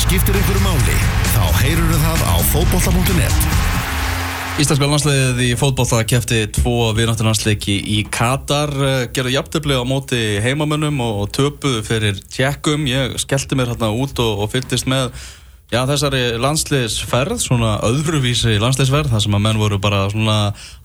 það 0.00 0.06
skiptir 0.08 0.36
einhverju 0.38 0.60
máli, 0.64 0.94
þá 1.34 1.42
heyrur 1.60 1.98
það 2.00 2.20
á 2.24 2.36
fótbolla.net. 2.48 3.40
Íslenska 4.60 4.86
landsliðið 4.88 5.40
í 5.44 5.48
fótbolla 5.60 5.98
kefti 6.08 6.38
tvo 6.56 6.92
viðnátturlandsleiki 6.96 7.74
í 7.84 7.98
Katar 8.08 8.72
eh, 8.80 9.02
gerði 9.12 9.34
jafntöfli 9.34 9.76
á 9.76 9.84
móti 9.84 10.20
heimamönnum 10.40 11.02
og 11.04 11.28
töpuðu 11.36 11.82
fyrir 11.84 12.20
tjekkum 12.32 12.88
ég 12.88 13.18
skellti 13.20 13.58
mér 13.58 13.74
hérna 13.74 13.92
út 13.92 14.16
og, 14.24 14.46
og 14.46 14.52
fylgist 14.54 14.88
með 14.88 15.12
já, 15.70 15.80
þessari 15.88 16.22
landsliðsferð 16.42 17.40
svona 17.42 17.76
öðruvísi 17.86 18.56
landsliðsferð 18.62 19.12
þar 19.12 19.24
sem 19.24 19.36
að 19.38 19.44
menn 19.46 19.60
voru 19.60 19.78
bara 19.82 20.02
svona 20.12 20.38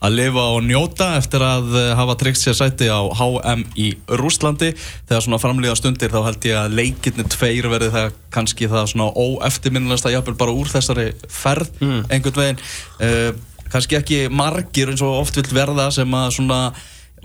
að 0.04 0.16
lifa 0.16 0.46
og 0.54 0.62
njóta 0.66 1.10
eftir 1.18 1.44
að 1.46 1.74
eh, 1.80 1.90
hafa 1.98 2.16
tryggt 2.20 2.42
sér 2.42 2.56
sæti 2.58 2.90
á 2.90 3.02
HM 3.18 3.66
í 3.78 3.90
Rúslandi 4.20 4.72
þegar 4.78 5.26
svona 5.26 5.40
framlýða 5.42 5.76
stundir 5.80 6.14
þá 6.14 6.20
held 6.28 6.48
ég 6.48 6.60
að 6.60 6.78
leikirni 6.80 7.26
tveir 7.34 7.70
verði 7.72 7.92
það 7.96 8.16
kannski 8.36 8.70
það 8.72 8.90
svona 8.92 9.10
óeftirminnilegsta 9.14 10.14
jafnvel 10.14 10.38
bara 10.38 10.54
úr 10.54 10.70
þessari 10.70 11.10
ferð 11.28 11.72
einhvern 11.82 12.42
veginn. 12.42 12.64
Uh, 13.00 13.30
kannski 13.72 13.98
ekki 13.98 14.20
margir 14.30 14.92
eins 14.92 15.02
og 15.04 15.22
oft 15.22 15.38
vill 15.38 15.48
verða 15.56 15.88
sem 15.94 16.14
að 16.14 16.30
svona 16.38 16.60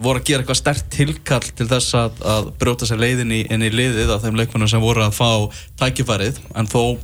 voru 0.02 0.22
að 0.22 0.28
gera 0.30 0.42
eitthvað 0.42 0.60
stert 0.60 0.88
tilkall 0.94 1.48
til 1.58 1.68
þess 1.70 1.96
að, 1.98 2.22
að 2.26 2.52
brjóta 2.62 2.88
sér 2.90 3.02
leiðin 3.02 3.34
í, 3.36 3.42
inn 3.54 3.66
í 3.66 3.72
liðið 3.74 4.14
af 4.16 4.24
þeim 4.26 4.40
leikmennum 4.40 4.72
sem 4.72 4.82
voru 4.82 5.04
að 5.06 5.18
fá 5.18 5.30
tækifærið. 5.82 6.40
En 6.58 6.70
þó 6.70 6.98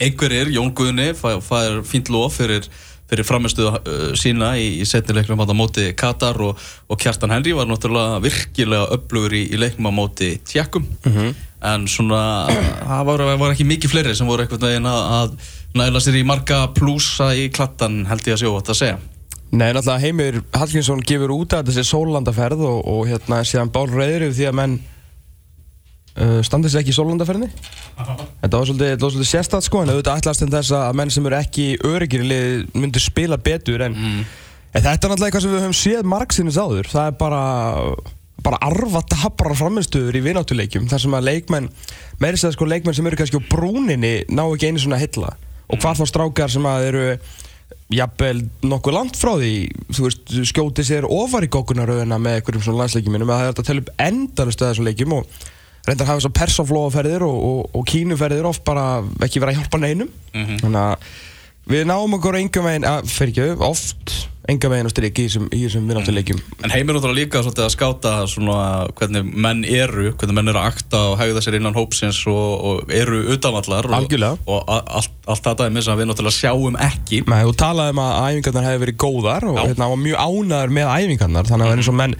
einhverjir, 0.00 0.52
Jón 0.54 0.72
Guðni 0.76 1.12
fær 1.18 1.82
fínt 1.88 2.10
lof 2.12 2.38
fyrir, 2.40 2.66
fyrir 3.10 3.28
framistuðu 3.28 3.72
uh, 3.76 4.02
sína 4.18 4.54
í, 4.60 4.68
í 4.80 4.88
setni 4.88 5.16
leiknum 5.16 5.42
á 5.42 5.46
móti 5.52 5.90
Katar 5.98 6.40
og, 6.40 6.60
og 6.88 7.00
Kjartan 7.00 7.34
Henry 7.34 7.54
var 7.56 7.68
náttúrulega 7.70 8.20
virkilega 8.24 8.90
upplugur 8.96 9.36
í, 9.36 9.46
í 9.52 9.60
leiknum 9.60 9.90
á 9.90 9.92
móti 9.92 10.34
Tjekkum 10.48 10.86
en 11.62 11.86
svona 11.86 12.22
það 12.50 13.04
var, 13.06 13.24
var 13.38 13.52
ekki 13.54 13.66
mikið 13.68 13.92
fleiri 13.92 14.14
sem 14.18 14.26
voru 14.26 14.44
einhvern 14.44 14.66
veginn 14.66 14.88
að, 14.90 15.02
að 15.18 15.50
næla 15.78 16.02
sér 16.02 16.18
í 16.18 16.26
marga 16.26 16.64
plúsa 16.74 17.32
í 17.38 17.48
klattan 17.54 18.02
held 18.10 18.26
ég 18.26 18.36
að 18.36 18.42
sjó 18.42 18.54
að 18.58 18.76
segja. 18.76 18.98
Nei, 19.52 19.68
náttúrulega 19.76 20.00
Heimir 20.00 20.40
Hallgrímsson 20.56 21.04
gefur 21.04 21.34
út 21.34 21.54
að 21.54 21.70
þessi 21.70 21.84
sólandaferð 21.90 22.64
og, 22.64 22.78
og 22.88 23.02
hérna 23.10 23.42
síðan 23.44 23.72
bál 23.72 23.84
reyður 23.90 24.30
yfir 24.30 24.38
því 24.38 24.46
að 24.48 24.58
menn 24.58 24.78
uh, 26.16 26.38
standið 26.40 26.72
sér 26.72 26.82
ekki 26.82 26.94
í 26.94 26.96
sólandaferðinni 26.96 27.50
Þetta 28.42 28.58
var 28.58 28.68
svolítið, 28.68 28.94
svolítið 28.98 29.28
sérstætt 29.30 29.66
sko 29.68 29.82
en 29.82 29.92
auðvitað 29.92 30.22
ætlast 30.22 30.42
en 30.42 30.50
þess 30.50 30.74
að 30.74 30.96
menn 30.98 31.12
sem 31.14 31.28
eru 31.28 31.38
ekki 31.38 31.66
öryggir 31.86 32.24
í 32.24 32.30
lið 32.32 32.64
myndir 32.74 33.04
spila 33.04 33.38
betur 33.38 33.84
en, 33.86 33.94
en 33.94 34.82
þetta 34.82 34.90
er 34.90 35.12
náttúrulega 35.12 35.28
eitthvað 35.28 35.44
sem 35.44 35.54
við 35.54 35.62
höfum 35.62 35.78
séð 35.78 36.10
margsinnis 36.10 36.58
áður. 36.58 36.90
Það 36.90 37.12
er 37.12 37.14
bara 37.20 37.44
bara 38.42 38.58
arfa 38.66 39.04
dabra 39.06 39.54
framistuður 39.54 40.18
í 40.18 40.24
vináttuleikjum 40.24 40.88
þar 40.90 41.04
sem 41.04 41.14
að 41.14 41.28
leikmenn 41.28 41.68
meiri 42.18 42.40
sér 42.40 42.56
sko 42.56 42.66
leikmenn 42.66 42.96
sem 42.98 43.06
eru 43.06 43.20
kannski 43.20 43.38
á 43.38 43.48
brúninni 43.52 44.12
ná 44.26 44.42
ekki 44.48 44.72
einu 44.72 44.82
svona 44.82 44.98
hilla. 44.98 45.36
Og 45.70 45.78
hvað 45.78 46.02
þá 46.02 46.10
strákar 46.10 46.50
sem 46.50 46.66
að 46.66 46.88
eru 46.88 47.06
jafnvel 47.92 48.42
nokkuð 48.66 48.96
langt 48.96 49.18
frá 49.20 49.34
því 49.38 49.54
þú 49.92 50.06
veist, 50.06 50.36
skjóti 50.48 50.84
sér 50.86 51.06
ofar 51.06 51.46
í 51.46 51.50
gókunaröðuna 51.52 52.18
með 52.18 52.38
einhverjum 52.40 52.64
svona 52.66 52.82
landsleikjum 52.82 53.14
minnum 53.14 53.32
að 53.32 53.38
það 53.38 53.44
er 53.44 53.52
hægt 53.52 53.62
að 53.62 53.68
tella 53.68 53.84
upp 53.84 53.92
endanust 54.06 54.62
að 54.62 54.72
þessum 54.72 54.88
leikjum 54.88 55.16
og 55.18 55.42
reyndar 55.88 56.08
hafa 56.08 56.22
þessar 56.22 56.34
persaflóaferðir 56.38 57.26
og, 57.26 57.38
og, 57.50 57.60
og 57.78 57.86
kínuferðir 57.90 58.48
oft 58.48 58.64
bara 58.66 58.86
ekki 59.24 59.42
verið 59.42 59.56
að 59.56 59.62
hjálpa 59.62 59.82
neinum. 59.82 60.12
Þannig 60.34 60.82
að 60.82 61.08
við 61.72 61.88
náum 61.90 62.18
okkur 62.18 62.38
enga 62.40 62.66
veginn, 62.66 62.86
að 62.88 63.08
fer 63.10 63.32
ekki 63.32 63.48
oft 63.62 64.14
enga 64.50 64.70
veginn 64.72 64.88
að 64.88 64.92
styrja 64.96 65.10
í 65.12 65.24
þessum, 65.28 65.44
í 65.54 65.60
þessum 65.62 65.84
vinnáttuleikjum 65.86 66.38
En 66.66 66.72
heimir 66.74 66.96
náttúrulega 66.96 67.18
líka 67.20 67.42
svolítið 67.44 67.64
að 67.68 67.74
skáta 67.76 68.14
svona 68.30 68.56
hvernig 68.98 69.28
menn 69.44 69.62
eru, 69.62 70.08
hvernig 70.18 70.38
menn 70.38 70.50
eru 70.50 70.58
að 70.58 70.70
akta 70.72 71.02
og 71.12 71.18
hegða 71.20 71.44
sér 71.44 71.58
innan 71.60 71.76
hópsins 71.76 72.18
og, 72.30 72.48
og 72.66 72.94
eru 72.96 73.20
utanvallar 73.36 73.86
og, 73.86 74.64
allt, 74.66 75.14
allt 75.30 75.46
þetta 75.46 75.68
er 75.68 75.76
með 75.76 75.86
sem 75.86 76.00
við 76.00 76.10
náttúrulega 76.10 76.38
sjáum 76.40 76.78
ekki. 76.88 77.22
Nei, 77.30 77.42
þú 77.46 77.54
talaði 77.62 77.94
um 77.94 78.02
að 78.02 78.16
æfingarnar 78.24 78.66
hefði 78.66 78.82
verið 78.86 78.98
góðar 79.04 79.46
og 79.52 79.60
hérna, 79.62 79.90
var 79.92 80.02
mjög 80.08 80.26
ánæður 80.26 80.74
með 80.80 80.90
æfingarnar 80.96 81.52
þannig 81.52 81.62
að 81.62 81.70
það 81.70 81.76
er 81.76 81.84
eins 81.84 81.92
og 81.92 82.00
menn 82.02 82.18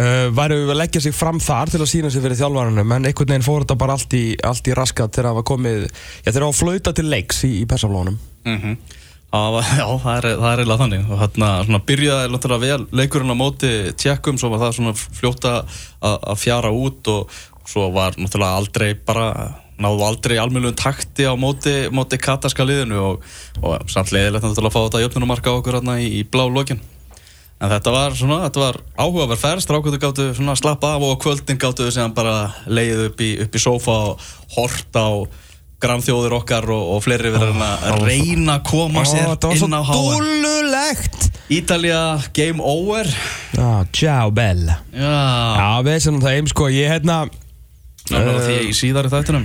uh, 0.00 0.26
væru 0.34 0.60
að 0.68 0.80
leggja 0.80 1.04
sig 1.04 1.14
fram 1.16 1.40
þar 1.42 1.72
til 1.72 1.82
að 1.82 1.90
sína 1.90 2.10
sig 2.12 2.24
fyrir 2.24 2.38
þjálfarunum 2.40 2.96
en 2.96 3.08
einhvern 3.10 3.34
veginn 3.34 3.46
fór 3.46 3.64
þetta 3.64 3.78
bara 3.80 3.96
allt 3.98 4.18
í, 4.18 4.24
allt 4.44 4.68
í 4.70 4.76
raskat 4.76 5.14
þegar 5.14 5.30
það 5.30 5.40
var 5.40 5.48
komið 5.52 5.80
já, 5.86 5.94
þegar 6.26 6.40
það 6.40 6.50
var 6.50 6.60
flauta 6.60 6.94
til 6.94 7.08
leiks 7.10 7.40
í, 7.48 7.54
í 7.62 7.64
persaflónum. 7.70 8.20
Mm 8.44 8.60
var, 9.34 9.64
já, 9.66 9.86
það 9.98 10.14
er, 10.14 10.26
það 10.30 10.44
er 10.52 10.60
eiginlega 10.62 10.82
þannig. 10.84 11.08
Og 11.10 11.18
hérna 11.18 11.48
svona 11.64 11.82
byrjaði 11.88 12.30
náttúrulega 12.30 12.62
vel 12.68 13.00
leikurinn 13.00 13.34
á 13.34 13.36
móti 13.38 13.72
tjekkum 13.98 14.38
svo 14.38 14.52
var 14.52 14.62
það 14.62 14.76
svona 14.78 14.94
fljóta 14.94 15.54
að 16.04 16.38
fjara 16.38 16.70
út 16.70 17.10
og 17.10 17.34
svo 17.66 17.88
var 17.94 18.14
náttúrulega 18.14 18.60
aldrei 18.60 18.94
bara 18.94 19.28
náðu 19.80 20.04
aldrei 20.06 20.36
almennum 20.38 20.74
takti 20.78 21.26
á 21.26 21.34
móti, 21.34 21.88
móti 21.90 22.18
katarska 22.22 22.66
liðinu 22.66 23.00
og, 23.02 23.24
og 23.62 23.90
samt 23.90 24.12
leiðilegt 24.14 24.46
náttúrulega 24.46 24.70
að 24.70 24.76
fá 24.76 24.82
þetta 24.84 25.02
jöfnumarka 25.02 25.54
okkur 25.58 25.80
hérna 25.80 25.98
í, 25.98 26.10
í 26.20 26.22
blá 26.22 26.46
lokin 26.46 26.82
en 27.64 27.72
þetta 27.72 27.94
var 27.94 28.18
svona, 28.18 28.42
þetta 28.46 28.62
var 28.62 28.78
áhugaverð 29.00 29.40
ferð. 29.40 29.64
Strákuðu 29.64 30.00
gáttu 30.02 30.28
svona 30.36 30.56
slappa 30.58 30.94
af 30.98 31.06
og 31.06 31.16
kvöldin 31.24 31.60
gáttu 31.60 31.88
sem 31.94 32.12
bara 32.16 32.52
leiði 32.68 33.08
upp 33.08 33.24
í, 33.24 33.30
upp 33.46 33.56
í 33.56 33.62
sófa 33.62 33.96
og 34.12 34.28
horta 34.56 35.06
á 35.08 35.12
grannþjóðir 35.84 36.36
okkar 36.38 36.68
og, 36.72 36.84
og 36.94 37.02
fleiri 37.04 37.32
verið 37.34 37.60
að 37.64 38.04
reyna 38.06 38.58
að 38.58 38.66
koma 38.70 39.04
sér 39.08 39.26
var 39.32 39.56
inn 39.56 39.76
á 39.76 39.80
svo 39.82 39.82
háan. 39.90 40.04
dúllulegt 40.14 41.30
Ítalía, 41.52 42.00
game 42.32 42.62
over. 42.64 43.08
Já, 43.52 43.84
ciao 43.92 44.30
bella 44.32 44.78
Já, 44.94 45.18
Já, 45.60 45.68
við 45.84 45.98
sem 46.06 46.22
það 46.22 46.38
eim 46.38 46.48
sko, 46.48 46.70
ég 46.72 46.88
hérna 46.88 47.18
náttúrulega 48.08 48.46
því 48.48 48.56
í 48.70 48.72
síðar 48.76 49.08
í 49.08 49.12
þættunum 49.12 49.44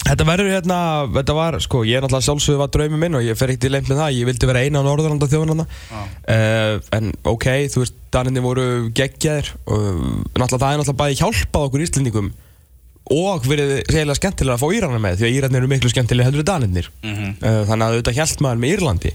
Þetta 0.00 0.24
verður 0.26 0.48
hérna, 0.54 0.76
þetta 1.12 1.34
var, 1.36 1.56
sko, 1.62 1.82
ég 1.86 1.98
er 1.98 2.02
náttúrulega 2.02 2.24
sjálfsögðu 2.26 2.58
var 2.62 2.70
draumi 2.72 2.98
minn 2.98 3.14
og 3.18 3.24
ég 3.26 3.36
fer 3.38 3.50
ekkert 3.52 3.66
í 3.68 3.70
leint 3.74 3.88
með 3.90 3.98
það, 4.00 4.14
ég 4.16 4.28
vildi 4.30 4.48
vera 4.48 4.62
eina 4.64 4.80
á 4.80 4.86
Norðurlanda 4.86 5.28
þjóðunarna 5.30 5.66
uh, 5.92 6.78
En 6.96 7.10
ok, 7.30 7.46
þú 7.74 7.82
veist, 7.84 7.98
daninni 8.14 8.42
voru 8.42 8.64
geggjaðir 8.96 9.50
og 9.66 9.82
náttúrulega 10.40 10.62
það 10.62 10.72
er 10.72 10.80
náttúrulega 10.80 11.00
bæði 11.02 11.18
hjálpað 11.20 11.66
okkur 11.68 11.84
íslendingum 11.84 12.30
og 13.10 13.46
verið 13.50 13.74
segjulega 13.90 14.18
skemmtilega 14.20 14.56
að 14.56 14.62
fá 14.64 14.74
Írana 14.78 15.02
með 15.02 15.20
því 15.20 15.26
að 15.28 15.36
Írarnir 15.36 15.60
eru 15.64 15.70
miklu 15.74 15.90
skemmtilega 15.92 16.28
heldur 16.30 16.44
en 16.44 16.50
daninnir 16.54 16.90
Mhm. 17.04 17.30
uh, 17.42 17.60
Þannig 17.68 17.84
að 17.86 17.94
auðvitað 17.98 18.18
hjælt 18.20 18.42
maður 18.46 18.60
með 18.64 18.74
Írlandi. 18.76 19.12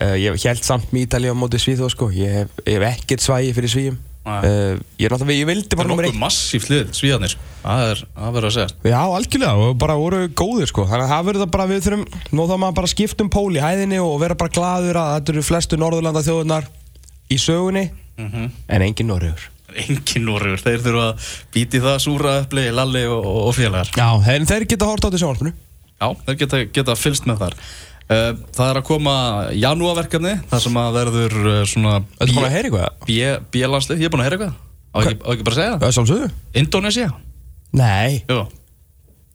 Uh, 0.00 0.16
Ég 0.18 0.44
held 0.48 0.64
samt 0.66 0.90
með 0.94 1.04
Ítalíu 1.06 1.34
á 1.34 1.36
móti 1.38 1.58
Svíþó, 1.62 1.88
sko, 1.92 2.08
ég 2.14 2.32
hef, 2.40 2.48
ég 2.66 2.78
hef 2.80 2.86
ekkert 2.94 3.22
svægi 3.26 3.52
fyrir 3.54 3.70
Svíum. 3.74 3.96
Nei. 3.98 4.13
Uh, 4.24 4.76
Ég 4.98 5.06
er 5.08 5.14
náttúrulega, 5.14 5.38
ég 5.40 5.48
vildi 5.50 5.68
Það 5.68 5.80
bara 5.80 5.86
er 5.86 5.92
nummer 5.92 6.08
nokkuð 6.08 6.22
massíft 6.22 6.70
lið, 6.72 6.92
svíðanir 6.96 7.36
Það 7.64 7.82
er, 7.90 8.02
það 8.18 8.36
verður 8.36 8.48
að 8.50 8.54
segja. 8.58 8.76
Já, 8.92 9.00
algjörlega, 9.18 9.54
og 9.64 9.76
bara 9.80 9.96
voru 10.00 10.22
góðir 10.36 10.68
sko. 10.70 10.84
Þannig 10.90 11.06
að 11.06 11.12
það 11.14 11.26
verður 11.28 11.44
það 11.44 11.52
bara 11.56 11.68
við 11.70 11.82
þurfum 11.88 12.06
Nú 12.36 12.46
þá 12.50 12.54
maður 12.60 12.78
bara 12.80 12.92
skiptum 12.94 13.30
pól 13.32 13.50
í 13.56 13.62
hæðinni 13.64 14.00
Og 14.04 14.16
vera 14.20 14.36
bara 14.38 14.54
gladur 14.58 15.00
að 15.00 15.12
þetta 15.18 15.34
eru 15.34 15.44
flestu 15.48 15.80
Norðurlanda 15.80 16.24
þjóðunar 16.26 16.70
Í 17.32 17.40
sögunni 17.40 17.86
Mhm. 18.14 18.50
En 18.70 18.82
engin 18.84 19.08
Norröður 19.10 19.48
Engin 19.74 20.22
Norröður, 20.28 20.60
þeir 20.62 20.82
þurfa 20.84 21.06
að 21.08 21.30
býti 21.54 21.80
það 21.82 21.96
súra 22.04 22.34
uppli, 22.44 22.68
lalli 22.70 23.00
og, 23.10 23.24
og, 23.26 23.48
félagar. 23.56 23.90
Já, 23.98 24.06
en 24.36 24.46
þeir 24.46 24.66
geta 24.70 24.86
hort 24.86 25.02
á 25.02 25.10
þessu 25.10 25.24
sjónvarpinu. 25.24 25.50
Já, 25.98 26.06
þeir 26.28 26.36
geta, 26.44 26.60
geta 26.76 26.94
fylst 26.94 27.26
með 27.26 27.40
þar 27.42 27.56
Það 28.08 28.66
er 28.68 28.78
að 28.80 28.84
koma 28.84 29.14
janúarverkefni 29.56 30.34
þar 30.50 30.60
sem 30.60 30.76
að 30.76 30.96
verður 30.98 31.36
uh, 31.40 31.54
svona 31.68 31.94
Þetta 32.04 32.26
er 32.26 32.34
búin 32.36 32.44
að 32.48 32.54
heyra 32.54 32.68
eitthvað? 32.68 33.46
B-landslið, 33.54 34.02
ég 34.04 34.10
er 34.10 34.12
búin 34.12 34.20
að 34.24 34.28
heyra 34.28 34.36
eitthvað. 34.38 34.58
Á 34.94 34.96
ekki, 35.00 35.16
á 35.24 35.28
ekki 35.32 35.46
bara 35.46 35.54
að 35.54 35.60
segja 35.60 35.70
það? 35.72 35.78
Það 35.80 35.88
er 35.88 35.96
sjálfsögðu. 35.96 36.28
Indonesia 36.60 37.06
Nei, 37.74 38.10
Jú, 38.30 38.40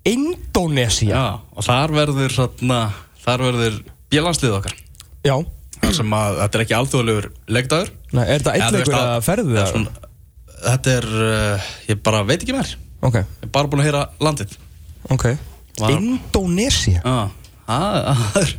Indonesia 0.10 1.10
já, 1.12 1.24
og 1.60 1.66
þar 1.66 1.92
verður 1.98 2.32
svona, 2.38 2.78
þar 3.26 3.42
verður 3.50 3.80
B-landslið 4.14 4.54
okkar. 4.60 4.78
Já, 5.28 5.36
þar 5.82 5.96
sem 5.98 6.14
að 6.16 6.38
þetta 6.40 6.58
er 6.60 6.64
ekki 6.64 6.78
alþjóðlegur 6.78 7.28
leikdagur. 7.58 7.92
Nei, 8.16 8.24
er 8.24 8.40
þetta 8.40 8.54
þú 8.70 8.80
eitthvað 8.80 9.10
að- 9.10 9.26
ferðu 9.28 9.58
það? 9.58 9.74
svona- 9.74 10.06
Þetta 10.60 10.94
er, 11.00 11.06
uh, 11.24 11.68
ég 11.88 12.00
bara 12.04 12.24
veit 12.28 12.42
ekki 12.44 12.52
mér 12.56 12.72
Ok, 13.02 13.16
Ég 13.16 13.44
er 13.46 13.52
bara 13.54 13.68
búin 13.72 13.80
að 13.80 13.86
heyra 13.88 14.02
landið. 14.20 14.58
Ok. 15.10 15.26
Indonesia 15.88 17.00
Já, 17.00 17.30
það 17.70 18.10
það 18.10 18.40
er 18.42 18.54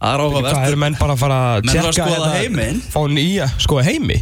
það 0.00 0.12
er 0.14 0.24
áhugavert 0.24 0.54
Hvað 0.56 0.68
eru 0.70 0.80
menn 0.84 0.98
bara 1.00 1.16
að 1.16 1.22
fara 1.24 1.38
að 1.54 1.64
Menn 1.66 1.76
eru 1.76 1.88
að 1.88 1.96
tjekka 1.96 2.10
skoða 2.10 2.28
hérna- 2.28 2.40
heiminn. 2.40 2.82
Fá 2.94 3.00
nýja, 3.16 3.48
skoða 3.60 3.86
heimi? 3.88 4.18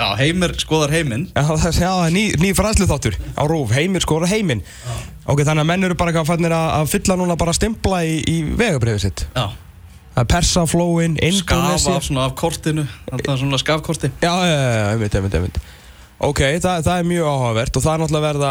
Já, 0.00 0.06
Heimir 0.16 0.52
skoðar 0.56 0.92
heiminn. 0.94 1.24
Já, 1.34 1.42
það 1.50 1.64
já, 1.76 1.88
það 1.90 2.04
er 2.06 2.12
ný, 2.14 2.22
ný 2.40 2.50
fræðslu 2.56 2.86
þáttur 2.88 3.16
á 3.36 3.42
Rúf, 3.50 3.72
heimir 3.74 4.00
skora 4.04 4.28
heiminn. 4.30 4.62
Ok, 5.28 5.42
þannig 5.44 5.64
að 5.64 5.68
menn 5.68 5.84
eru 5.88 5.96
bara 5.98 6.12
eitthvað 6.14 6.30
fannir 6.30 6.54
að, 6.56 6.68
að 6.78 6.92
fylla 6.94 7.16
núna 7.20 7.36
bara 7.36 7.52
stimpla 7.52 7.98
í, 8.06 8.14
í 8.24 8.36
vegabriðið 8.56 9.02
sitt. 9.02 9.24
Já, 9.34 9.50
Það 10.10 10.22
er 10.24 10.30
persaflóin, 10.32 11.12
Indonesia 11.22 11.78
skafa 11.78 12.00
svona 12.02 12.24
af 12.26 12.32
kortinu 12.38 12.82
Þetta 13.10 13.30
er 13.34 13.38
svona 13.42 13.58
skafkorti. 13.62 14.10
Já, 14.24 14.32
já, 14.42 14.56
já, 14.56 14.72
já, 14.74 14.86
einmitt, 14.94 15.14
einmitt, 15.14 15.36
einmitt 15.38 15.60
Ok, 16.20 16.40
það, 16.60 16.82
það 16.84 16.98
er 17.00 17.06
mjög 17.08 17.28
áhugavert 17.30 17.76
og 17.78 17.82
það 17.84 17.94
er 17.94 18.00
náttúrulega 18.02 18.26
verða 18.28 18.50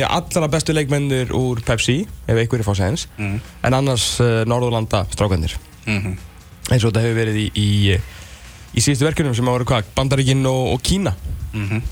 já, 0.00 0.06
allra 0.08 0.48
bestu 0.54 0.72
leikmennir 0.72 1.32
úr 1.36 1.60
Pepsi 1.66 1.98
ef 2.26 2.38
einhverjir 2.40 2.64
fá 2.64 2.72
séns 2.78 3.06
Mhm. 3.18 3.40
en 3.62 3.74
annars 3.76 4.06
uh, 4.24 4.44
Norðurlanda 4.48 5.02
strákanir 5.12 5.52
Mhm. 5.86 6.14
eins 6.70 6.84
og 6.84 6.92
þetta 6.94 7.02
hefur 7.04 7.18
verið 7.20 7.36
í, 7.42 7.46
í, 7.60 7.98
í 8.74 8.80
síðustu 8.80 9.04
verkefnum 9.04 9.34
sem 9.36 9.44
hafa 9.44 9.58
verið 9.58 9.68
hvað, 9.68 9.84
Bandaríkinn 9.94 10.46
og, 10.48 10.72
og 10.74 10.82
Kína 10.82 11.12
Mhm. 11.52 11.82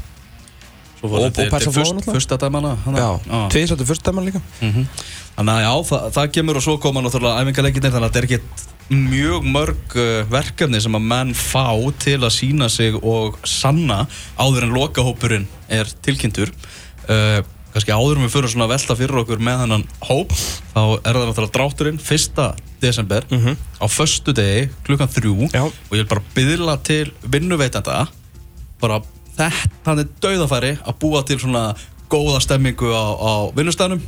Svo 1.02 1.08
Og- 1.18 1.32
þetta 1.32 1.44
og 1.44 1.50
Persa 1.50 1.70
til 1.70 1.72
Flóa 1.72 1.82
fyrst- 1.82 1.94
náttúrulega. 1.98 2.14
Fyrsta 2.16 2.36
dæmana 2.38 2.76
Já, 2.86 3.48
tviðsáttu 3.52 3.84
fyrst 3.86 4.02
dæman 4.06 4.24
líka 4.30 4.40
Mhm. 4.62 4.86
Þannig 5.36 5.52
að 5.52 5.62
já, 5.64 5.72
það, 5.90 6.12
það 6.12 6.32
kemur 6.32 6.56
og 6.56 6.62
svo 6.62 6.78
koma 6.80 7.00
náttúrulega 7.02 7.40
æfingarleikinir 7.42 7.92
þannig 7.92 8.08
að 8.08 8.12
þetta 8.12 8.18
er 8.18 8.26
ekki 8.28 8.40
mjög 8.92 9.46
mörg 9.48 9.96
uh, 9.96 10.22
verkefni 10.30 10.80
sem 10.82 10.98
að 10.98 11.08
menn 11.12 11.32
fá 11.36 11.72
til 12.02 12.18
að 12.20 12.34
sína 12.34 12.68
sig 12.72 12.96
og 12.98 13.38
sanna 13.48 14.04
áður 14.36 14.68
en 14.68 14.76
lokahópurinn 14.76 15.48
er 15.72 15.90
tilkynntur 16.04 16.52
uh, 17.08 17.40
kannski 17.72 17.94
áður 17.94 18.20
en 18.20 18.26
við 18.26 18.34
fyrir 18.34 18.52
svona 18.52 18.68
velta 18.70 18.96
fyrir 18.98 19.22
okkur 19.22 19.40
með 19.42 19.62
hennan 19.64 19.86
hóp 20.04 20.34
þá 20.34 20.82
er 20.82 21.16
það 21.16 21.22
náttúrulega 21.30 21.54
drátturinn 21.56 22.00
1. 22.02 22.42
desember 22.82 23.26
á 23.80 23.86
föstu 23.88 24.34
degi 24.36 24.68
klukkan 24.84 25.10
þrjú 25.12 25.48
Já. 25.48 25.64
og 25.64 25.94
ég 25.96 26.02
vil 26.02 26.10
bara 26.10 26.26
byðla 26.36 26.76
til 26.84 27.06
vinnuveitanda 27.24 28.04
bara 28.82 29.00
þetta 29.38 29.96
er 29.96 30.10
dauðafæri 30.20 30.74
að 30.82 30.98
búa 31.00 31.22
til 31.24 31.38
svona 31.40 31.70
góða 32.12 32.42
stemmingu 32.44 32.92
á, 32.92 33.04
á 33.16 33.32
vinnustæðnum 33.56 34.02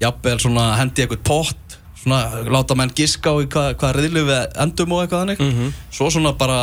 jafnvel 0.00 0.38
svona 0.40 0.70
hendi 0.78 1.04
eitthvað 1.04 1.24
pott 1.28 1.78
svona 2.04 2.44
láta 2.52 2.76
menn 2.78 2.92
giska 2.94 3.32
á 3.32 3.36
hvað, 3.42 3.74
hvað 3.80 3.98
riðlu 3.98 4.24
við 4.28 4.56
endum 4.66 4.92
og 4.94 5.02
eitthvað 5.04 5.24
þannig 5.24 5.74
svo 5.90 6.10
svona 6.14 6.34
bara 6.38 6.62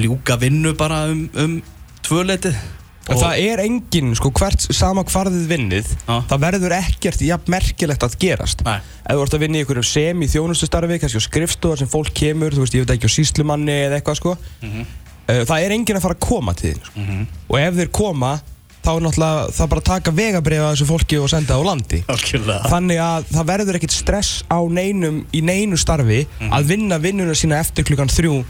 ljúka 0.00 0.36
vinnu 0.40 0.74
bara 0.80 1.04
um, 1.12 1.26
um 1.36 1.58
tvöleitið 2.06 2.56
En 3.10 3.16
það 3.18 3.38
er 3.42 3.58
engin, 3.64 4.10
sko, 4.14 4.28
hvert 4.38 4.62
sama 4.76 5.02
hvarðið 5.08 5.46
vinnið 5.50 5.86
Já. 6.04 6.18
Það 6.30 6.42
verður 6.44 6.74
ekkert 6.76 7.22
jafn 7.26 7.50
merkilegt 7.50 8.04
að 8.06 8.12
gerast 8.22 8.60
Nei. 8.62 8.76
Ef 9.02 9.16
þú 9.16 9.24
ert 9.24 9.34
að 9.34 9.42
vinna 9.42 9.58
í 9.58 9.62
einhverjum 9.64 9.86
sem 9.88 10.20
í 10.22 10.28
þjónustustarfi 10.30 10.98
kannski 11.02 11.18
á 11.18 11.24
skrifstofar 11.24 11.80
sem 11.80 11.90
fólk 11.90 12.12
kemur 12.14 12.54
Þú 12.54 12.62
veist, 12.62 12.76
ég 12.76 12.84
veit 12.84 12.92
ekki 12.94 13.10
á 13.10 13.16
síslumanni 13.16 13.74
eða 13.88 13.98
eitthvað, 13.98 14.20
sko 14.20 14.36
Mhm. 14.62 14.84
uh, 15.26 15.42
Það 15.48 15.64
er 15.64 15.74
engin 15.74 15.98
að 15.98 16.04
fara 16.06 16.18
að 16.20 16.22
koma 16.28 16.54
til 16.60 16.70
þín, 16.76 16.86
sko 16.86 17.08
Og 17.50 17.58
ef 17.64 17.74
þeir 17.80 17.90
koma, 17.98 18.32
þá 18.84 18.90
er 18.96 19.02
náttúrulega 19.04 19.50
Það 19.56 19.68
bara 19.74 19.80
að 19.80 19.88
taka 19.90 20.10
vegabrif 20.16 20.60
af 20.64 20.72
þessu 20.74 20.86
fólki 20.88 21.18
og 21.20 21.28
senda 21.32 21.54
það 21.54 21.60
á 21.60 21.68
landi 21.70 22.00
Algjörlega 22.08 22.70
Þannig 22.72 23.02
að 23.04 23.28
það 23.34 23.48
verður 23.52 23.78
ekkert 23.80 23.96
stress 23.98 24.32
á 24.48 24.58
neinum 24.68 25.22
í 25.36 25.42
neinu 25.44 25.76
starfi 25.80 26.26
Mhm. 26.40 26.52
að 26.56 26.64
vinna 26.72 26.98
vinnuna 26.98 27.34
sína 27.36 27.60
eftir 27.60 27.84
klukkan 27.84 28.08
þrjú 28.08 28.44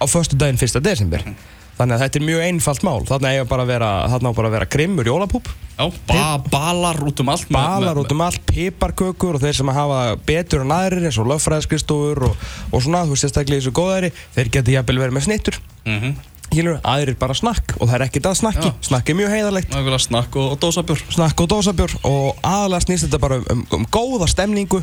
á 0.00 0.04
förstu 0.06 0.36
daginn 0.38 0.58
1. 0.58 0.80
desember 0.82 1.22
Mhm. 1.26 1.34
Þannig 1.76 1.92
að 1.92 2.02
þetta 2.06 2.16
er 2.16 2.24
mjög 2.24 2.42
einfalt 2.46 2.82
mál 2.88 3.02
Þannig 3.04 3.32
eiga 3.36 3.44
bara 3.48 3.62
að 3.62 3.66
vera, 3.68 3.88
þarna 4.08 4.30
á 4.32 4.36
bara 4.38 4.48
að 4.48 4.52
vera 4.56 4.64
grimmur 4.66 5.04
jólapúp 5.04 5.48
Já, 5.76 5.90
ba 6.08 6.38
balar 6.48 6.96
út 7.04 7.20
um 7.20 7.28
allt 7.28 7.50
Balar 7.52 7.98
út 8.00 8.12
um 8.14 8.20
allt, 8.24 8.40
piparkökur 8.48 9.34
og 9.36 9.42
þeir 9.42 9.52
sem 9.58 9.68
hafa 9.68 10.16
betur 10.24 10.62
en 10.64 10.72
aðrir 10.72 11.04
eins 11.04 11.18
og 11.20 11.26
löffræðskristofur 11.28 12.22
og, 12.30 12.36
og 12.72 12.80
svona, 12.80 13.02
þú 13.04 13.12
veist 13.12 13.26
sérstaklega 13.26 13.60
í 13.60 13.60
þessu 13.60 13.74
góðæri 13.76 14.10
þeir 14.38 14.48
geti 14.56 14.72
jafnvel 14.72 14.98
verið 15.04 15.16
með 15.18 15.26
snittur 15.28 15.58
Mhm. 15.84 16.14
Hílur, 16.16 16.35
aðrir 16.54 17.16
bara 17.18 17.34
snakk 17.36 17.76
og 17.80 17.88
það 17.88 17.96
er 17.98 18.04
ekkert 18.06 18.28
að 18.30 18.38
snakki. 18.40 18.68
Já. 18.70 18.86
Snakk 18.90 19.10
er 19.10 19.18
mjög 19.18 19.34
heiðarlegt. 19.34 19.74
Snakk 20.06 20.36
og, 20.36 20.52
og 20.54 20.60
dósabjör. 20.62 21.02
Snakk 21.12 21.40
og 21.42 21.50
dósabjór 21.52 21.96
og 22.06 22.44
aðalega 22.46 22.86
snýst 22.86 23.08
þetta 23.08 23.22
bara 23.22 23.40
um, 23.42 23.48
um, 23.52 23.66
um 23.80 23.88
góða 23.92 24.28
stemningu 24.30 24.82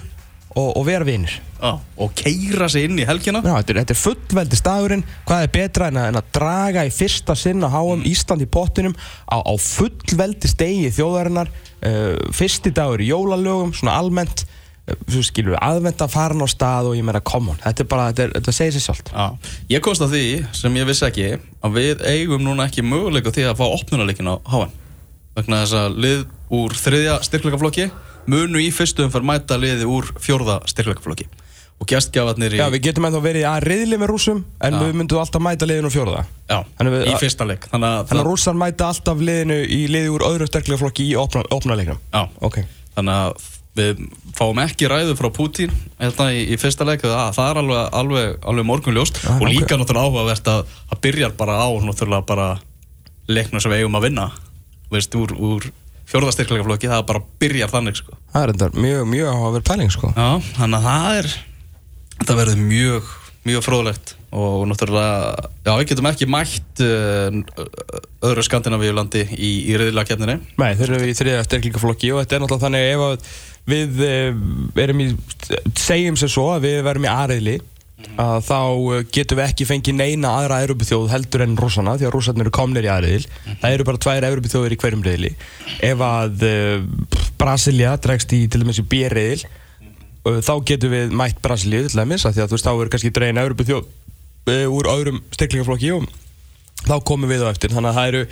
og, 0.54 0.69
og 0.77 0.86
vera 0.86 1.06
vinir. 1.07 1.33
Já, 1.63 1.77
og 1.98 2.15
keira 2.19 2.68
sig 2.69 2.88
inn 2.88 3.00
í 3.00 3.06
helgina. 3.07 3.42
Já, 3.42 3.56
þetta 3.56 3.74
er, 3.74 3.80
þetta 3.81 3.95
er 3.95 4.01
fullveldi 4.01 4.60
stagurinn 4.60 5.06
Hvað 5.27 5.45
er 5.45 5.54
betra 5.54 5.88
en 5.89 6.00
að, 6.01 6.10
en 6.12 6.19
að 6.19 6.31
draga 6.36 6.83
í 6.86 6.92
fyrsta 6.94 7.36
sinn 7.39 7.63
að 7.63 7.77
HM 7.77 8.04
Ísland 8.09 8.44
í 8.44 8.50
pottinum 8.51 8.98
á, 9.31 9.39
á 9.39 9.54
fullveldi 9.57 10.51
stegi 10.51 10.92
þjóðarinnar 10.94 11.50
uh, 11.50 12.33
Fyrsti 12.36 12.74
dagur 12.75 13.01
í 13.01 13.09
jólalögum, 13.09 13.74
svona 13.77 13.95
almennt 14.01 14.45
Svo 14.83 15.21
skilur 15.24 15.53
við 15.53 15.62
aðventa 15.63 16.09
farin 16.12 16.44
á 16.44 16.47
stað 16.51 16.89
og 16.89 16.95
ég 16.97 17.06
meina 17.07 17.21
come 17.24 17.53
on. 17.53 17.59
Þetta 17.63 17.83
er 17.85 17.88
bara, 17.88 18.07
þetta, 18.12 18.24
er, 18.25 18.31
þetta 18.35 18.53
segir 18.57 18.74
sér 18.75 18.83
sjálft. 18.83 19.12
Já, 19.15 19.53
ég 19.71 19.83
komst 19.85 20.03
að 20.03 20.15
því 20.18 20.24
sem 20.59 20.75
ég 20.75 20.89
vissi 20.89 21.06
ekki 21.07 21.27
að 21.63 21.77
við 21.77 22.03
eigum 22.12 22.44
núna 22.44 22.65
ekki 22.68 22.83
möguleika 22.83 23.31
því 23.31 23.45
að 23.47 23.62
fá 23.62 23.63
opnunarleikin 23.69 24.27
á 24.27 24.35
HN 24.44 24.74
vegna 25.38 25.62
þess 25.63 25.77
að 25.80 25.95
lið 26.03 26.25
úr 26.59 26.75
þriðja 26.77 27.15
styrkleikaflokki 27.30 27.88
munu 28.30 28.59
í 28.59 28.68
fyrstu 28.75 29.07
umferð 29.07 29.30
mæta 29.31 29.56
liði 29.59 29.88
úr 29.88 30.12
fjórða 30.19 30.59
styrkleikaflokki. 30.68 31.30
Og 31.80 31.88
gestgjafarnir 31.89 32.53
í, 32.53 32.59
Já, 32.59 32.68
við 32.71 32.83
getum 32.85 33.07
ennþá 33.07 33.24
verið 33.24 33.47
að 33.50 33.63
riðli 33.65 33.97
með 34.00 34.12
rússum 34.12 34.44
En 34.63 34.75
Já. 34.77 34.83
við 34.83 34.94
myndum 35.00 35.19
alltaf 35.24 35.41
mæta 35.44 35.68
liðinu 35.68 35.89
úr 35.89 35.95
fjóraða 35.95 36.21
já, 36.47 36.59
við- 36.80 37.07
í 37.09 37.15
fyrsta 37.19 37.47
leik. 37.50 37.65
Þannig 37.71 37.95
að, 37.97 38.13
að 38.13 38.27
rússar 38.27 38.56
mæta 38.56 38.91
alltaf 38.91 39.24
liðinu 39.25 39.57
í 39.65 39.80
liði 39.91 40.12
úr 40.13 40.24
öðru 40.30 40.47
sterklega 40.47 40.80
flokki 40.80 41.07
í 41.09 41.15
leiknum 41.18 42.00
já, 42.13 42.21
Ok. 42.45 42.62
Þannig 42.94 43.13
að 43.25 43.50
við 43.77 44.01
fáum 44.37 44.59
ekki 44.61 44.89
ræðu 44.89 45.15
frá 45.17 45.29
Putin 45.33 45.71
hérna 45.97 46.29
í, 46.33 46.43
í 46.53 46.57
fyrsta 46.61 46.85
leik 46.87 47.03
það, 47.05 47.31
það 47.37 47.49
er 47.49 47.61
alveg, 47.63 47.83
alveg, 47.99 48.35
alveg 48.51 48.67
morgunljóst. 48.69 49.21
Já, 49.23 49.31
og 49.37 49.47
líka 49.49 49.77
náttúrulega 49.79 50.09
áhugavert 50.09 50.51
að 50.51 50.75
það 50.91 51.01
byrjar 51.07 51.37
bara 51.39 51.57
á 51.57 51.69
náttúrulega 51.85 52.27
bara 52.29 52.49
leiknum 53.31 53.63
sem 53.63 53.73
við 53.73 53.83
eigum 53.83 53.97
að 53.97 54.05
vinna. 54.09 54.27
Veist, 54.93 55.17
úr, 55.17 55.33
úr 55.33 55.71
fjórðastyrkleikaflokki 56.11 56.91
það 56.91 57.07
bara 57.09 57.23
byrjar 57.41 57.73
þannig 57.73 57.97
sko. 57.97 58.17
Það 58.33 58.45
er 58.45 58.53
enda 58.53 58.69
mjög, 58.77 59.03
mjög 59.15 59.33
á 59.33 59.37
að 59.39 59.57
vera 59.57 59.69
pæling 59.71 59.93
sko. 59.93 60.13
Já, 60.13 60.29
þannig 60.59 60.79
að 60.79 60.89
það 60.89 61.19
er 61.19 61.33
þetta 62.19 62.39
verður 62.43 62.65
mjög 62.67 63.13
mjög 63.43 63.63
fróðlegt. 63.65 64.13
Og 64.33 64.63
náttúrulega 64.65 65.49
já, 65.61 65.71
við 65.77 65.87
getum 65.91 66.07
ekki 66.09 66.27
mætt 66.31 66.81
uh, 66.81 67.35
öðru 68.25 68.45
skandinavíulandi 68.47 69.25
í, 69.35 69.51
í 69.69 69.75
reyðilega 69.77 70.37
Nei, 70.57 70.71
þeir 70.79 70.93
eru 70.95 71.09
í 71.09 71.17
þriða 71.17 71.43
sterklingaflokki 71.45 72.13
og 72.15 72.23
þetta 72.23 72.37
er 72.37 72.43
náttúrulega 72.43 72.65
þannig 72.65 72.87
ef 72.93 73.03
að 73.05 73.27
við 73.69 74.01
eh, 74.04 74.33
erum 74.83 75.04
í, 75.04 75.12
segjum 75.80 76.18
sér 76.19 76.31
svo 76.31 76.50
að 76.56 76.68
við 76.68 76.81
verum 76.88 77.07
í 77.07 77.12
aðriðli 77.12 77.56
að 78.19 78.44
þá 78.45 78.60
eh, 78.60 79.04
getum 79.15 79.39
við 79.39 79.48
ekki 79.48 79.68
fengið 79.68 79.98
neina 79.98 80.33
aðra 80.39 80.62
Európa-þjóð 80.65 81.12
heldur 81.13 81.45
en 81.45 81.57
rússana 81.60 81.95
því 81.98 82.07
að 82.07 82.15
rússarnir 82.15 82.48
eru 82.48 82.56
komnir 82.56 82.88
í 82.88 82.92
aðriðil 82.92 83.27
það 83.62 83.75
eru 83.75 83.88
bara 83.88 84.01
tvær 84.06 84.27
Európa-þjóðir 84.30 84.75
í 84.75 84.80
hverjum 84.83 85.06
riðli. 85.07 85.33
Ef 85.83 86.04
að 86.07 86.48
uh, 86.48 86.86
Brasilia 87.39 87.94
dregst 88.04 88.33
í 88.36 88.44
til 88.51 88.63
dæmis 88.63 88.81
í 88.83 88.88
B-riðil 88.92 89.45
uh, 89.45 90.39
þá 90.44 90.54
getum 90.68 90.94
við 90.94 91.16
mætt 91.19 91.39
Brasilíu 91.44 91.86
til 91.88 92.01
dæmis 92.01 92.27
af 92.27 92.36
því 92.36 92.44
að 92.44 92.51
þú 92.51 92.57
veist 92.57 92.68
þá 92.68 92.74
er 92.74 92.92
kannski 92.95 93.13
dregin 93.16 93.44
Európa-þjóð 93.44 93.86
uh, 93.86 94.66
úr 94.68 94.92
öðrum 94.92 95.21
sterklingaflokki 95.36 95.94
og 95.95 96.09
þá 96.83 96.98
komum 97.07 97.31
við 97.31 97.48
á 97.48 97.54
eftir. 97.54 97.71
Þannig 97.71 97.94
að 97.94 98.01
það 98.01 98.12
eru 98.12 98.25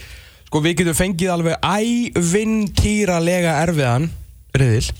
sko 0.50 0.64
við 0.66 0.78
getum 0.82 1.00
fengið 1.00 1.32
alveg 1.32 1.56
ævintýralega 1.64 3.56
erfiðan 3.64 4.12
riðil 4.60 4.92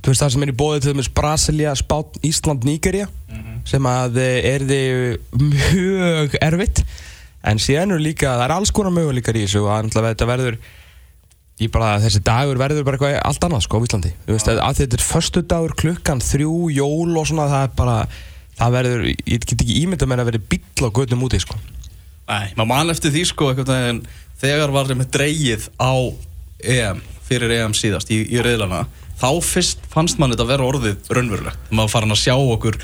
þú 0.00 0.12
veist 0.12 0.24
það 0.24 0.34
sem 0.34 0.44
er 0.46 0.52
í 0.52 0.56
bóði 0.56 0.82
til 0.82 0.94
dæmis 0.94 1.12
Brasilia, 1.14 1.76
Spán, 1.78 2.18
Ísland, 2.26 2.66
Nígeria 2.68 3.06
sem 3.68 3.86
að 3.86 4.18
er 4.24 4.64
þið 4.66 5.40
mjög 5.40 6.36
erfitt. 6.40 6.84
En 7.46 7.60
síðan 7.60 7.94
eru 7.94 8.04
líka, 8.04 8.34
það 8.34 8.44
er 8.46 8.54
alls 8.56 8.72
konar 8.74 8.92
möguleikar 8.92 9.36
í 9.38 9.46
þessu 9.46 9.62
og 9.64 9.86
náttúrulega 9.86 10.14
þetta 10.14 10.28
verður 10.28 10.58
ég 11.60 11.70
bara, 11.72 11.94
þessi 12.00 12.22
dagur 12.24 12.60
verður 12.60 12.86
bara 12.86 12.98
eitthvað 12.98 13.18
allt 13.28 13.46
annað 13.46 13.64
sko 13.66 13.80
á 13.80 13.84
Íslandi, 13.84 14.12
þú 14.24 14.36
veist 14.36 14.50
að, 14.50 14.60
að 14.64 14.78
þetta 14.80 14.96
er 14.96 15.04
förstu 15.04 15.42
dagur 15.48 15.74
klukkan, 15.82 16.22
þrjú, 16.24 16.54
jól 16.72 17.20
og 17.20 17.28
svona 17.28 17.48
það 17.50 17.66
er 17.66 17.74
bara, 17.76 17.96
það 18.60 18.76
verður 18.76 19.04
ég 19.10 19.44
get 19.44 19.56
ekki 19.56 19.78
ímynda 19.82 20.08
með 20.08 20.22
að 20.22 20.30
verði 20.30 20.42
bíll 20.54 20.88
á 20.88 20.96
götnum 20.96 21.26
úti 21.28 21.40
sko. 21.42 21.58
Nei, 22.30 22.46
maður 22.56 22.70
man 22.72 22.94
eftir 22.94 23.12
því 23.12 23.24
sko 23.28 23.50
þegar 24.40 24.72
var 24.72 24.88
þeim 24.88 25.04
dreigið 25.12 25.68
á 25.76 25.92
EM, 26.60 27.04
fyrir 27.28 27.56
EM 27.58 27.76
síðast 27.76 28.12
í, 28.12 28.22
í 28.30 28.40
reyðlana, 28.44 28.86
þá 29.20 29.30
fyrst 29.44 29.82
fannst 29.92 30.20
mann 30.20 30.32
þetta 30.34 30.48
vera 30.48 30.68
orðið 30.68 31.10
raunverulegt 31.12 31.74
maður 31.74 31.94
farin 31.96 32.16
að 32.16 32.22
sjá 32.24 32.36
okkur 32.36 32.80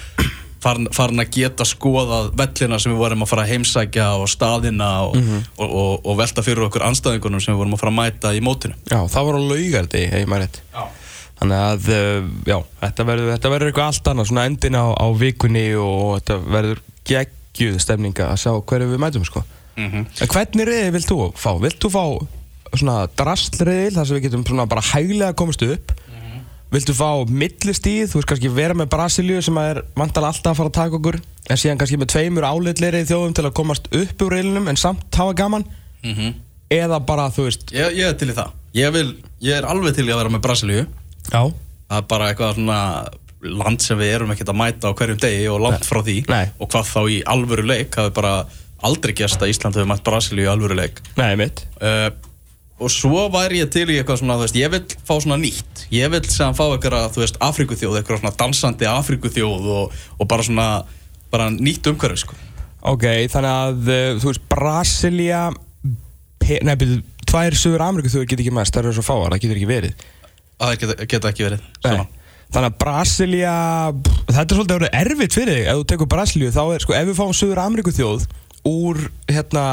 farin, 0.66 0.88
farin 0.94 1.22
að 1.22 1.32
geta 1.36 1.66
skoðað 1.68 2.30
vellina 2.38 2.78
sem 2.82 2.92
við 2.92 3.00
vorum 3.00 3.24
að 3.24 3.32
fara 3.32 3.46
að 3.46 3.52
heimsækja 3.54 4.06
og 4.20 4.28
staðina 4.30 4.90
og, 5.06 5.16
og, 5.56 5.66
og, 5.66 5.90
og 6.04 6.20
velta 6.20 6.44
fyrir 6.46 6.66
okkur 6.68 6.86
anstæðingunum 6.88 7.42
sem 7.42 7.54
við 7.54 7.62
vorum 7.62 7.76
að 7.76 7.82
fara 7.82 7.94
að 7.94 7.98
mæta 8.00 8.34
í 8.36 8.42
mótinu 8.44 8.78
Já, 8.90 9.00
það 9.12 9.28
var 9.28 9.38
á 9.38 9.42
laugardi, 9.50 10.04
ef 10.06 10.30
maður 10.30 10.46
rétt. 10.46 10.62
Þannig 11.36 11.62
að, 11.62 11.90
uh, 11.92 12.28
já, 12.48 12.56
þetta 12.80 13.04
verður, 13.10 13.66
eitthvað 13.68 13.90
allt 13.90 14.08
annað, 14.12 14.30
svona 14.30 14.46
endin 14.48 14.78
á, 14.80 14.86
á 14.96 15.06
vikunni 15.20 15.66
og 15.76 16.14
þetta 16.16 16.38
verður 16.54 16.80
geggjuð 17.10 17.76
stemninga 17.84 18.30
að 18.30 18.40
sjá 18.40 18.54
hverju 18.56 18.88
við 18.94 19.02
mætum, 19.02 19.26
sko. 19.28 19.44
Mm 19.76 19.90
-hmm. 19.90 20.06
En 20.24 20.32
hvernig 20.32 20.68
reyði 20.70 20.94
vilt 20.94 21.10
þú 21.10 21.18
fá? 21.36 21.50
Vilt 21.60 21.76
þú 21.84 21.90
fá 21.92 22.04
svona 22.72 22.96
drastlreyðil, 23.20 23.94
þar 23.98 24.08
sem 24.08 24.16
við 24.16 24.24
getum 24.26 24.46
svona 24.48 24.66
bara 24.66 24.80
hæglega 24.80 25.36
komist 25.36 25.62
upp? 25.62 25.92
Viltu 26.74 26.94
fá 26.98 27.10
millistíð, 27.30 28.08
þú 28.10 28.18
veist 28.18 28.28
kannski 28.32 28.50
vera 28.50 28.74
með 28.74 28.88
Brasilíu 28.90 29.42
sem 29.44 29.58
er 29.60 29.84
vantalega 29.94 30.32
alltaf 30.34 30.50
að 30.50 30.58
fara 30.58 30.72
að 30.72 30.78
taka 30.80 30.98
okkur 30.98 31.18
en 31.22 31.60
síðan 31.62 31.78
kannski 31.78 31.98
með 32.00 32.10
tveimur 32.10 32.46
áleitleiri 32.48 33.04
þjóðum 33.06 33.36
til 33.38 33.44
að 33.46 33.54
komast 33.54 33.86
upp 33.94 34.24
úr 34.26 34.34
reyðlinum 34.34 34.66
en 34.72 34.80
samt 34.80 35.20
hafa 35.20 35.36
gaman? 35.38 35.66
Eða 36.72 36.98
bara, 37.06 37.28
þú 37.30 37.46
veist, 37.46 37.70
ég, 37.74 37.94
ég 38.00 38.10
er 38.10 38.18
til 38.18 38.32
í 38.32 38.34
það. 38.34 38.50
Ég, 38.76 38.90
vil, 38.96 39.06
ég 39.46 39.60
er 39.60 39.68
alveg 39.70 39.94
til 39.94 40.08
í 40.08 40.10
að 40.10 40.20
vera 40.24 40.34
með 40.34 40.42
Brasilíu. 40.48 40.84
Já, 41.30 41.40
það 41.46 42.00
er 42.00 42.10
bara 42.10 42.32
eitthvað 42.32 42.58
svona 42.58 42.80
land 43.46 43.82
sem 43.84 43.98
við 44.00 44.14
erum 44.16 44.34
ekkert 44.34 44.50
að 44.50 44.58
mæta 44.58 44.90
á 44.90 44.96
hverjum 44.98 45.22
degi 45.22 45.48
og 45.52 45.62
langt 45.62 45.86
frá 45.86 46.02
því. 46.02 46.20
Nei. 46.32 46.46
og 46.58 46.70
hvað 46.72 46.90
þá 46.90 47.00
í 47.14 47.18
alvöru 47.30 47.66
leik 47.70 47.94
það 47.94 48.10
er 48.10 48.16
bara 48.16 48.36
aldrei 48.86 49.14
gæst 49.16 49.42
að 49.42 49.52
Ísland 49.54 49.78
hefur 49.78 49.90
mætt 49.92 50.04
Brasilíu 50.06 50.48
í 50.48 50.50
alvöru 50.50 50.76
leik. 50.78 50.98
Nei 51.18 51.36
mitt 51.38 51.62
uh, 51.78 52.10
og 52.76 52.92
svo 52.92 53.26
væri 53.32 53.62
ég 53.62 53.70
til 53.72 53.86
í 53.88 53.96
eitthvað 53.96 54.20
svona 54.20 54.36
þú 54.36 54.44
veist, 54.44 54.58
ég 54.60 54.72
vil 54.74 54.82
fá 55.08 55.14
svona 55.14 55.38
nýtt 55.40 55.86
ég 55.94 56.10
vil 56.12 56.22
sem 56.28 56.56
fá 56.56 56.64
eitthvað, 56.66 57.06
þú 57.14 57.22
veist, 57.22 57.38
Afrikuþjóð 57.46 58.00
eitthvað 58.00 58.20
svona 58.20 58.34
dansandi 58.42 58.88
Afrikuþjóð 58.90 59.70
og, 59.76 59.94
og 60.18 60.28
bara 60.28 60.44
svona, 60.44 60.66
bara 61.32 61.48
nýtt 61.54 61.88
umhverfi 61.88 62.24
sko. 62.26 62.36
Ok, 62.86 63.06
þannig 63.32 63.52
að 63.52 63.88
uh, 63.88 64.10
þú 64.20 64.30
veist 64.30 64.44
Brasilia 64.52 65.46
byrju, 66.44 67.00
tvær 67.26 67.56
Suður 67.58 67.86
Ameríku 67.88 68.12
þjóður 68.12 68.28
get 68.30 68.44
ekki 68.44 68.54
mest, 68.54 68.76
það 68.76 68.84
eru 68.84 68.98
svo 68.98 69.06
fáar, 69.08 69.32
það 69.32 69.42
getur 69.46 69.58
ekki 69.58 69.72
verið 69.72 70.06
að 70.56 70.70
það 70.70 70.78
geta, 70.82 71.08
geta 71.10 71.32
ekki 71.32 71.48
verið. 71.48 71.64
Þannig 72.46 72.68
að 72.70 72.76
Brasilia 72.78 73.54
Þetta 74.28 74.42
er 74.44 74.52
svolítið 74.54 74.76
orðið 74.76 74.92
erfitt 75.00 75.34
fyrir 75.34 75.56
þig 75.56 75.64
Ef 75.66 75.78
þú 75.80 75.86
tekur 75.90 76.08
Brasilíu 76.12 76.50
þá 76.54 76.60
er 76.76 76.84
sko 76.84 76.94
Ef 76.94 77.08
við 77.08 77.16
fáum 77.18 77.32
Suður 77.34 77.58
Ameríku 77.64 77.90
þjóð 77.90 78.28
Úr 78.70 79.00
hérna 79.26 79.64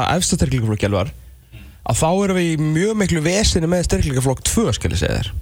Að 1.84 1.98
þá 2.00 2.08
erum 2.24 2.38
við 2.38 2.50
í 2.52 2.68
mjög 2.74 2.94
miklu 3.00 3.24
vesinni 3.24 3.68
með 3.70 3.88
styrkleikaflokk 3.88 4.44
2 4.48 4.76
skal 4.76 4.92
ég 4.94 5.00
segja 5.02 5.18
þér. 5.18 5.32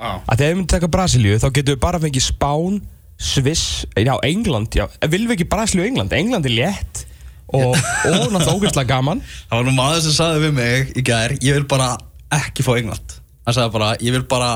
Ah. 0.00 0.16
Að 0.24 0.40
þegar 0.40 0.48
við 0.48 0.56
myndum 0.56 0.72
taka 0.72 0.88
Brasilíu 0.88 1.36
Þá 1.36 1.48
getum 1.58 1.74
við 1.74 1.80
bara 1.82 1.98
fengið 2.00 2.24
Spán 2.24 2.78
Sviss 3.20 3.82
Já, 3.92 4.14
England 4.24 4.72
Já, 4.72 4.86
viljum 5.04 5.28
við 5.28 5.34
ekki 5.34 5.46
Brasilíu 5.52 5.82
og 5.84 5.90
England? 5.90 6.14
England 6.16 6.48
er 6.48 6.54
létt 6.56 7.02
Og, 7.50 7.74
og 7.74 8.14
náttúrulega 8.14 8.54
ógeðslega 8.54 8.86
gaman. 8.88 9.20
Það 9.50 9.58
var 9.58 9.66
nú 9.66 9.74
maður 9.76 10.04
sem 10.06 10.14
sagði 10.14 10.44
við 10.46 10.54
mig 10.56 10.94
í 10.96 11.04
gær 11.04 11.34
Ég 11.42 11.58
vil 11.58 11.66
bara 11.68 11.90
ekki 12.30 12.62
fá 12.62 12.70
England. 12.78 13.16
Hann 13.42 13.56
sagði 13.56 13.74
bara, 13.74 13.90
ég 13.98 14.14
vil 14.14 14.22
bara 14.30 14.50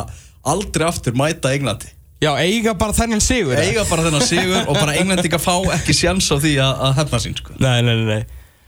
aldrei 0.47 0.87
aftur 0.87 1.17
mæta 1.19 1.51
Englandi. 1.57 1.91
Já, 2.23 2.31
eiga 2.39 2.77
bara 2.79 2.95
þennan 2.97 3.21
sigur? 3.21 3.59
Eiga 3.59 3.83
bara 3.89 4.05
þennan 4.07 4.25
sigur 4.25 4.61
og 4.63 4.79
bara 4.79 4.95
Englendinga 5.01 5.41
fá 5.43 5.57
ekki 5.75 5.97
sjans 5.97 6.31
á 6.31 6.39
því 6.39 6.55
að, 6.63 6.85
að 6.87 6.95
hefna 7.01 7.21
sín 7.25 7.35
sko. 7.41 7.57
Nei, 7.59 7.81
nei, 7.85 7.95
nei, 8.07 8.21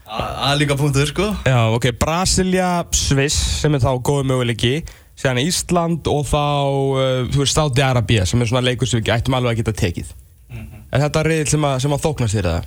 nei 0.07 0.17
Það 0.17 0.29
það 0.37 0.51
er 0.53 0.59
líka 0.61 0.77
punktur 0.79 1.09
sko. 1.11 1.25
Já, 1.45 1.57
ok, 1.75 1.85
Brasilia, 1.99 2.69
Sviss 2.95 3.37
sem 3.61 3.75
er 3.75 3.81
þá 3.83 3.89
góð 4.07 4.23
möguleiki 4.29 4.71
síðan 5.17 5.41
Ísland 5.43 6.07
og 6.07 6.23
þá 6.29 6.39
uh, 6.39 7.27
þú 7.33 7.41
veist, 7.43 7.57
Saudi 7.57 7.81
Arabia 7.83 8.25
sem 8.29 8.41
er 8.41 8.47
svona 8.47 8.63
leikur 8.63 8.87
sem 8.87 9.01
við 9.01 9.11
ættum 9.17 9.35
alveg 9.37 9.55
að 9.57 9.61
geta 9.63 9.73
tekið. 9.83 10.13
Er 10.93 11.01
þetta 11.03 11.23
reyðil 11.27 11.49
sem, 11.51 11.65
að- 11.67 11.79
sem 11.83 11.91
að 11.97 12.03
þóknast 12.05 12.37
þér 12.37 12.49
eða? 12.53 12.63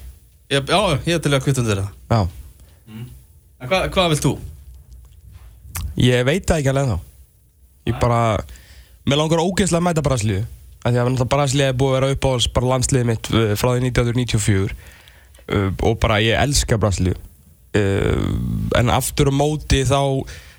Já, 0.50 0.60
ég 1.06 1.14
er 1.16 1.22
til 1.24 1.32
að 1.36 1.44
kvita 1.46 1.62
undir 1.62 1.80
það. 1.80 1.90
Já, 2.10 2.20
En 3.60 3.68
hva, 3.68 3.78
hvað 3.92 4.08
vilt 4.14 4.24
þú? 4.24 4.34
ég 6.00 6.24
veit 6.24 6.46
það 6.48 6.60
ekki 6.62 6.70
alveg 6.72 6.90
þá 6.90 6.98
Ég 7.90 7.96
bara, 8.00 8.20
mér 9.08 9.18
langar 9.20 9.40
ógeðslega 9.42 9.80
að 9.80 9.86
mæta 9.88 10.04
Brasilíu 10.04 10.42
af 10.80 10.92
því 10.92 11.00
að 11.00 11.08
náttúrulega 11.10 11.32
Brasilíu 11.34 11.66
er 11.66 11.76
búið 11.80 11.90
að 11.92 11.96
vera 11.98 12.10
upp 12.14 12.24
á 12.28 12.32
bara 12.56 12.70
landsliðið 12.74 13.08
mitt 13.10 13.30
uh, 13.32 13.50
frá 13.60 13.68
því 13.72 13.90
1994 13.90 14.76
uh, 14.76 15.70
og 15.88 15.98
bara 16.02 16.18
ég 16.24 16.40
elska 16.40 16.78
Brasilíu. 16.80 17.16
uh, 17.16 17.29
en 17.78 18.90
aftur 18.90 19.30
á 19.30 19.34
móti 19.34 19.84
þá 19.86 20.00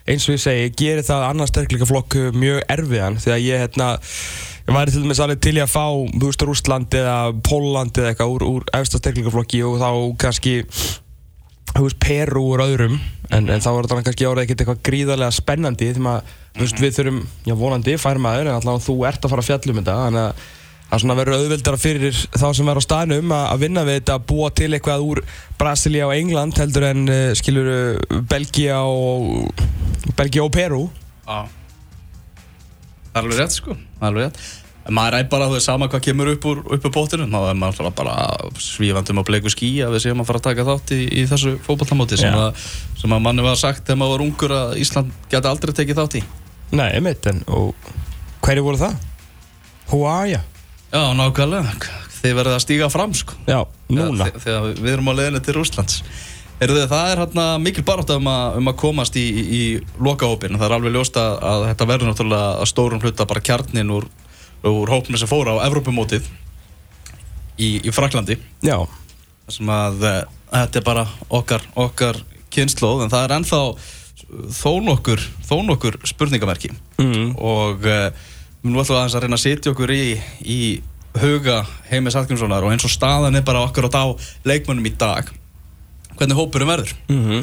eins 0.10 0.26
og 0.28 0.36
ég 0.36 0.42
segi, 0.42 0.64
ég 0.66 0.78
gerir 0.80 1.06
það 1.06 1.28
annar 1.28 1.50
sterkleikaflokk 1.50 2.18
mjög 2.34 2.64
erfiðan. 2.72 3.20
Því 3.22 3.34
að 3.36 3.46
ég 3.46 3.64
hérna 3.66 3.92
ég 4.68 4.76
væri 4.76 4.94
til 4.94 5.04
dæmis 5.04 5.22
alveg 5.24 5.42
til 5.44 5.56
í 5.58 5.64
að 5.64 5.74
fá 5.74 5.86
þú 5.92 6.26
veist 6.26 6.46
Rústland 6.48 6.98
eða 6.98 7.16
Póland 7.46 7.98
eða 7.98 8.14
eitthvað 8.14 8.36
úr, 8.36 8.46
úr 8.48 8.68
efsta 8.78 9.02
sterkleikaflokki 9.02 9.62
og 9.68 9.80
þá 9.82 9.90
kannski 10.26 10.56
veist, 11.78 12.00
Peru 12.02 12.46
úr 12.54 12.66
öðrum. 12.66 12.98
En, 13.32 13.48
en 13.48 13.64
þá 13.64 13.70
er 13.72 13.86
þetta 13.86 14.02
kannski 14.08 14.28
árið 14.28 14.46
ekkert 14.46 14.64
eitthvað 14.64 14.82
gríðarlega 14.90 15.36
spennandi 15.36 15.92
því 15.96 16.08
að 16.12 16.34
við 16.82 16.98
þurfum, 16.98 17.22
já 17.48 17.56
vonandi, 17.56 17.94
fær 18.02 18.20
maður 18.20 18.50
en 18.50 18.58
alltaf 18.58 18.90
þú 18.90 18.98
ert 19.08 19.24
að 19.24 19.32
fara 19.32 19.46
að 19.46 19.52
fjalla 19.52 19.72
um 19.72 19.80
þetta 19.80 20.00
þannig 20.02 20.26
að 20.26 20.50
það 20.92 21.04
svona 21.04 21.18
verður 21.18 21.38
auðveldara 21.40 21.80
fyrir 21.80 22.18
þá 22.36 22.48
sem 22.52 22.68
verður 22.68 22.84
á 22.84 22.88
staðnum 22.88 23.32
að, 23.36 23.46
að 23.54 23.62
vinna 23.66 23.86
við 23.88 24.00
þetta 24.02 24.18
að 24.18 24.26
búa 24.32 24.50
til 24.60 24.72
eitthvað 24.76 25.06
úr 25.08 25.24
Brasilia 25.60 26.10
og 26.10 26.16
England 26.18 26.60
heldur 26.60 26.88
en 26.90 27.06
uh, 27.08 27.22
skilur 27.40 27.72
Belgia 28.30 28.82
og 28.84 29.64
Belgia 30.20 30.44
og 30.44 30.52
Peru 30.56 30.86
Já. 31.32 31.48
Það 33.12 33.20
er 33.20 33.26
alveg 33.26 33.40
rétt 33.42 33.56
sko. 33.56 33.76
Það 33.76 34.04
er 34.04 34.10
alveg 34.10 34.28
rétt. 34.28 34.44
En 34.82 34.96
maður 34.98 35.16
er 35.20 35.28
bara, 35.30 35.46
þú 35.46 35.58
veist, 35.60 35.68
sama 35.68 35.88
hvað 35.92 36.04
kemur 36.08 36.30
upp 36.32 36.46
úr, 36.50 36.62
upp 36.74 36.86
úr 36.88 36.94
bóttinu 36.96 37.28
þá 37.30 37.38
er 37.52 37.58
maður 37.60 37.84
bara, 37.84 37.92
bara 38.00 38.62
svífandum 38.66 39.22
á 39.22 39.24
bleiku 39.28 39.52
skí 39.54 39.70
að 39.86 39.94
við 39.96 40.06
séum 40.08 40.24
að 40.24 40.32
fara 40.32 40.42
að 40.42 40.48
taka 40.48 40.66
þátt 40.72 40.94
í, 40.96 41.02
í 41.22 41.26
þessu 41.30 41.54
fótballtamóti 41.68 42.18
sem, 42.18 42.34
að, 42.34 42.64
sem 42.98 43.14
að 43.14 43.22
manni 43.28 43.46
var 43.46 43.60
sagt 43.62 43.86
þegar 43.86 44.00
maður 44.02 44.16
var 44.16 44.26
ungur 44.26 44.56
að 44.58 44.74
Ísland 44.82 45.14
geti 45.30 45.52
aldrei 45.52 45.76
tekið 45.78 46.02
þátt 46.02 46.18
í. 46.18 46.24
Nei, 46.74 46.88
einmitt, 46.88 47.30
en 47.30 47.44
og 47.52 47.92
hverju 48.42 48.66
voru 48.66 48.82
það? 48.82 48.98
Are 49.92 50.32
you? 50.32 50.42
Já, 50.92 51.02
nákvæmlega, 51.16 51.72
þið 52.20 52.36
verðið 52.36 52.58
að 52.58 52.64
stíga 52.66 52.92
fram 52.92 53.14
sko. 53.16 53.38
Já, 53.48 53.62
núna. 53.88 54.28
Þegar, 54.28 54.44
þegar 54.44 54.66
við 54.82 54.94
erum 54.94 55.12
á 55.12 55.14
leiðinu 55.20 55.42
til 55.46 55.56
Rúslands 55.56 56.02
Heyrðu, 56.62 56.82
það 56.92 57.08
er 57.10 57.20
hérna 57.24 57.44
mikil 57.58 57.82
barátt 57.88 58.12
um, 58.14 58.28
um 58.30 58.68
að 58.70 58.76
komast 58.78 59.16
í, 59.18 59.24
í, 59.26 59.44
í 59.58 59.62
lokahópin 60.04 60.60
það 60.60 60.68
er 60.68 60.76
alveg 60.76 60.94
ljóst 60.94 61.16
að, 61.18 61.38
að 61.50 61.64
þetta 61.72 61.88
verður 61.90 62.12
náttúrulega 62.12 62.50
að 62.60 62.70
stórum 62.70 63.02
hluta 63.02 63.26
bara 63.32 63.42
kjarnin 63.48 63.94
úr, 63.96 64.06
úr 64.70 64.92
hópinu 64.94 65.18
sem 65.18 65.32
fór 65.32 65.50
á 65.50 65.66
Evrópumótið 65.66 66.28
í, 67.58 67.80
í 67.82 67.96
Fraklandi 67.96 68.38
Já, 68.62 68.78
þar 69.48 69.56
sem 69.58 69.74
að 69.74 70.06
uh, 70.06 70.20
þetta 70.52 70.82
er 70.84 70.86
bara 70.92 71.08
okkar, 71.40 71.66
okkar 71.88 72.22
kynnslóð 72.54 73.08
en 73.08 73.16
það 73.16 73.26
er 73.26 73.36
ennþá 73.40 73.64
þó 74.62 74.72
nokkur, 74.86 75.24
þó 75.48 75.56
nokkur 75.66 75.98
spurningamerki. 76.08 76.72
Mm. 77.02 77.34
og 77.42 77.90
uh, 78.64 78.70
nú 78.70 78.78
ætlum 78.82 78.96
við 78.96 79.00
aðeins 79.02 79.16
að 79.18 79.24
reyna 79.26 79.40
að 79.40 79.44
setja 79.46 79.72
okkur 79.74 79.94
í, 79.96 80.04
í 80.46 80.60
huga 81.22 81.58
Heimis 81.90 82.16
Hallgrímssonar 82.16 82.64
og 82.64 82.72
eins 82.72 82.86
og 82.88 82.94
staðan 82.94 83.36
er 83.36 83.44
bara 83.48 83.66
okkur 83.68 83.90
á 83.90 83.92
þá 83.92 84.04
leikmönnum 84.48 84.88
í 84.88 84.94
dag 85.02 85.28
hvernig 86.18 86.38
hópurum 86.38 86.70
verður? 86.72 86.94
Mm 87.12 87.42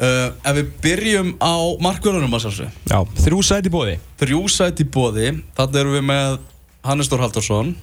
uh, 0.00 0.28
ef 0.44 0.54
við 0.56 0.68
byrjum 0.84 1.32
á 1.42 1.54
markvörðunum 1.84 2.36
að 2.38 2.44
sjálfsög 2.46 2.92
Já, 2.92 2.98
þrjú 3.24 3.40
sæti 3.44 3.72
bóði 3.72 3.96
þrjú 4.22 4.42
sæti 4.52 4.86
bóði 4.88 5.26
þannig 5.58 5.80
erum 5.82 5.96
við 5.98 6.06
með 6.12 6.38
Hannes 6.80 7.10
Þór 7.12 7.20
Halldórsson. 7.26 7.74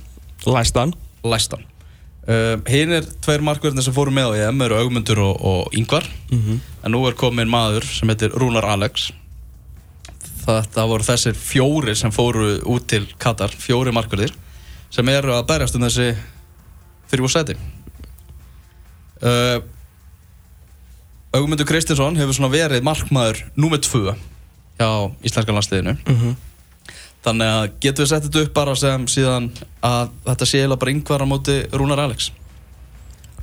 Læstan. 0.50 0.92
Læstan. 1.22 1.62
Uh, 2.26 2.58
hinn 2.66 2.90
er 2.98 3.06
tveir 3.22 3.44
markvörðunir 3.46 3.86
sem 3.86 3.94
fóru 3.94 4.10
með 4.16 4.34
á 4.34 4.48
EM 4.50 4.64
eru 4.66 4.80
Augmundur 4.80 5.22
og, 5.22 5.38
og 5.46 5.76
Yngvar 5.78 6.08
Mhm. 6.34 6.58
en 6.84 6.92
nú 6.92 7.04
er 7.08 7.14
komin 7.16 7.48
maður 7.48 7.86
sem 7.86 8.10
heitir 8.10 8.34
Rúnar 8.34 8.66
Alex 8.66 9.12
þetta 10.48 10.88
voru 10.90 11.08
þessir 11.08 11.38
fjóri 11.38 11.96
sem 11.96 12.14
fóru 12.14 12.58
út 12.66 12.88
til 12.88 13.06
Katar, 13.20 13.52
fjóri 13.52 13.94
markverðir 13.96 14.34
sem 14.94 15.10
eru 15.12 15.34
að 15.36 15.48
berjast 15.50 15.76
um 15.76 15.84
þessi 15.84 16.12
þrjú 17.12 17.32
seti 17.32 17.58
uh, 19.24 19.60
Augmundur 21.36 21.68
Kristinsson 21.68 22.18
hefur 22.18 22.38
svona 22.38 22.54
verið 22.54 22.86
markmaður 22.88 23.44
númer 23.60 23.82
tvö 23.84 24.16
hjá 24.78 24.90
íslenska 25.26 25.54
landsliðinu. 25.54 25.98
Mhm. 26.06 26.36
þannig 27.28 27.48
að 27.52 27.64
getum 27.84 28.06
við 28.06 28.10
sett 28.10 28.24
þetta 28.24 28.42
upp 28.46 28.54
bara 28.54 28.76
sem 28.76 29.08
síðan 29.12 29.50
að 29.84 30.12
þetta 30.26 30.46
sé 30.46 30.60
eiginlega 30.62 30.80
bara 30.80 30.92
yngvar 30.92 31.24
á 31.26 31.28
móti 31.28 31.56
Rúnar 31.74 32.00
Alex. 32.00 32.32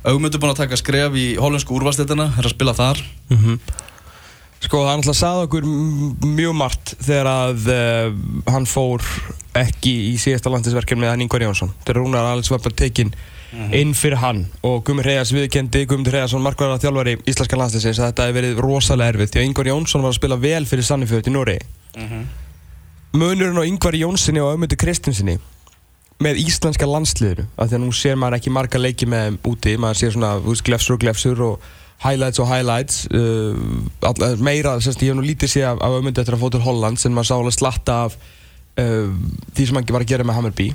Augmundur 0.03 0.39
búinn 0.39 0.53
að 0.55 0.61
taka 0.63 0.77
skref 0.79 1.13
í 1.13 1.35
hollensku 1.37 1.75
úrvarsleitina 1.75 2.31
er 2.39 2.47
að 2.47 2.55
spila 2.55 2.73
þar 2.73 2.97
Sko 4.65 4.81
er 4.81 4.97
náttúrulega 4.97 5.19
sagði 5.19 5.45
okkur 5.45 5.65
mjög 6.25 6.55
margt 6.57 6.95
þegar 7.05 7.27
að 7.29 7.67
uh, 7.69 8.15
hann 8.49 8.65
fór 8.69 9.05
ekki 9.55 9.93
í 10.09 10.15
síðasta 10.19 10.49
landisverkefni 10.49 11.03
með 11.05 11.13
hann 11.13 11.23
Ingvar 11.25 11.45
Jónsson. 11.45 11.73
Þegar 11.83 11.99
Rúnar 12.01 12.29
Alex 12.31 12.49
var 12.51 12.63
bara 12.65 12.77
tekinn 12.81 13.13
inn 13.75 13.93
fyrir 13.95 14.19
hann. 14.19 14.41
Og 14.65 14.81
Guðmur 14.85 15.07
Reyðars 15.07 15.31
viðkendi 15.35 15.85
Guðmur 15.87 16.15
Reyðarsson 16.15 16.43
markvæðar 16.43 16.81
þjálfari 16.83 17.15
íslenska 17.29 17.59
landsliðsins 17.59 18.01
að 18.01 18.09
þetta 18.09 18.25
hefði 18.25 18.37
verið 18.39 18.61
rosalega 18.65 19.13
erfitt 19.13 19.35
því 19.35 19.41
að 19.41 19.47
Ingvar 19.49 19.69
Jónsson 19.71 20.03
var 20.03 20.11
að 20.11 20.17
spila 20.19 20.39
vel 20.41 20.63
fyrir 20.69 20.87
Sannifjörð 20.89 21.29
í 21.29 21.35
Nóri 21.35 21.57
Munurinn 23.15 23.61
á 23.61 23.69
Ingvar 23.69 23.95
Jónssoni 23.95 24.43
og 24.43 24.57
Ömmundi 24.57 24.79
Kristinsinni 24.79 25.37
með 26.23 26.41
íslenska 26.43 26.87
landsliðinu 26.87 27.47
af 27.55 27.69
því 27.69 27.77
að 27.77 27.83
nú 27.85 27.95
sér 27.95 28.19
maður 28.19 28.37
ekki 28.39 28.53
marga 28.55 28.79
leiki 28.79 29.07
með 29.07 29.25
þeim 29.25 29.39
úti 29.51 29.73
maður 29.79 30.01
sér 30.01 30.13
svona 30.15 30.59
glefsur 30.67 30.95
og 30.95 31.01
glefsur 31.03 31.41
og 31.43 31.65
highlights 32.03 32.41
og 32.43 32.49
highlights 32.49 33.05
uh, 33.13 34.39
meira, 34.43 34.75
semst, 34.83 35.03
ég 35.03 35.13
hef 35.13 35.17
nú 35.17 35.25
lítið 35.25 35.51
sér 35.51 35.69
af, 35.73 35.83
af 35.85 35.99
Ömmundi 35.99 36.21
eftir 36.21 36.37
að 36.37 36.43
fóta 36.43 36.59
til 36.59 36.65
Hollands 36.65 37.07
en 37.07 37.15
maður 37.15 37.29
sá 37.29 37.35
alveg 37.37 37.55
slatta 37.55 37.99
af 38.07 38.17
uh, 38.17 39.13
því 39.55 39.69
sem 39.69 39.79
hann 39.79 39.95
var 39.95 40.05
að 40.05 40.11
gera 40.11 40.27
með 40.27 40.39
Hammerby. 40.39 40.67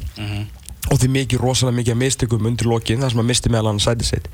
Og 0.91 0.97
því 0.97 1.11
mikið, 1.13 1.43
rosalega 1.45 1.77
mikið 1.77 1.95
að 1.95 2.01
mistökum 2.01 2.49
undir 2.49 2.71
lokin 2.71 3.03
þar 3.03 3.13
sem 3.13 3.21
hann 3.21 3.29
misti 3.29 3.53
meðal 3.53 3.75
hann 3.75 3.83
sætið 3.85 4.09
sitt. 4.09 4.29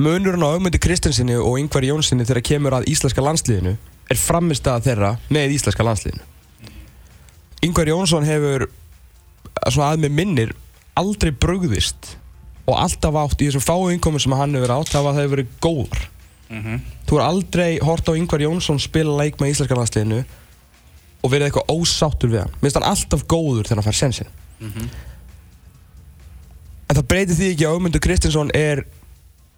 Munurinn 0.00 0.42
á 0.46 0.54
Ögmundi 0.54 0.80
Kristinsinni 0.80 1.36
og 1.36 1.58
Yngvar 1.60 1.84
Jónssoni 1.84 2.24
þegar 2.24 2.46
kemur 2.46 2.76
að 2.78 2.88
íslenska 2.88 3.22
landsliðinu 3.24 3.74
er 4.10 4.18
framistæða 4.18 4.84
þeirra 4.86 5.10
með 5.28 5.56
íslenska 5.58 5.84
landsliðinu. 5.84 6.24
Yngvar 7.66 7.90
Jónsson 7.92 8.24
hefur 8.24 8.70
svona 9.68 9.90
að 9.92 10.06
með 10.06 10.16
minnir 10.16 10.54
aldrei 10.98 11.32
brugðist 11.36 12.14
og 12.64 12.78
alltaf 12.78 13.18
átt 13.20 13.42
í 13.42 13.50
þessum 13.50 13.64
fáu 13.64 13.90
innkomum 13.92 14.22
sem 14.22 14.34
hann 14.36 14.56
hefur 14.56 14.72
átt 14.78 14.94
hafa 14.96 15.12
það 15.12 15.20
hefur 15.20 15.34
verið 15.34 15.52
góðar 15.60 16.06
þú 17.06 17.18
er 17.18 17.24
aldrei 17.24 17.78
hort 17.84 18.08
á 18.10 18.12
Yngvar 18.18 18.42
Jónsson 18.42 18.80
spila 18.82 19.16
leik 19.20 19.38
með 19.40 19.52
íslenska 19.54 19.76
landsliðinu 19.78 20.24
og 21.20 21.30
verið 21.30 21.46
eitthvað 21.46 21.70
ósáttur 21.74 22.30
við 22.32 22.40
hann. 22.42 22.54
Minnst 22.62 22.78
hann 22.78 22.88
alltaf 22.88 23.26
góður 23.28 23.68
þegar 23.68 23.82
hann 23.82 23.88
fær 23.90 23.98
sensin 24.00 24.30
En 26.90 26.96
það 26.96 27.06
breytir 27.06 27.36
því 27.38 27.50
ekki 27.52 27.66
að 27.68 27.76
Ögmundur 27.76 28.02
Kristinsson 28.02 28.50
er 28.56 28.82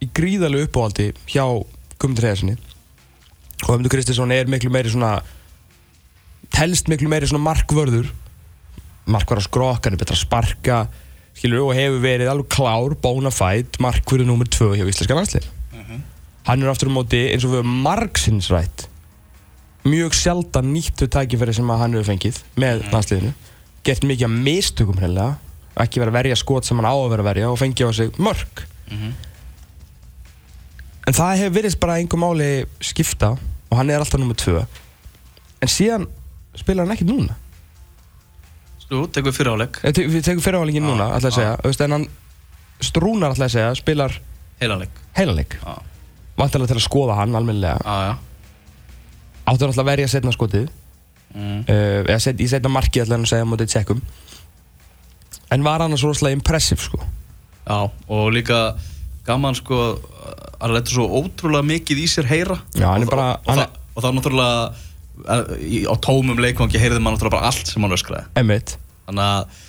í 0.03 0.09
gríðalegu 0.13 0.67
uppáhaldi 0.69 1.13
hjá 1.31 1.47
Guðmundur 1.97 2.27
Heiðarssoni 2.29 2.57
og 3.63 3.71
Ögmundur 3.71 3.95
Kristinsson 3.95 4.35
er 4.35 4.51
miklu 4.51 4.71
meiri 4.75 4.93
svona 4.93 5.23
telst 6.53 6.91
miklu 6.93 7.09
meiri 7.09 7.31
svona 7.31 7.47
markvörður. 7.47 8.11
Skrokk, 9.43 9.87
hann 9.87 9.97
er 9.97 9.99
betra 9.99 10.15
að 10.15 10.21
sparka 10.21 10.83
skilur 11.35 11.65
og 11.71 11.75
hefur 11.75 12.03
verið 12.05 12.29
alveg 12.31 12.53
klár 12.53 12.95
bona 13.01 13.33
fætt, 13.33 13.81
markvörður 13.81 14.29
nummer 14.29 14.47
2 14.47 14.77
hjá 14.77 14.85
íslenska 14.85 15.17
landslið 15.17 15.49
hann 16.49 16.63
er 16.63 16.71
aftur 16.73 16.91
á 16.91 16.97
móti 16.97 17.21
eins 17.33 17.45
og 17.47 17.53
við 17.53 17.61
höfum 17.63 17.77
margsinnsrætt 17.87 18.87
mjög 19.87 20.15
sjaldan 20.15 20.69
nýttu 20.75 21.09
tækifæri 21.11 21.55
sem 21.57 21.71
að 21.75 21.81
hann 21.83 21.97
hefur 21.97 22.11
fengið 22.13 22.37
með 22.63 22.85
landsliðinu. 22.93 23.33
Gert 23.83 24.05
mikið 24.07 24.29
af 24.29 24.35
mistökum 24.47 24.99
hreinlega 25.01 25.39
ekki 25.83 25.99
verið 26.03 26.13
að 26.13 26.19
verja 26.21 26.37
skot 26.39 26.69
sem 26.69 26.79
hann 26.79 26.87
á 26.87 26.95
að 26.95 27.09
vera 27.11 27.23
að 27.25 27.31
verja 27.33 27.51
og 27.51 27.59
fengið 27.59 27.89
á 27.89 27.93
sig 27.99 28.19
mörg 28.23 28.65
en 31.07 31.15
það 31.17 31.37
hefur 31.41 31.55
verið 31.57 31.79
bara 31.81 31.97
einhver 31.99 32.21
máli 32.21 32.51
skipta 32.81 33.33
og 33.71 33.77
hann 33.79 33.91
er 33.91 33.99
alltaf 34.03 34.21
nummið 34.21 34.37
tvö. 34.45 34.67
En 35.63 35.69
síðan 35.69 36.05
spilar 36.59 36.85
hann 36.85 36.93
ekkert 36.95 37.09
núna. 37.11 37.35
Jú, 38.93 39.07
tekur 39.09 39.33
fyrir 39.33 39.55
áleik 39.57 39.79
Eh, 39.83 39.93
við 39.97 40.21
tekum 40.27 40.43
fyrirhálingin 40.45 40.85
núna 40.85 41.07
Já, 41.09 41.15
alltaf 41.17 41.31
að 41.33 41.37
segja, 41.39 41.53
veist, 41.65 41.81
en 41.81 41.95
hann 41.97 42.07
strúnar 42.85 43.33
alltaf 43.33 43.47
að 43.49 43.55
segja, 43.55 43.75
spilar 43.79 44.19
Já, 45.63 45.75
vantilega 46.39 46.73
til 46.73 46.79
að 46.81 46.87
skoða 46.87 47.17
hann 47.21 47.35
almennilega. 47.39 47.79
Já, 47.85 47.97
já. 48.09 48.15
Áttur 49.53 49.69
alltaf 49.69 49.83
að 49.85 49.91
verja 49.91 50.09
setna 50.13 50.33
skotið. 50.35 50.69
Mm. 51.33 51.63
uh, 51.65 52.03
eða 52.05 52.19
set, 52.21 52.41
í 52.45 52.47
setna 52.51 52.69
markið 52.69 53.07
alltaf 53.07 53.23
að 53.25 53.31
segja 53.31 53.45
á 53.45 53.49
mótið 53.49 53.71
tjekkum 53.73 54.01
en 55.53 55.63
var 55.65 55.81
hann 55.81 55.95
svo 55.97 56.11
rosalega 56.11 56.37
impressive 56.37 56.81
sko? 56.85 56.99
Já, 57.65 57.79
og 58.13 58.27
líka 58.37 58.59
gaman 59.25 59.57
sko 59.57 59.79
að 60.61 60.75
læta 60.77 60.93
svo 60.93 61.07
ótrúlega 61.23 61.65
mikið 61.71 62.03
í 62.05 62.07
sér 62.11 62.29
heyra. 62.29 62.59
Já, 62.77 62.85
hann 62.91 63.05
er 63.05 63.09
og, 63.09 63.15
bara- 63.15 63.39
og, 63.39 63.47
og, 63.47 63.53
hann 63.55 63.65
og 63.97 64.03
það 64.05 64.09
er 64.11 64.17
náttúrulega 64.19 64.61
eh, 65.33 65.89
á 65.89 65.95
tómum 66.05 66.41
leikvangi 66.45 66.81
heyrði 66.83 67.01
maður 67.01 67.17
náttúrulega 67.17 67.37
bara 67.39 67.49
allt 67.53 67.73
sem 67.73 67.85
hann 67.87 67.97
öskraði. 67.97 68.29
Emmitt 68.43 68.77
þannig 69.09 69.25
að 69.25 69.61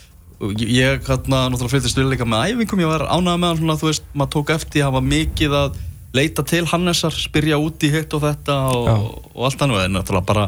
og 0.43 0.53
ég- 0.59 0.75
ég 0.75 1.07
hérna 1.07 1.45
náttúrulega 1.47 1.73
flyttist 1.77 1.99
við 1.99 2.11
líka 2.11 2.27
með 2.27 2.45
æfingum. 2.51 2.83
Ég 2.83 2.91
var 2.91 3.07
ánægð 3.07 3.39
með 3.39 3.47
hann 3.53 3.61
svona 3.63 3.79
þú 3.79 3.87
veist 3.91 4.07
maður 4.13 4.33
tók 4.35 4.53
eftir 4.57 4.83
hann 4.87 4.97
var 4.99 5.07
mikið 5.07 5.57
að 5.63 5.81
leita 6.13 6.45
til 6.47 6.63
Hannesar 6.69 7.15
spyrja 7.15 7.59
út 7.61 7.83
í 7.83 7.91
hitt 7.93 8.13
og 8.13 8.23
þetta 8.23 8.57
og, 8.75 8.87
og 9.33 9.49
allt 9.49 9.65
annað. 9.65 9.85
En 9.87 9.97
náttúrulega 9.97 10.29
bara 10.29 10.47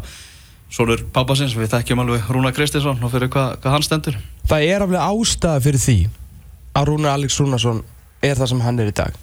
Sólur 0.76 1.06
pappasins, 1.14 1.54
við 1.56 1.70
þekkjum 1.72 2.02
alveg 2.02 2.30
Rúna 2.34 2.50
Kristinsson 2.52 3.04
og 3.06 3.12
fyrir 3.14 3.30
hvað, 3.32 3.60
hvað 3.64 3.76
hann 3.76 3.84
stendur. 3.86 4.16
Það 4.50 4.64
er 4.66 4.84
alveg 4.84 5.04
ástæða 5.06 5.62
fyrir 5.64 5.84
því 5.84 5.98
að 6.76 6.88
Rúnar 6.90 7.14
Alex 7.16 7.38
Rúnarsson 7.40 7.84
er 8.26 8.36
það 8.40 8.50
sem 8.52 8.64
hann 8.66 8.82
er 8.82 8.90
í 8.90 8.96
dag. 8.98 9.20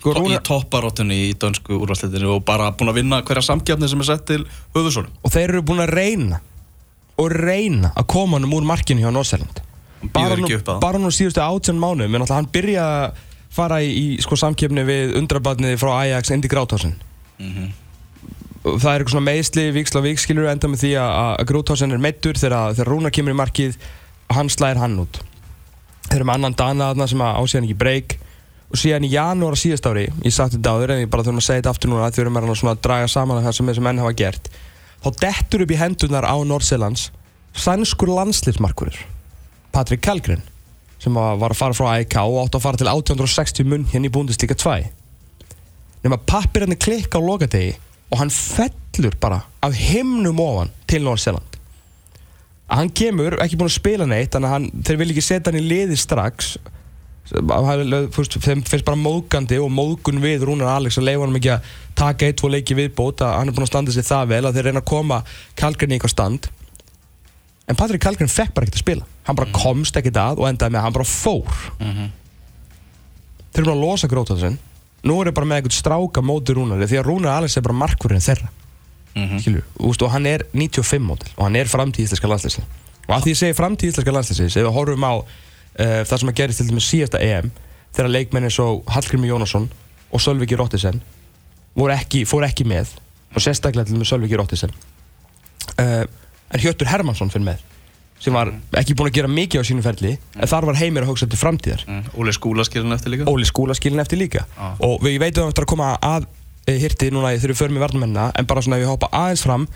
Sko 0.00 0.12
í 0.12 0.18
Rúnar, 0.18 0.44
topparóttunni 0.46 1.16
í 1.26 1.32
dönsku 1.40 1.80
úrvarsleitinu 1.80 2.36
og 2.36 2.44
bara 2.48 2.70
búin 2.76 2.92
að 2.92 3.00
vinna 3.00 3.18
hverja 3.24 3.42
samkjafni 3.48 3.88
sem 3.90 4.04
er 4.04 4.08
sett 4.08 4.28
til 4.28 4.44
höfðusónum 4.76 5.16
og 5.20 5.34
þeir 5.34 5.48
eru 5.50 5.64
búin 5.68 5.82
að 5.84 5.92
reyna 5.98 6.38
og 7.20 7.34
reyna 7.34 7.90
að 7.92 8.06
koma 8.14 8.38
hann 8.38 8.48
úr 8.48 8.68
markinu 8.68 9.04
hjá 9.04 9.10
Norsæland 9.12 9.60
Hann 10.00 10.12
bara, 10.14 10.96
nú, 10.96 11.10
síðustu 11.12 11.42
átján 11.44 11.76
mánuðum 11.76 12.16
en 12.16 12.24
alltaf 12.24 12.38
hann 12.38 12.48
byrja 12.48 12.86
fara 13.50 13.80
í, 13.82 13.90
í 13.90 14.04
sko, 14.22 14.36
samkeppni 14.38 14.84
við 14.86 15.14
undrabarnið 15.20 15.78
frá 15.82 15.92
Ajax 16.04 16.30
indi 16.34 16.48
Gráthásinn 16.52 16.94
Mhm. 17.40 17.70
það 18.62 18.90
er 18.92 19.00
eitthvað 19.00 19.14
svona 19.14 19.30
meðsli 19.30 19.62
viksla 19.72 20.02
viks 20.04 20.26
skilur 20.26 20.50
enda 20.50 20.68
með 20.68 20.82
því 20.84 20.90
að, 21.00 21.44
Gráthásinn 21.48 21.92
er 21.96 22.02
meittur 22.04 22.36
þegar, 22.36 22.74
þegar 22.76 22.90
Rúnar 22.92 23.10
kemur 23.16 23.32
í 23.32 23.38
markið 23.40 23.76
og 24.30 24.36
hann 24.36 24.48
slæðir 24.52 24.76
hann 24.82 24.98
út. 25.00 25.20
Þeir 26.10 26.16
eru 26.20 26.24
með 26.28 26.34
annan 26.34 26.54
Dana 26.58 27.06
sem 27.08 27.18
að 27.24 27.38
ásíðan 27.40 27.64
ekki 27.68 27.78
breyk 27.78 28.18
og 28.70 28.78
síðan 28.78 29.06
í 29.06 29.10
janúar 29.10 29.56
á 29.56 29.58
síðast 29.58 29.86
ári 29.90 30.04
ég 30.22 30.34
sagt 30.34 30.54
þetta 30.54 30.74
áður 30.74 30.92
en 30.94 31.00
ég 31.02 31.10
bara 31.10 31.24
þurfum 31.26 31.40
að 31.42 31.46
segja 31.46 31.62
þetta 31.62 31.72
aftur 31.74 31.90
núna 31.90 32.10
því 32.10 32.20
við 32.20 32.24
erum 32.26 32.36
að 32.38 32.52
svona 32.60 32.74
að 32.76 32.82
draga 32.86 33.08
saman 33.10 33.42
það 33.44 33.56
sem 33.56 33.70
þessi 33.70 33.82
menn 33.86 33.98
hafa 34.02 34.12
gert 34.20 34.50
þá 35.00 35.08
dettur 35.24 35.64
upp 35.64 35.74
í 35.74 35.78
hendunar 35.80 36.26
á 36.28 36.36
Nordsjællands 36.46 37.08
sænskur 37.56 38.12
landslýfsmarkurur 38.14 39.00
Patrik 39.74 40.02
Kalgren 40.06 40.42
sem 41.00 41.14
var 41.16 41.52
að 41.52 41.58
fara 41.58 41.76
frá 41.76 41.86
AEK 41.96 42.16
og 42.22 42.40
átti 42.44 42.58
að 42.58 42.66
fara 42.66 42.80
til 42.80 42.90
1860 42.92 43.70
munn 43.70 43.86
hérna 43.92 44.10
í 44.10 44.14
Bundesliga 44.14 44.56
2 44.58 44.74
nema 46.04 46.20
pappirinn 46.28 46.78
klikka 46.80 47.20
á 47.20 47.22
lokadegi 47.24 47.76
og 48.10 48.20
hann 48.20 48.32
fellur 48.34 49.16
bara 49.20 49.42
af 49.64 49.76
himnum 49.76 50.40
ofan 50.42 50.72
til 50.90 51.04
Nordsjælland 51.06 51.50
að 52.70 52.78
hann 52.78 52.92
kemur, 52.94 53.34
ekki 53.42 53.58
búinn 53.58 53.70
að 53.70 53.78
spila 53.78 54.06
neitt 54.06 54.34
þannig 54.34 54.48
að 54.50 54.54
hann, 54.54 54.68
þeir 54.86 55.00
vil 55.00 55.08
ekki 55.10 55.24
setja 55.26 55.50
hann 55.50 55.58
í 55.58 55.64
liði 55.66 55.96
strax. 55.98 56.52
Hann- 57.30 58.10
þeim 58.10 58.62
finnst 58.66 58.86
bara 58.86 58.98
móðgandi 58.98 59.58
og 59.62 59.70
móðgun 59.74 60.22
við 60.22 60.46
Rúnar 60.46 60.70
Alex 60.76 60.98
að 60.98 61.08
leifa 61.08 61.26
hann 61.26 61.38
ekki 61.40 61.52
að 61.56 61.74
taka 61.98 62.26
eitt, 62.26 62.38
tvo 62.40 62.50
leiki 62.50 62.76
viðbót 62.78 63.22
að 63.26 63.36
hann 63.38 63.50
er 63.50 63.56
búinn 63.56 63.66
að 63.66 63.72
standa 63.72 63.94
sig 63.94 64.06
það 64.06 64.30
vel 64.34 64.44
að 64.46 64.56
þeir 64.56 64.68
reyna 64.70 64.82
að 64.82 64.90
koma 64.90 65.20
Kalgren 65.58 65.90
í 65.90 65.98
eitthvað 65.98 66.14
stand. 66.14 66.48
En 67.70 67.78
Patrik 67.78 68.02
Kalgren 68.02 68.30
fekk 68.30 68.54
bara 68.54 68.66
ekkert 68.66 68.80
að 68.80 68.84
spila 68.86 69.06
hann 69.26 69.38
bara 69.38 69.52
komst 69.54 69.96
ekkert 70.00 70.18
að 70.20 70.40
og 70.42 70.48
endaði 70.48 70.74
með 70.74 70.80
að 70.80 70.86
hann 70.88 70.96
bara 70.96 71.10
fór. 71.10 71.60
Þeir 73.50 73.60
eru 73.60 73.66
búin 73.66 73.74
að 73.76 73.84
losa 73.84 74.10
grótaðsinn 74.10 74.58
nú 75.06 75.20
er 75.20 75.30
þeir 75.30 75.36
bara 75.38 75.48
með 75.48 75.60
eitthvað 75.60 75.78
stráka 75.78 76.22
móti 76.24 76.54
Rúnari 76.56 76.88
því 76.88 76.98
að 77.00 77.06
Rúnar 77.08 77.38
Alex 77.40 77.56
er 77.56 77.64
bara 77.64 77.78
markverðin 77.80 78.24
þeirra. 78.24 78.50
Mhm. 79.14 79.38
skilju, 79.42 79.62
úst, 79.82 80.02
og 80.02 80.10
hann 80.10 80.26
er 80.26 80.44
95 80.54 81.02
mótil 81.02 81.30
og 81.36 81.44
hann 81.48 81.56
er 81.56 81.66
framtíð 81.66 82.06
íslenska 82.06 82.28
landslýsli 82.30 82.62
og 83.08 83.14
að 83.16 83.24
því 83.24 83.32
ég 83.32 83.38
segi 83.40 83.56
framtíð 83.58 83.90
íslenska 83.90 84.12
landslýsli 84.14 84.46
ef 84.46 84.54
við 84.54 84.76
horfum 84.76 85.06
á 85.06 85.12
uh, 85.18 86.02
það 86.06 86.20
sem 86.20 86.30
að 86.30 86.38
gerist 86.38 86.62
til 86.62 86.66
dæmis 86.68 86.86
síðasta 86.86 87.18
EM 87.18 87.50
þegar 87.90 88.12
leikmenn 88.14 88.46
eins 88.46 88.58
og 88.62 88.84
Hallgrími 88.86 89.26
Jónasson 89.26 89.66
og 90.14 90.22
Sölviki 90.22 90.54
ekki, 91.90 92.22
fór 92.22 92.46
ekki 92.46 92.66
með 92.70 92.94
og 93.34 93.42
sérstaklega 93.42 93.88
til 93.88 93.98
dæmis 93.98 94.12
Sölviki 94.12 94.38
Rottisen 94.38 94.70
uh, 94.70 96.06
en 96.06 96.62
Hjörtur 96.62 96.86
Hermansson 96.86 97.34
fyrir 97.34 97.48
með 97.50 97.66
sem 98.20 98.36
var 98.36 98.50
ekki 98.76 98.96
búinn 98.96 99.10
að 99.10 99.16
gera 99.16 99.30
mikið 99.32 99.62
á 99.62 99.64
sínum 99.64 99.84
ferli 99.84 100.12
en 100.36 100.50
þar 100.50 100.66
var 100.68 100.78
heimir 100.80 101.06
að 101.06 101.12
hugsa 101.12 101.28
til 101.30 101.40
framtíðar. 101.40 101.84
Mm. 101.88 102.02
Óli 102.20 102.34
skúla 102.36 102.66
skilin 102.68 102.96
eftir 102.96 103.14
líka? 103.14 103.28
Óli 103.30 103.48
skúla 103.48 103.76
skilin 103.76 104.02
eftir 104.02 104.20
líka. 104.20 104.44
Já. 104.56 104.68
og 104.86 105.00
við 105.04 105.16
veitum 105.22 105.46
að 105.46 105.46
það 105.46 105.54
eftir 105.54 105.66
að 105.66 105.72
koma 105.72 105.88
að 106.04 106.26
e, 106.66 106.74
hirti 106.82 107.08
núna 107.14 107.32
þegar 107.32 107.54
við 107.54 107.62
förum 107.62 107.80
í 107.80 107.84
varnamennina 107.84 108.26
en 108.36 108.50
bara 108.50 108.64
svona 108.66 108.76
ef 108.76 108.84
við 108.84 108.92
hoppa 108.92 109.10
aðeins 109.22 109.46
fram 109.46 109.66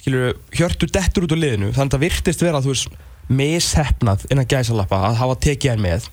skilur 0.00 0.32
hjörtur 0.56 0.92
dettur 0.96 1.26
út 1.26 1.36
úr 1.36 1.42
liðinu 1.42 1.74
þannig 1.76 1.92
að 1.92 1.98
það 1.98 2.04
virtist 2.06 2.44
vera 2.46 2.62
þú 2.64 2.72
veist 2.72 2.96
mishefnað 3.30 4.24
innan 4.32 4.48
gæsalappa 4.48 5.04
að 5.10 5.20
hafa 5.20 5.36
tekið 5.44 5.74
hann 5.74 5.84
með. 5.84 6.08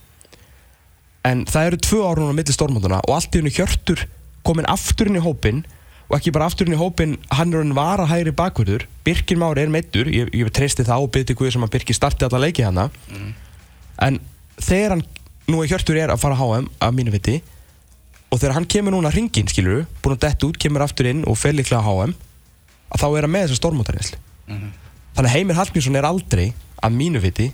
En 1.27 1.47
það 1.47 1.71
eru 1.71 1.81
tvö 1.87 2.03
ára 2.03 2.21
núna 2.21 2.35
á 2.35 2.39
milli 2.39 2.55
stórmótuna 2.55 2.99
og 3.07 3.15
allt 3.15 3.35
í 3.35 3.41
hennu 3.41 3.55
hjörtur 3.55 4.03
komin 4.47 4.67
aftur 4.69 5.09
inn 5.09 5.19
í 5.19 5.23
hópin 5.23 5.63
og 6.07 6.15
ekki 6.17 6.31
bara 6.35 6.47
aftur 6.47 6.69
inn 6.69 6.77
í 6.77 6.79
hópin 6.79 7.17
hann 7.35 7.51
er 7.51 7.63
hann 7.63 7.75
vara 7.75 8.07
hægri 8.07 8.31
bakvörður 8.35 8.87
Birkir 9.03 9.39
Már 9.39 9.59
er 9.59 9.71
meittur, 9.71 10.07
ég, 10.07 10.31
ég 10.31 10.51
treysti 10.55 10.85
það 10.87 11.03
og 11.03 11.11
byrti 11.15 11.35
Guði 11.35 11.55
sem 11.55 11.67
að 11.67 11.73
Birkir 11.75 11.97
starti 11.97 12.27
alla 12.27 12.39
leiki 12.43 12.63
hana. 12.63 12.87
En 14.03 14.19
þegar 14.59 14.95
hann 14.95 15.03
nú 15.47 15.61
er 15.63 15.71
Hjörtur 15.71 15.99
er 15.99 16.11
að 16.11 16.21
fara 16.21 16.35
að 16.35 16.43
HM 16.43 16.67
að 16.83 16.95
mínu 16.97 17.13
viti 17.13 17.37
og 18.27 18.39
þegar 18.39 18.57
hann 18.57 18.67
kemur 18.67 18.95
núna 18.95 19.11
hringin 19.13 19.47
skilur 19.47 19.85
búin 20.03 20.17
að 20.17 20.25
detta 20.25 20.47
út, 20.49 20.57
kemur 20.59 20.83
aftur 20.83 21.07
inn 21.07 21.23
og 21.27 21.37
fer 21.39 21.55
líklega 21.55 21.79
að 21.79 21.87
HM 21.87 22.15
að 22.91 23.03
þá 23.03 23.07
er 23.07 23.27
hann 23.27 23.33
með 23.33 23.45
þessa 23.45 23.59
stormótarreynslu 23.61 24.19
þannig 24.47 25.29
að 25.29 25.33
Heimir 25.33 25.59
Hallgrímsson 25.59 25.99
er 25.99 26.07
aldrei 26.07 26.45
að 26.83 26.97
mínu 26.97 27.21
viti 27.23 27.47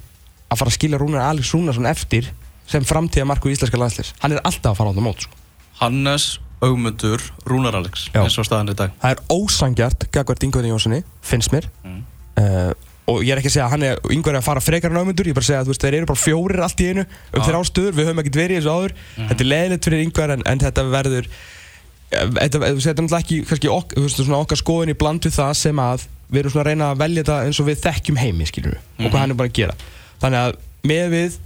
að 0.49 0.59
fara 0.59 0.73
að 0.73 0.77
skilja 0.79 1.01
Rúnar 1.01 1.27
Alex 1.27 1.53
Rúnarsson 1.53 1.89
eftir 1.89 2.31
sem 2.69 2.85
framtíða 2.87 3.27
marku 3.29 3.51
í 3.51 3.53
íslenska 3.53 3.77
landsleis 3.77 4.13
hann 4.23 4.33
er 4.33 4.41
alltaf 4.41 4.73
að 4.73 4.79
fara 4.81 4.93
á 4.93 4.95
það 4.97 5.05
mót 5.05 5.25
sko. 5.27 5.39
Hannes, 5.83 6.27
Augmundur, 6.63 7.21
Rúnar 7.49 7.75
Alex 7.77 8.07
eins 8.15 8.37
og 8.39 8.47
staðan 8.47 8.71
í 8.73 8.77
dag. 8.79 8.95
Það 9.01 9.15
er 9.15 9.21
ósangjart 9.33 10.07
Gagvart 10.13 10.45
Ingvarði 10.47 10.71
Jónssoni, 10.71 10.99
finnst 11.25 11.53
mér. 11.53 11.67
Uh, 11.83 12.71
og 13.11 13.23
ég 13.25 13.33
er 13.33 13.41
ekki 13.41 13.51
að 13.51 13.55
segja 13.57 13.65
að 13.67 13.73
hann 13.75 13.85
er 13.89 13.99
Ingvarði 14.15 14.39
að 14.39 14.47
fara 14.47 14.63
frekar 14.63 14.93
en 14.93 15.01
ámyndur, 15.01 15.27
ég 15.27 15.35
er 15.35 15.39
bara 15.39 15.43
að 15.43 15.49
segja 15.49 15.63
að 15.63 15.71
veist, 15.73 15.83
þeir 15.83 15.97
eru 15.99 16.09
bara 16.13 16.23
fjórir 16.23 16.63
allt 16.63 16.83
í 16.83 16.87
einu 16.89 17.03
um 17.03 17.09
Já. 17.09 17.43
þeirra 17.43 17.61
ástöður, 17.63 17.97
við 17.97 18.09
höfum 18.09 18.23
ekkert 18.23 18.39
verið 18.39 18.55
í 18.55 18.61
þessu 18.61 18.75
áður. 18.77 18.95
Þetta 19.17 19.43
er 19.43 19.49
leðilegt 19.51 19.89
fyrir 19.89 20.03
Ingvar 20.05 20.35
en, 20.37 20.45
en 20.47 20.63
þetta 20.63 20.85
verður 20.93 21.29
eh, 21.29 22.27
þetta, 22.39 22.61
er 22.63 22.77
náttúrulega 22.79 23.19
ekki 23.19 23.39
kannski 23.49 23.73
ok, 23.73 23.95
veist, 23.99 24.21
svona 24.23 24.39
okkar 24.39 24.61
skoðin 24.63 24.93
í 24.93 24.99
bland 25.03 25.27
við 25.27 25.35
það 25.35 25.55
sem 25.59 25.83
að 25.83 26.07
við 26.33 26.45
erum 26.45 26.61
að 26.63 26.69
reyna 26.69 26.91
að 26.93 27.01
velja 27.03 27.25
þetta 27.25 27.39
eins 27.49 27.59
og 27.59 27.67
við 27.67 27.81
þekkjum 27.83 28.21
heimi, 28.23 28.47
skilur 28.49 28.77
og 28.79 29.09
hvað 29.09 29.19
hann 29.19 29.35
er 29.35 29.41
bara 29.41 29.51
að 29.51 29.57
gera. 29.59 29.75
Þannig 30.23 30.45
að 30.47 30.55
með 30.87 31.11
við 31.13 31.41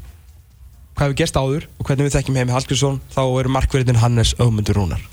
hvað 0.98 1.12
við 1.14 1.20
gerst 1.22 1.38
áður 1.40 1.68
og 1.78 1.86
hvernig 1.88 2.08
við 2.10 2.16
þekkjum 2.18 2.40
heimi 2.42 2.56
Hallgrímsson 2.56 3.00
þá 3.14 3.22
eru 3.40 3.54
markverðin 3.54 4.02
Hannes 4.02 4.34
Ögmundur 4.42 4.80
Rúnar 4.82 5.04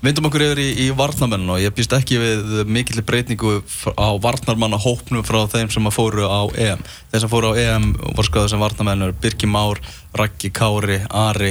Vindum 0.00 0.24
okkur 0.30 0.40
yfir 0.46 0.60
í, 0.64 0.68
í 0.80 0.84
varnarmenn 0.96 1.42
og 1.52 1.58
ég 1.60 1.74
býst 1.76 1.92
ekki 1.92 2.16
við 2.16 2.62
mikill 2.72 3.02
breytingu 3.04 3.58
f- 3.60 3.90
á 4.00 4.08
varnarmanna 4.16 4.78
hópnum 4.80 5.20
frá 5.28 5.42
þeim 5.52 5.68
sem 5.68 5.84
fóru 5.92 6.24
á 6.24 6.40
EM. 6.56 6.80
Þeir 7.12 7.20
sem 7.26 7.28
fóru 7.28 7.50
á 7.52 7.54
EM 7.60 7.90
voru 7.98 8.24
skoðað 8.24 8.48
sem 8.54 8.62
varnarmenn 8.64 9.04
eru 9.04 9.16
Birki 9.20 9.44
Már, 9.52 9.76
Raggi 10.16 10.48
Kári, 10.56 11.02
Ari, 11.12 11.50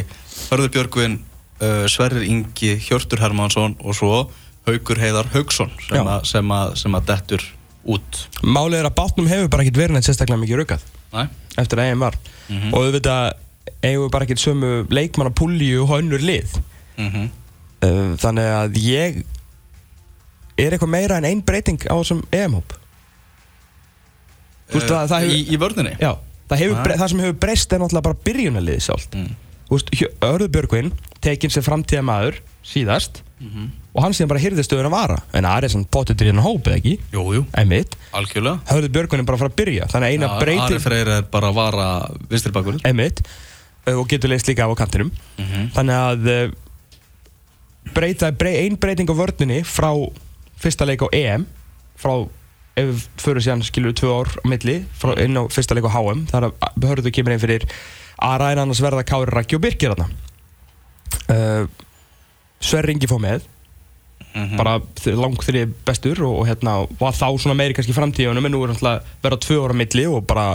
Hörður 0.49 0.71
Björgvin, 0.73 1.19
uh, 1.62 1.86
Sverrir 1.93 2.25
Ingi, 2.25 2.71
Hjörtur 2.88 3.21
Hermansson 3.21 3.78
og 3.86 3.93
svo 3.99 4.23
Haukur 4.65 4.97
Heiðar 4.97 5.30
Haugsson 5.36 5.69
sem, 5.86 6.10
að- 6.10 6.25
sem, 6.34 6.49
að- 6.58 6.73
sem 6.82 6.97
að 6.97 7.06
dettur 7.13 7.45
út. 7.86 8.23
Málið 8.41 8.80
er 8.82 8.89
að 8.89 8.97
bátnum 8.97 9.30
hefur 9.30 9.54
bara 9.54 9.62
ekkert 9.67 9.78
verið 9.84 9.99
neitt 9.99 10.10
sérstaklega 10.10 10.41
mikið 10.41 10.63
rukað 10.63 10.89
Næ? 11.13 11.28
Eftir 11.62 11.82
að 11.84 11.91
EM 11.93 12.00
var. 12.06 12.15
Og 12.74 12.80
auðvitað 12.80 13.34
eigum 13.84 14.06
við 14.08 14.12
bara 14.15 14.26
ekkert 14.26 14.41
sömu 14.43 14.72
leikmanna 14.89 15.32
púlju 15.36 15.84
og 15.86 15.98
önnur 16.02 16.24
lið. 16.26 16.58
Mm 16.98 17.12
Uh, 17.80 18.17
þannig 18.19 18.43
að 18.43 18.74
ég 18.84 19.19
er 20.60 20.74
eitthvað 20.76 20.89
meira 20.91 21.15
en 21.17 21.24
ein 21.30 21.39
breyting 21.48 21.80
á 21.88 21.95
þessum 21.95 22.26
EM-hóp. 22.36 22.74
Það 24.69 25.13
hefur- 25.24 25.32
í, 25.38 25.38
í 25.54 25.58
vörðinni? 25.58 25.93
Já, 26.00 26.17
það, 26.50 26.58
hefur, 26.60 26.76
Ah. 26.78 26.98
það 26.98 27.08
sem 27.10 27.19
hefur 27.24 27.39
breyst 27.39 27.74
er 27.74 27.80
náttúrulega 27.80 28.04
bara 28.04 28.17
byrjunarliði 28.26 28.82
sjálft. 28.84 29.15
Mm. 29.15 29.36
Björgvin 30.50 30.91
tekinn 31.22 31.52
sem 31.52 31.63
framtíða 31.63 32.04
maður 32.04 32.39
síðast 32.65 33.22
og 33.89 34.04
hann 34.04 34.15
síðan 34.15 34.32
bara 34.32 34.41
hyrði 34.43 34.65
stöðun 34.65 34.89
að 34.89 34.95
vara. 34.95 35.17
En 35.36 35.47
Ari 35.49 35.69
svona 35.71 35.89
potið 35.91 36.19
til 36.19 36.30
hérna 36.30 36.45
hópið 36.45 36.75
ekki? 36.78 36.95
Jú, 37.15 37.25
jú, 37.36 37.43
einmitt, 37.58 37.95
algjörlega. 38.15 38.62
Höfðu 38.69 38.91
Björgvin 38.95 39.28
bara 39.28 39.41
fara 39.41 39.52
að 39.52 39.60
byrja. 39.62 39.89
Þannig 39.91 40.08
að 40.10 40.15
eina 40.15 40.30
Já, 40.30 40.39
breyti 40.43 40.65
Ari 40.65 40.82
Freyr 40.84 41.13
er 41.17 41.30
bara 41.34 41.49
að 41.49 41.60
vara 41.60 41.88
vinstirbakur 42.30 42.82
einmitt. 42.86 43.23
Uh, 43.88 43.95
og 43.97 44.10
getur 44.12 44.30
leist 44.30 44.49
líka 44.49 44.67
á 44.67 44.73
kantinum. 44.78 45.12
Mhm. 45.39 45.69
þannig 45.78 45.95
að 45.97 46.34
uh, 46.34 46.58
breyta, 47.95 48.32
brey, 48.36 48.65
ein 48.65 48.78
breyting 48.78 49.10
á 49.10 49.15
vörninni 49.17 49.63
frá 49.65 49.91
fyrsta 50.60 50.86
leik 50.86 51.02
á 51.02 51.08
EM 51.15 51.47
frá 51.99 52.13
ef 52.80 52.89
við 52.89 53.06
fyrir 53.19 53.43
síðan 53.43 53.63
við 53.65 53.95
tvö 53.99 54.12
ár 54.21 54.30
á 54.39 54.45
milli 54.47 54.78
frá 54.99 55.13
inn 55.23 55.39
á 55.39 55.43
fyrsta 55.52 55.75
leik 55.75 55.88
á 55.89 55.95
HM 55.95 56.25
þar 56.30 56.49
að 56.49 56.54
hörðu 56.86 57.13
kemur 57.15 57.36
inn 57.36 57.41
fyrir 57.41 57.65
Ara 58.19 58.52
en 58.52 58.60
annars 58.60 58.82
verða 58.84 59.06
Kári 59.08 59.32
Rækki 59.32 59.56
og 59.56 59.63
Birkir 59.63 59.95
uh, 59.95 61.63
Sverri 62.60 62.95
Ingi 62.95 63.08
fóð 63.08 63.23
með 63.23 63.47
Mhm. 64.36 64.58
bara 64.58 64.80
lang 65.18 65.38
þrið 65.42 65.72
bestur 65.86 66.20
og, 66.28 66.42
og 66.42 66.48
hérna 66.48 66.74
var 67.00 67.15
þá 67.18 67.28
svona 67.42 67.58
meiri 67.58 67.74
kannski 67.74 67.96
framtíðunum 67.96 68.46
en 68.46 68.54
nú 68.54 68.63
er 68.63 68.74
náttúrulega 68.74 69.02
verða 69.24 69.39
tvö 69.46 69.63
ára 69.65 69.78
milli 69.80 70.06
og 70.06 70.28
bara 70.30 70.52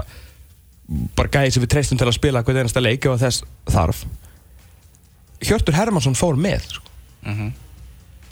bara 1.16 1.32
gæði 1.32 1.54
sem 1.54 1.64
við 1.64 1.72
treystum 1.74 1.98
til 1.98 2.06
að 2.06 2.18
spila 2.18 2.42
hvern 2.44 2.62
einasta 2.62 2.82
leik 2.82 3.06
og 3.10 3.18
þess 3.18 3.42
þarf 3.66 4.04
Hjörtur 5.44 5.76
Hermansson 5.76 6.14
fór 6.16 6.38
með 6.40 6.68
sko. 6.70 6.92
Mhm. 7.24 7.52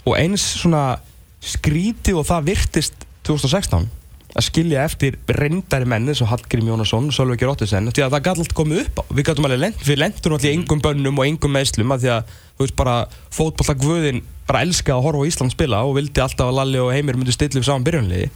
og 0.05 0.15
eins 0.17 0.45
svona 0.61 0.99
skrítið 1.43 2.21
og 2.21 2.25
það 2.27 2.47
virtist 2.53 3.05
2016 3.23 3.89
að 4.33 4.45
skilja 4.47 4.83
eftir 4.87 5.17
reyndari 5.29 5.85
menni 5.85 6.15
svo 6.17 6.25
Hallgrim 6.29 6.67
Jónasson, 6.67 7.11
Sölveig 7.13 7.43
Róttisen 7.45 7.91
því 7.93 8.01
að 8.05 8.15
það 8.15 8.23
gæti 8.25 8.43
allt 8.43 8.55
komið 8.57 8.79
upp 8.81 9.01
við 9.13 9.27
gætum 9.27 9.45
alveg 9.45 9.61
lent, 9.61 9.83
við 9.85 9.99
lentum 10.01 10.33
allir 10.33 10.49
í 10.49 10.53
engum 10.57 10.81
bönnum 10.81 11.19
og 11.21 11.27
engum 11.27 11.53
meðslum 11.53 11.93
að 11.93 11.99
því 12.01 12.09
að 12.15 12.23
þú 12.33 12.65
veist 12.65 12.77
bara 12.79 12.95
fótballta 13.29 13.75
guðin 13.77 14.23
bara 14.47 14.63
elskaði 14.65 14.97
að 14.97 15.05
horfa 15.05 15.21
á 15.21 15.29
Ísland 15.29 15.53
spila 15.53 15.83
og 15.85 15.95
vildi 15.99 16.23
alltaf 16.23 16.49
að 16.49 16.57
Lalli 16.57 16.81
og 16.81 16.91
Heimir 16.93 17.19
myndi 17.19 17.35
stilla 17.35 17.61
upp 17.61 17.67
saman 17.67 17.85
byrjunliði 17.85 18.29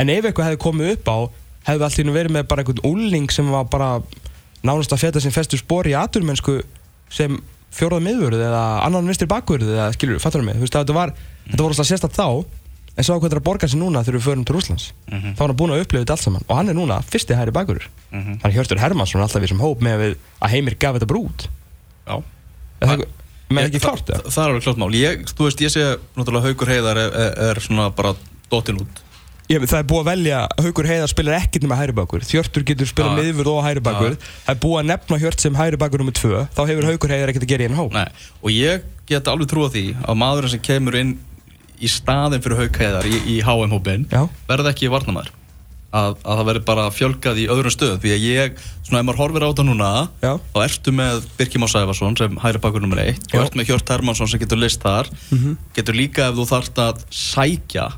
en 0.00 0.08
ef 0.08 0.24
eitthvað 0.24 0.46
hefði 0.48 0.62
komið 0.64 0.92
upp 0.96 1.06
á 1.12 1.18
hefði 1.68 1.84
allt 1.84 2.00
í 2.00 2.06
nú 2.08 2.12
verið 2.16 2.32
með 2.32 2.48
bara 2.48 2.64
einhvern 2.64 2.86
úlning 2.88 3.28
sem 3.30 3.52
var 3.52 3.68
bara 3.68 3.90
nánast 4.64 4.92
að 4.96 5.02
feta 5.04 5.20
sem 5.20 5.34
festu 5.34 5.60
spor 5.60 5.86
í 5.86 5.92
aturmennsku 5.92 6.62
sem 7.12 7.36
fjórað 7.72 8.04
miðvörð 8.08 8.40
eða 8.48 8.64
annan 8.86 9.08
en 12.96 13.04
svo 13.04 13.16
hvað 13.20 13.32
er 13.32 13.40
að 13.40 13.46
borga 13.46 13.68
sig 13.68 13.80
núna 13.80 14.02
þegar 14.04 14.18
við 14.18 14.26
förum 14.26 14.44
til 14.46 14.54
Rúslands 14.56 14.86
Mhm. 15.08 15.34
þá 15.36 15.40
er 15.42 15.46
hann 15.48 15.56
búin 15.56 15.72
að 15.72 15.82
upplifa 15.84 16.04
þetta 16.04 16.10
allt 16.16 16.24
saman. 16.26 16.44
Og 16.48 16.56
hann 16.56 16.68
er 16.68 16.74
núna 16.74 16.98
fyrsti 17.04 17.34
hæri 17.38 17.52
bakvörður 17.52 17.86
Mhm. 18.12 18.40
hann 18.42 18.52
Hjörtur 18.52 18.78
Hermansson 18.78 19.20
er 19.20 19.24
alltaf 19.26 19.42
við 19.42 19.48
sem 19.48 19.58
hóp 19.60 19.80
með 19.80 19.96
við, 20.02 20.16
að 20.42 20.50
Heimir 20.50 20.74
gaf 20.78 20.94
þetta 20.98 21.06
brút 21.08 21.46
Já. 22.06 22.22
Er 22.82 22.88
það, 22.88 23.04
með 23.50 23.68
ekki 23.70 23.80
klárt 23.80 24.06
það, 24.10 24.22
það? 24.26 24.42
er 24.42 24.50
alveg 24.50 24.62
klárt 24.66 24.76
mál. 24.82 24.90
Ég, 24.92 25.24
Þú 25.32 25.44
veist, 25.46 25.60
ég 25.62 25.70
sé 25.70 25.98
náttúrulega 26.16 26.42
Haukur 26.48 26.66
Heiðar 26.68 26.96
er, 26.98 27.32
er, 27.50 27.60
svona 27.60 27.90
bara 27.94 28.14
dottin 28.50 28.78
út. 28.82 29.00
Ég, 29.48 29.60
það 29.68 29.78
er 29.78 29.84
búið 29.84 30.00
að 30.02 30.08
velja, 30.10 30.38
Haukur 30.58 30.86
Heiðar 30.88 31.08
spilar 31.12 31.34
ekkert 31.40 31.62
nema 31.62 31.76
hæri 31.76 31.92
bakur, 31.92 32.20
Hjörtur 32.24 32.64
getur 32.64 32.86
spilað 32.86 33.18
miðvörð 33.20 33.50
og 33.52 33.64
hæri 33.66 33.80
bakur, 33.84 34.16
það 34.16 34.54
er 34.54 34.60
búið 34.62 34.80
að 34.82 34.86
nefna 34.90 35.18
Hjört 35.20 35.40
sem 35.40 35.54
hæri 35.54 35.76
bakur 35.76 35.98
nummið 36.02 36.16
tvö, 36.18 36.48
þá 36.56 36.62
hefur 36.70 36.84
Haukur 36.90 37.08
Heiðar 37.10 37.28
ekkert 37.32 37.44
að 37.44 37.52
gera 37.52 37.62
í 37.62 37.68
einn 37.68 37.76
hóp. 37.76 37.92
Nei, 37.92 38.06
og 38.42 38.50
ég 38.50 38.82
get 39.06 39.24
alveg 39.28 39.48
trúa 39.50 39.68
því 39.70 39.84
að 40.02 40.16
maðurinn 40.16 40.50
sem 40.50 40.60
kemur 40.60 40.94
inn 40.98 41.18
í 41.82 41.90
staðin 41.90 42.42
fyrir 42.44 42.60
Hauk 42.62 42.78
Heiðar 42.82 43.08
í, 43.10 43.16
í 43.34 43.36
HM-hópin 43.44 44.06
verði 44.48 44.70
ekki 44.72 44.90
varnamæður 44.92 45.32
að, 45.92 46.14
að 46.24 46.38
það 46.38 46.46
verði 46.48 46.62
bara 46.70 46.84
fjölgað 46.94 47.40
í 47.42 47.48
öðrum 47.52 47.74
stöðum 47.74 47.98
því 48.00 48.12
að 48.14 48.22
ég, 48.24 48.60
svona 48.86 49.02
ef 49.02 49.06
maður 49.08 49.20
horfir 49.20 49.44
á 49.44 49.48
þetta 49.50 49.66
núna 49.68 49.90
Já. 50.22 50.30
þá 50.54 50.58
ertu 50.64 50.94
með 50.96 51.26
Birkir 51.36 51.60
Már 51.60 51.72
Sæfarsson 51.74 52.16
sem 52.16 52.38
hæri 52.40 52.62
bakur 52.64 52.86
eitt 53.02 53.26
Já. 53.28 53.36
og 53.36 53.44
ertu 53.44 53.60
með 53.60 53.68
Hjört 53.72 53.92
Hermansson 53.92 54.30
sem 54.32 54.40
getur 54.40 54.62
list 54.62 54.80
þar 54.86 55.10
Mhm. 55.30 55.58
getur 55.76 55.98
líka 55.98 56.30
ef 56.30 56.38
þú 56.40 56.46
þarft 56.48 56.80
að 56.86 57.04
sækja 57.12 57.90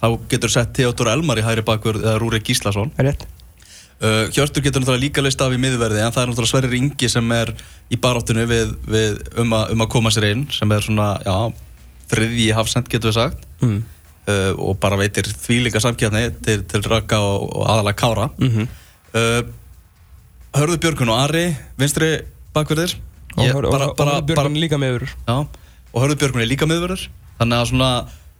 þá 0.00 0.08
getur 0.32 0.52
sett 0.52 0.72
Theodor 0.76 1.12
Elmar 1.12 1.38
í 1.40 1.44
hæri 1.44 1.62
bakur 1.64 2.00
eða 2.00 2.18
Rúri 2.20 2.40
Gíslason? 2.44 2.90
Uh, 4.04 4.26
Hjörtur 4.34 4.60
getur 4.64 4.82
náttúrulega 4.82 5.04
líka 5.04 5.22
leist 5.22 5.40
af 5.40 5.52
í 5.54 5.56
miðverði 5.60 6.00
en 6.02 6.12
það 6.12 6.22
er 6.24 6.28
náttúrulega 6.32 6.50
Sverri 6.50 6.70
Ringi 6.72 7.08
sem 7.08 7.30
er 7.32 7.52
í 7.94 7.96
baráttunni 7.96 8.42
við, 8.50 8.72
við 8.90 9.20
um, 9.40 9.52
a, 9.54 9.60
um 9.72 9.84
að 9.84 9.92
koma 9.94 10.10
sér 10.12 10.26
inn 10.32 10.42
sem 10.52 10.72
er 10.74 10.82
svona, 10.84 11.12
já, 11.24 11.36
þriðji 12.10 12.48
hafsend 12.56 12.88
getur 12.92 13.10
við 13.12 13.18
sagt. 13.18 13.44
Mm. 13.62 13.82
uh, 14.28 14.52
og 14.58 14.78
bara 14.80 14.96
veitir 15.00 15.24
þvílíka 15.28 15.80
samkjarni 15.84 16.26
til, 16.44 16.62
til 16.68 16.82
Raka 16.88 17.18
og, 17.20 17.48
og 17.56 17.66
aðalega 17.68 18.00
Kára. 18.00 18.30
Mm 18.38 18.64
uh, 19.14 19.42
Hörðu 20.54 20.76
Björgun 20.78 21.10
og 21.10 21.18
Ari 21.18 21.48
vinstri 21.80 22.12
bakverðir. 22.54 22.92
Og 23.34 23.42
og- 23.42 23.72
og 23.74 23.96
Hörður 23.98 24.26
Björgun 24.28 24.60
líka 24.62 24.78
miðvörður. 24.78 25.14
Já, 25.26 25.34
og 25.94 26.02
Hörður 26.04 26.20
Björgun 26.20 26.42
er 26.44 26.46
líka 26.46 26.66
miðverður 26.70 27.08
þannig 27.40 27.58
að 27.58 27.66
svona 27.72 27.88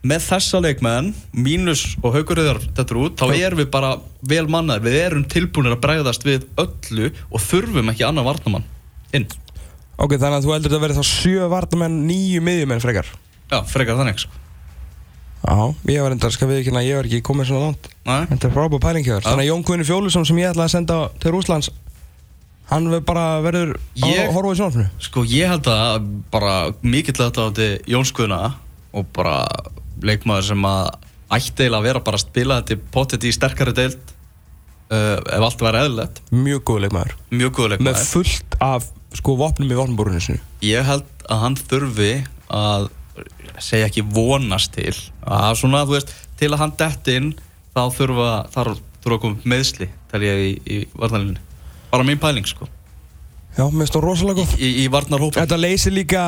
með 0.04 0.20
þessa 0.28 0.60
leikmenn 0.62 1.08
mínus 1.32 1.82
og 2.04 2.14
hauguröðar 2.14 2.60
þetta 2.76 2.92
er 2.94 3.00
út, 3.00 3.16
þá 3.18 3.34
erum 3.40 3.58
við 3.64 3.70
bara 3.72 3.90
vel 4.28 4.44
mannaðir, 4.52 4.84
við 4.84 4.98
erum 5.00 5.24
tilbúinir 5.32 5.74
að 5.74 5.80
bregðast 5.80 6.26
við 6.28 6.44
öllu 6.60 7.08
og 7.32 7.40
þurfum 7.40 7.90
ekki 7.90 8.04
annan 8.06 8.26
varnamann 8.28 8.66
inn, 9.16 9.26
Ok, 9.96 10.14
þannig 10.18 10.38
að 10.40 10.44
þú 10.46 10.52
heldur 10.54 10.72
að 10.76 10.82
verði 10.84 10.98
þá 10.98 11.06
sjö 11.08 11.48
varnamenn, 11.48 12.00
nýju 12.06 12.40
miðjumenn 12.42 12.82
frekar. 12.82 13.06
Já, 13.52 13.58
frekar 13.70 13.98
þannig 14.00 14.18
sko. 14.24 14.40
Já, 15.44 15.56
ég 15.92 16.00
var 16.00 16.14
enda, 16.16 16.30
skal 16.32 16.48
við 16.48 16.62
ekki, 16.62 16.72
ég 16.86 16.96
var 16.96 17.04
ekki 17.08 17.20
komið 17.26 17.50
svona 17.50 17.66
langt. 17.68 17.88
Nei, 18.08 18.22
Þetta 18.30 18.48
er 18.48 18.54
frábæð 18.54 18.80
pæling 18.80 19.04
hjá 19.04 19.14
þér. 19.18 19.24
Já. 19.24 19.28
Þannig 19.28 19.44
að 19.44 19.50
Jón 19.50 19.64
Guðni 19.68 19.84
Fjólusson 19.88 20.24
sem 20.28 20.38
ég 20.40 20.48
ætlaði 20.54 20.64
að 20.70 20.72
senda 20.72 20.96
til 21.20 21.32
Rúslands, 21.34 21.68
hann 22.70 22.86
verður 22.88 23.04
bara 23.10 23.24
verður 23.44 23.74
Ég- 24.00 24.22
að 24.24 24.32
horfa 24.32 24.54
í 24.54 24.58
sjónarfinu. 24.62 24.86
sko 25.04 25.24
ég 25.28 25.48
held 25.52 25.68
að 25.68 26.06
bara 26.32 26.54
mikill 26.80 27.12
þetta 27.18 27.44
átti 27.50 27.68
Jónskuðna 27.92 28.54
og 28.96 29.06
bara 29.12 29.44
leikmaður 30.00 30.48
sem 30.48 30.64
að 30.64 30.94
ætti 31.34 31.66
eiginlega 31.66 31.76
að 31.82 31.88
vera 31.90 32.00
bara 32.00 32.16
að 32.16 32.24
spila 32.24 32.62
þetta 32.62 32.80
pottet 32.94 33.24
í 33.28 33.32
sterkari 33.36 33.74
deild 33.76 34.00
uh, 34.90 35.20
ef 35.28 35.44
allt 35.44 35.60
væri 35.60 35.82
eðlilegt 35.84 36.22
Mjög 36.32 36.64
góð 36.64 36.80
leikmaður. 36.86 37.14
mjög 37.36 37.52
góð 37.52 37.68
Með 37.68 37.76
leikmaður 37.76 38.08
fullt 38.14 38.56
af, 38.64 38.88
sko, 39.20 39.36
vopnum 39.36 39.70
í 39.70 39.76
vopnbúrinu 39.76 40.20
sinu. 40.24 40.40
ég 40.64 40.84
held 40.88 41.04
að 41.28 41.40
hann 41.44 41.56
þurfi 41.60 42.12
að 42.48 42.88
segja 43.62 43.88
ekki 43.88 44.04
vonast 44.14 44.74
til 44.74 44.92
að 45.22 45.58
svona, 45.60 45.84
þú 45.86 45.96
veist, 45.96 46.14
til 46.40 46.52
að 46.52 46.60
hann 46.62 46.76
detti 46.78 47.18
inn 47.20 47.34
þá 47.74 47.82
þurfa 47.94 48.30
þarf 48.54 48.80
þurfa 49.04 49.18
að 49.18 49.20
koma 49.24 49.50
meðsli 49.52 49.90
tel 50.10 50.22
ég 50.24 50.40
í, 50.44 50.54
í 50.64 50.78
varnarlinni 50.94 51.42
bara 51.92 52.06
mín 52.06 52.18
pæling 52.18 52.48
sko. 52.48 52.66
Já, 53.54 53.68
mér 53.70 53.84
finnst 53.84 53.94
það 53.94 54.02
rosalega 54.08 54.42
góð. 54.42 54.54
í, 54.58 54.70
í 54.82 54.84
varnarhópa 54.90 55.44
Þetta 55.44 55.58
leysir 55.60 55.94
líka 55.94 56.22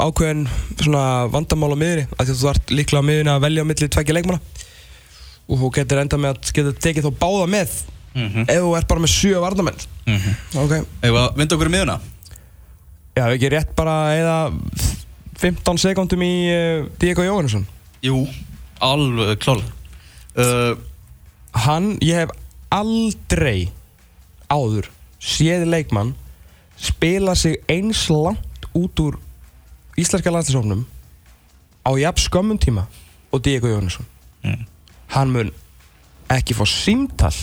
ákveðin 0.00 0.46
svona 0.80 1.02
vandamál 1.28 1.74
á 1.74 1.76
því 1.76 2.06
að 2.16 2.32
þú 2.32 2.48
ert 2.54 2.72
líklega 2.72 3.04
á 3.04 3.08
miðunni 3.10 3.34
að 3.34 3.44
velja 3.44 3.64
á 3.64 3.68
milli 3.68 3.88
tveggja 3.92 4.16
leikmanna. 4.16 4.64
Og 5.48 5.60
þú 5.60 5.70
getur 5.76 6.00
enda 6.00 6.20
með 6.20 6.38
að 6.38 6.52
geta 6.56 6.72
tekið 6.86 7.08
þá 7.08 7.20
báða 7.20 7.50
með 7.52 7.74
mm 8.14 8.28
-hmm. 8.28 8.44
ef 8.48 8.62
þú 8.62 8.76
ert 8.78 8.88
bara 8.88 9.00
með 9.00 9.12
sjö 9.12 9.40
varnamenn 9.40 9.80
Ok. 10.54 10.72
Ef 11.02 11.12
að 11.12 11.36
vinda 11.36 11.56
okkur 11.56 11.70
í 11.70 11.74
miðuna 11.74 12.00
Já, 13.16 13.24
ekki 13.34 13.50
rétt 13.50 13.74
bara 13.76 13.96
eða 14.14 14.36
15 15.38 15.78
sekundum 15.82 16.22
í 16.26 16.34
uh, 16.50 16.86
Diego 16.98 17.24
Jóhannesson? 17.26 17.66
Jú, 18.02 18.24
alveg 18.82 19.38
klálega. 19.42 19.74
Uh, 20.38 20.74
Hann, 21.58 21.96
ég 22.04 22.20
hef 22.20 22.32
aldrei 22.70 23.70
áður 24.52 24.90
séð 25.18 25.64
leikmann 25.66 26.12
spila 26.78 27.34
sig 27.38 27.56
eins 27.70 28.04
langt 28.12 28.68
út 28.76 29.00
úr 29.02 29.16
íslenska 29.98 30.30
landslýsofnum 30.30 30.84
á 31.82 31.90
jafn 31.98 32.22
skömmun 32.22 32.60
tíma 32.60 32.84
og 33.32 33.42
Diego 33.42 33.70
Jóhannesson. 33.70 34.06
Mm. 34.44 34.66
hann 35.08 35.32
mun 35.32 35.50
ekki 36.30 36.54
fá 36.54 36.64
símtal. 36.68 37.34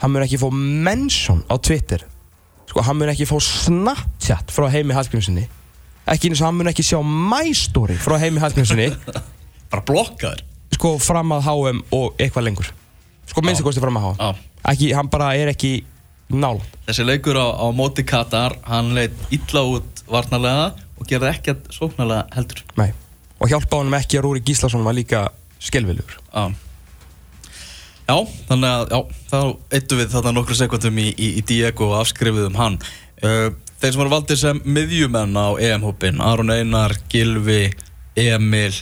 Hann 0.00 0.12
mun 0.12 0.24
ekki 0.24 0.38
fá 0.40 0.48
mention 0.52 1.42
á 1.48 1.56
Twitter. 1.58 2.04
Sko, 2.68 2.84
hann 2.84 2.98
mun 3.00 3.10
ekki 3.10 3.26
fá 3.28 3.40
Snapchat 3.40 4.52
frá 4.52 4.68
Heimi 4.70 4.94
Hallgrímssoni 4.94 5.48
ekki 6.14 6.30
eins 6.30 6.40
og 6.42 6.48
hann 6.48 6.58
mun 6.58 6.70
ekki 6.70 6.84
sjá 6.86 6.98
My 7.04 7.52
Story 7.56 7.96
frá 8.00 8.16
Heimi 8.22 8.42
Hallgrímssoni 8.42 8.88
bara 9.72 9.84
blokkaður? 9.86 10.44
Sko 10.74 10.94
fram 11.02 11.34
að 11.36 11.44
HM 11.48 11.80
og 11.96 12.20
eitthvað 12.22 12.46
lengur. 12.46 12.68
Sko 13.30 13.42
minnstu 13.44 13.66
kosti 13.66 13.82
fram 13.82 13.98
að 14.00 14.06
HM 14.08 14.20
Já. 14.22 14.30
ekki, 14.72 14.92
hann 14.96 15.10
bara 15.12 15.32
er 15.38 15.50
ekki 15.52 15.72
nála 16.30 16.62
þessi 16.86 17.04
leikur 17.06 17.38
á, 17.38 17.46
á 17.58 17.66
móti 17.74 18.04
Katar 18.06 18.54
hann 18.68 18.92
leitt 18.96 19.16
illa 19.34 19.64
út 19.76 20.02
varnarlega 20.10 20.70
og 21.00 21.06
gerði 21.10 21.30
ekkert 21.34 21.70
sóknarlega 21.74 22.26
heldur. 22.36 22.64
Nei. 22.78 22.90
og 23.40 23.50
hjálpa 23.50 23.80
honum 23.80 23.96
ekki 23.98 24.18
að 24.20 24.26
Rúri 24.26 24.42
Gíslason 24.46 24.84
var 24.86 24.94
líka 24.98 25.28
skelvilegur 25.62 26.18
Já. 26.30 26.50
Já, 28.10 28.16
þannig 28.48 28.70
að, 28.74 28.84
já, 28.90 29.00
þá 29.30 29.40
eittu 29.78 29.98
við 30.00 30.08
þarna 30.14 30.32
nokkru 30.34 30.56
sekundum 30.58 30.96
í, 30.98 31.08
í, 31.14 31.28
í 31.38 31.42
Diego 31.46 31.92
og 31.92 32.00
afskrifuðum 32.00 32.56
hann. 32.58 32.78
Uh, 33.22 33.52
þeir 33.80 33.94
sem 33.94 34.00
voru 34.02 34.12
valdir 34.12 34.38
sem 34.40 34.60
miðjumenn 34.64 35.36
á 35.40 35.48
EM-hópin, 35.56 36.20
Aron 36.20 36.52
Einar, 36.52 36.94
Gilvi, 37.12 37.70
Emil, 38.18 38.76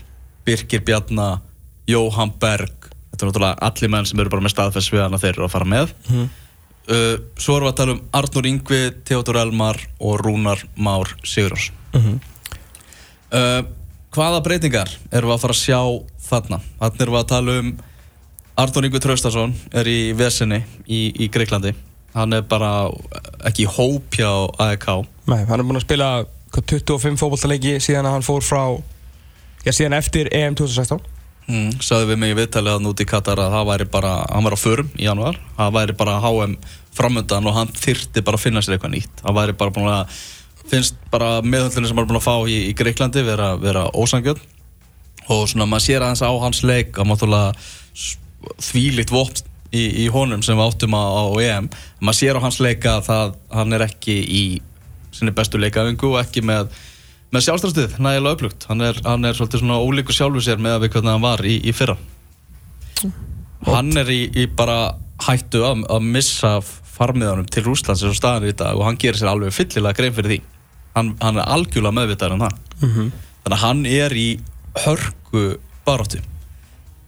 Birkir 0.46 0.82
Bjarnar, 0.86 1.40
Jóhann 1.88 2.34
Berg, 2.40 2.90
þetta 3.12 3.22
er 3.22 3.30
náttúrulega 3.30 3.68
allir 3.68 3.92
menn 3.94 4.08
sem 4.08 4.20
eru 4.20 4.32
bara 4.34 4.44
með 4.44 4.54
staðfess 4.56 4.92
við 4.92 5.04
hann 5.04 5.16
að 5.16 5.24
þeir 5.24 5.34
eru 5.36 5.46
að 5.46 5.54
fara 5.54 5.72
með. 5.76 5.94
Mhm. 6.08 6.28
Uh, 6.88 7.16
svo 7.36 7.58
erum 7.58 7.68
við 7.68 7.72
að 7.74 7.80
tala 7.82 7.92
um 7.92 8.04
Arnur 8.16 8.46
Yngvi, 8.48 8.78
Theodor 9.04 9.36
Elmar 9.36 9.76
og 10.00 10.22
Rúnar 10.24 10.62
Már 10.76 11.10
Sigurðars. 11.20 11.70
Mhm. 11.92 12.20
Uh, 13.28 13.62
hvaða 14.10 14.40
breytingar 14.42 14.88
erum 15.12 15.28
við 15.28 15.36
að 15.36 15.42
fara 15.42 15.52
að 15.52 15.60
sjá 15.60 15.80
þarna? 16.30 16.60
Þannig 16.80 17.02
erum 17.04 17.14
við 17.14 17.20
að 17.20 17.28
tala 17.34 17.58
um 17.60 17.74
Arnur 18.56 18.88
Ingur 18.88 19.04
Traustason 19.04 19.52
er 19.70 19.84
í 19.84 20.12
vesinni 20.16 20.64
í, 20.88 21.12
í 21.12 21.28
Greiklandi 21.28 21.74
hann 22.16 22.32
er 22.32 22.42
bara 22.48 22.88
ekki 23.48 23.66
í 23.66 23.70
hóp 23.76 24.18
hjá 24.18 24.30
AEK 24.68 24.88
Nei, 25.28 25.42
hann 25.48 25.58
er 25.58 25.66
búinn 25.66 25.80
að 25.80 25.86
spila 25.86 26.08
hvað, 26.54 26.64
25 26.74 27.20
fótballtaleiki 27.20 27.76
síðan 27.84 28.08
að 28.08 28.18
hann 28.18 28.26
fór 28.26 28.44
frá 28.44 28.62
já, 29.64 29.72
síðan 29.72 29.98
eftir 29.98 30.30
EM 30.32 30.56
2016 30.58 31.00
mm. 31.48 31.78
sagði 31.84 32.12
við 32.12 32.20
mig 32.22 32.34
í 32.34 32.38
viðtalið 32.38 32.78
hann 32.78 32.90
út 32.90 33.02
í 33.02 33.08
Katar 33.08 33.42
að 33.42 33.54
það 33.56 33.70
væri 33.72 33.88
bara, 33.92 34.12
hann 34.32 34.46
var 34.48 34.56
á 34.56 34.60
förum 34.60 34.90
í 34.96 35.08
januar, 35.08 35.40
það 35.58 35.74
væri 35.78 35.96
bara 36.00 36.18
HM 36.24 36.58
framöndan 36.98 37.46
og 37.46 37.56
hann 37.56 37.72
þyrti 37.74 38.24
bara 38.26 38.38
að 38.38 38.44
finna 38.44 38.62
sér 38.64 38.76
eitthvað 38.76 38.94
nýtt. 38.96 39.20
Hann 39.22 39.36
væri 39.36 39.54
bara 39.58 39.74
búinn 39.74 39.92
að 39.92 40.16
finnst 40.68 40.96
bara 41.12 41.38
meðhundlinni 41.44 41.88
sem 41.88 41.96
hann 41.96 42.04
er 42.04 42.10
búinn 42.10 42.20
að 42.20 42.26
fá 42.26 42.36
í, 42.50 42.58
í 42.70 42.72
Greiklandi 42.76 43.24
vera, 43.26 43.52
vera 43.60 43.86
ósangjörn 43.96 44.40
og 45.28 45.44
svona 45.50 45.68
maður 45.68 45.84
sér 45.86 46.04
aðeins 46.04 46.24
á 46.24 46.30
hans 46.42 46.62
leik 46.64 46.98
að 46.98 47.08
máttúrulega 47.10 47.52
þvílitt 48.64 49.12
vopn 49.12 49.44
í, 49.72 49.84
í 50.04 50.06
honum 50.12 50.42
sem 50.44 50.58
við 50.58 50.68
áttum 50.68 50.96
á, 50.96 51.04
á 51.04 51.24
EM. 51.44 51.68
Maður 52.00 52.18
sér 52.20 52.38
á 52.40 52.44
hans 52.44 52.60
leika 52.62 52.98
að 53.00 53.34
hann 53.54 53.76
er 53.76 53.84
ekki 53.88 54.16
í 54.22 54.44
sinni 55.14 55.34
bestu 55.34 55.60
leikaðingu 55.60 56.12
og 56.12 56.20
ekki 56.22 56.44
með, 56.46 56.72
með 57.34 57.46
sjálfstæðstuð 57.46 57.98
nægilega 58.04 58.36
upplugt, 58.38 58.68
hann 58.70 58.84
er, 58.84 59.00
hann 59.06 59.26
er 59.28 59.36
svolítið 59.36 59.64
svona 59.64 59.80
ólíku 59.82 60.14
sjálfu 60.14 60.42
sér 60.44 60.60
með 60.62 60.76
að 60.76 60.84
við 60.84 60.94
hvernig 60.96 61.16
hann 61.16 61.24
var 61.24 61.44
í, 61.44 61.56
í 61.64 61.74
fyrra. 61.76 61.96
Hann 63.68 63.90
er 63.98 64.12
í, 64.14 64.20
í 64.38 64.46
bara 64.58 64.78
hættu 65.26 65.64
að, 65.66 65.82
að 65.90 66.06
missa 66.06 66.58
farmiðanum 66.98 67.48
til 67.50 67.64
Rúslands 67.66 68.02
eins 68.02 68.14
og 68.14 68.18
staðan 68.18 68.48
í 68.50 68.56
dag 68.58 68.78
og 68.78 68.86
hann 68.86 68.98
gerir 69.00 69.18
sér 69.18 69.32
alveg 69.32 69.54
fyllilega 69.54 69.98
grein 69.98 70.14
fyrir 70.16 70.34
því. 70.34 70.40
Hann, 70.96 71.12
hann 71.22 71.38
er 71.38 71.52
algjörlega 71.54 71.94
meðvitaður 71.94 72.38
en 72.38 72.46
það. 72.46 72.58
Þannig 73.44 73.56
að 73.58 73.62
hann 73.64 73.84
er 73.90 74.16
í 74.18 74.28
hörku 74.84 75.44
baróttu 75.86 76.22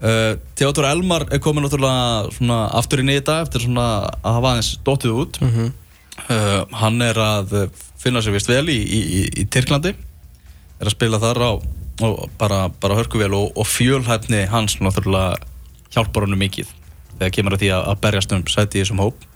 uh, 0.03 0.33
Theodor 0.59 0.89
Elmar 0.91 1.27
er 1.31 1.43
komin 1.43 1.65
náttúrulega 1.67 2.31
svona 2.37 2.63
aftur 2.79 3.03
inn 3.03 3.13
í 3.13 3.19
þetta 3.19 3.41
eftir 3.45 3.65
svona 3.67 3.87
að 4.21 4.39
hafa 4.39 4.55
aðeins 4.55 4.73
dóttið 4.87 5.21
út. 5.25 5.41
Uh, 6.21 6.61
hann 6.83 7.01
er 7.05 7.21
að 7.21 7.55
finna 8.01 8.23
sér 8.25 8.37
vist 8.37 8.49
vel 8.51 8.67
í, 8.73 8.79
í, 8.81 9.01
í, 9.01 9.23
í 9.43 9.47
Tyrklandi. 9.53 9.95
Er 10.81 10.89
að 10.89 10.97
spila 10.97 11.21
þar 11.21 11.43
á 11.45 11.53
og 12.01 12.29
bara, 12.41 12.69
bara 12.81 12.97
hörku 12.97 13.21
vel 13.21 13.35
og, 13.37 13.51
og 13.61 13.67
fjölhæfni 13.69 14.47
hans 14.49 14.79
náttúrulega 14.81 15.37
hjálpar 15.93 16.25
honum 16.25 16.41
mikið 16.41 16.71
þegar 17.19 17.33
kemur 17.37 17.57
að 17.57 17.65
því 17.65 17.73
að, 17.77 17.89
að 17.91 17.99
berjast 18.05 18.33
um 18.33 18.45
sæti 18.49 18.79
í 18.79 18.85
þessum 18.85 19.03
hóp. 19.05 19.27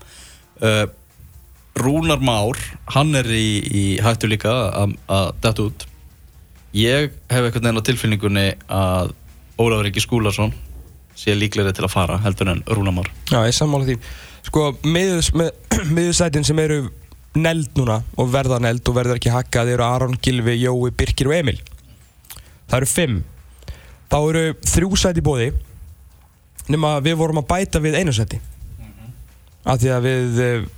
Uh, 0.62 0.87
Rúnar 1.74 2.22
Már 2.22 2.61
hann 2.94 3.16
er 3.18 3.27
í, 3.35 3.48
í 3.66 3.85
hættu 4.03 4.31
líka 4.31 4.53
að 4.72 4.94
detta 5.42 5.66
út. 5.66 5.85
Ég 6.74 7.11
hef 7.31 7.46
veginn 7.48 7.79
á 7.79 7.87
tilfinningunni 7.87 8.46
að 8.70 9.12
Ólafur 9.59 9.88
Ingi 9.88 10.03
Skúlason 10.03 10.55
sé 11.14 11.35
líklegri 11.37 11.75
til 11.75 11.87
að 11.87 11.93
fara 11.95 12.19
heldur 12.25 12.51
en 12.51 12.62
Rúnar 12.67 12.95
Már. 12.97 13.11
Já, 13.31 13.38
ég 13.47 13.55
sammála 13.55 13.87
því. 13.87 13.99
Sko, 14.49 14.64
miðursætin 14.85 16.47
sem 16.49 16.59
eru 16.59 16.88
neld 17.38 17.71
núna 17.79 18.01
og 18.19 18.33
verða 18.33 18.61
neld 18.62 18.87
og 18.90 18.97
verða 18.99 19.19
ekki 19.19 19.33
hakkað 19.35 19.75
eru 19.75 19.87
Aron, 19.87 20.19
Gilvi, 20.23 20.57
Jói, 20.62 20.90
Birkir 20.95 21.31
og 21.31 21.37
Emil. 21.38 21.61
Það 22.67 22.77
eru 22.81 22.90
fimm. 22.90 23.23
Þá 24.11 24.19
eru 24.19 24.45
þrjú 24.75 24.99
sæti 25.01 25.25
bóði 25.25 25.53
nema 26.71 26.97
við 27.05 27.19
vorum 27.21 27.43
að 27.43 27.51
bæta 27.51 27.83
við 27.83 27.99
einu 28.01 28.14
sæti. 28.14 28.40
Af 29.64 29.81
því 29.81 29.90
að 29.95 30.07
við 30.07 30.40
uh, 30.45 30.71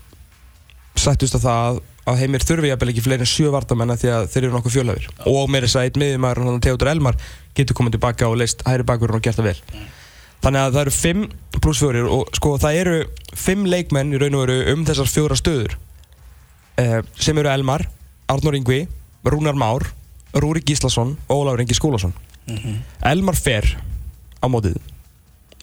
sættust 1.01 1.39
að 1.39 1.47
það 1.47 1.85
að 2.07 2.21
heimir 2.23 2.45
þurfi 2.47 2.71
jafnvel 2.71 2.93
ekki 2.93 3.03
fleiri 3.03 3.25
en 3.25 3.31
sjö 3.31 3.51
vardamenn 3.51 3.91
af 3.91 3.99
því 3.99 4.11
að 4.15 4.29
þeir 4.31 4.45
eru 4.45 4.55
nokkuð 4.55 4.75
fjölöfur 4.77 5.07
og 5.27 5.49
meira 5.51 5.67
miðjumæður 5.99 6.41
hann 6.47 6.61
Theodor 6.63 6.91
Elmar 6.93 7.19
getur 7.57 7.79
komið 7.79 7.97
tilbaka 7.97 8.29
og 8.31 8.39
leist 8.43 8.63
hæri 8.67 8.87
bakurinn 8.87 9.19
og 9.19 9.25
gert 9.25 9.39
það 9.41 9.51
vel. 9.51 9.87
Þannig 10.45 10.63
að 10.63 10.77
það 10.77 10.83
eru 10.83 10.95
fimm 10.95 11.25
pluss 11.57 11.81
fjórir 11.83 12.11
og 12.13 12.29
sko 12.37 12.55
það 12.63 12.81
eru 12.83 12.97
fimm 13.35 13.65
leikmenn 13.67 14.13
í 14.15 14.21
raun 14.21 14.37
og 14.37 14.45
veru 14.45 14.75
um 14.75 14.85
þessar 14.87 15.11
fjóra 15.11 15.39
stöður. 15.39 15.79
Uh, 16.77 17.01
sem 17.17 17.39
eru 17.41 17.49
Elmar, 17.49 17.87
Arnur 18.29 18.55
Ingvi 18.59 18.85
Rúnar 19.27 19.55
Már, 19.55 19.83
Rúri 20.35 20.63
Gíslason 20.63 21.17
og 21.29 21.37
Ólafur 21.41 21.61
Ingi 21.61 21.75
Skúlason. 21.75 22.13
Elmar 23.03 23.35
fer 23.35 23.67
á 24.39 24.47
mótið. 24.47 24.77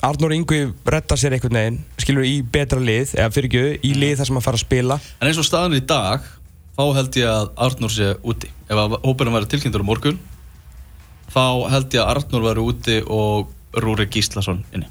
Arnur 0.04 0.34
Ingvi 0.36 0.66
rettar 0.84 1.20
sér 1.20 1.38
einhvern 1.38 1.56
veginn 1.56 1.78
skilur 2.02 2.28
í 2.28 2.42
betra 2.44 2.82
lið, 2.84 3.14
eða 3.16 3.32
fyrir 3.32 3.48
ekki 3.48 3.88
í 3.88 3.94
lið 3.96 4.18
þar 4.20 4.30
sem 4.30 4.40
hann 4.40 4.44
fara 4.44 4.60
að 4.60 4.66
spila. 4.66 4.98
En 5.22 5.30
eins 5.30 5.40
og 5.40 5.48
staðan 5.48 5.78
í 5.78 5.84
dag 5.88 6.26
þá 6.76 6.84
held 6.98 7.20
ég 7.22 7.30
að 7.32 7.54
Arnur 7.68 7.94
sé 7.94 8.10
úti. 8.20 8.52
Ef 8.68 8.98
hópurinn 9.06 9.38
væri 9.38 9.52
tilkynntur 9.54 9.86
á 9.86 9.88
morgun 9.88 10.20
þá 11.34 11.46
held 11.74 11.98
ég 11.98 12.04
að 12.04 12.12
Arnur 12.14 12.46
væri 12.48 12.68
úti 12.68 13.00
og 13.08 13.52
Rúri 13.84 14.08
Gíslason 14.12 14.62
inni 14.74 14.90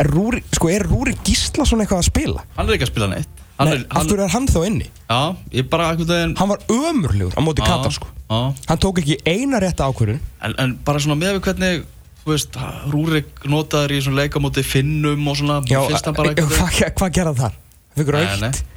Er 0.00 0.08
Rúri, 0.08 0.42
sko, 0.54 0.70
er 0.72 0.86
Rúri 0.88 1.16
Gíslason 1.26 1.82
eitthvað 1.82 2.04
að 2.04 2.08
spila? 2.10 2.44
Hann 2.56 2.68
er 2.68 2.76
ekki 2.76 2.86
að 2.88 2.92
spila 2.92 3.10
neitt 3.12 3.42
hann 3.56 3.70
Nei, 3.70 3.74
er, 3.78 3.82
hann, 3.88 3.98
aftur 4.02 4.22
er 4.24 4.32
hann 4.32 4.46
þá 4.52 4.58
inni 4.68 4.86
Já, 4.86 5.20
ég 5.56 5.68
bara 5.72 5.90
einhvern 5.90 6.12
veginn 6.12 6.36
Hann 6.38 6.52
var 6.52 6.64
ömurlegur 6.72 7.36
á 7.36 7.40
móti 7.44 7.64
Já, 7.64 7.68
Katar 7.72 7.96
sko 7.96 8.08
já. 8.12 8.38
Hann 8.68 8.80
tók 8.84 9.00
ekki 9.02 9.18
eina 9.24 9.60
rétta 9.62 9.88
ákvörðun 9.88 10.20
en, 10.20 10.56
en 10.62 10.74
bara 10.86 11.02
svona 11.02 11.18
með 11.20 11.38
við 11.38 11.44
hvernig 11.48 11.84
þú 12.22 12.32
veist, 12.34 12.58
Rúrik 12.92 13.44
notaður 13.48 13.96
í 13.96 14.00
svona 14.04 14.24
leikamóti 14.24 14.64
Finnum 14.66 15.28
og 15.30 15.38
svona 15.40 15.60
Já, 15.68 15.80
finnst 15.88 16.08
hann 16.10 16.18
bara 16.18 16.32
eh, 16.32 16.36
einhvern 16.36 16.52
veginn 16.52 16.96
hvað 16.96 17.00
hva 17.00 17.12
gerði 17.18 17.32
hann 17.32 17.42
þar? 17.44 17.60
Hann 17.60 17.64
Fikk 17.96 18.12
Nei, 18.12 18.40
nei. 18.44 18.75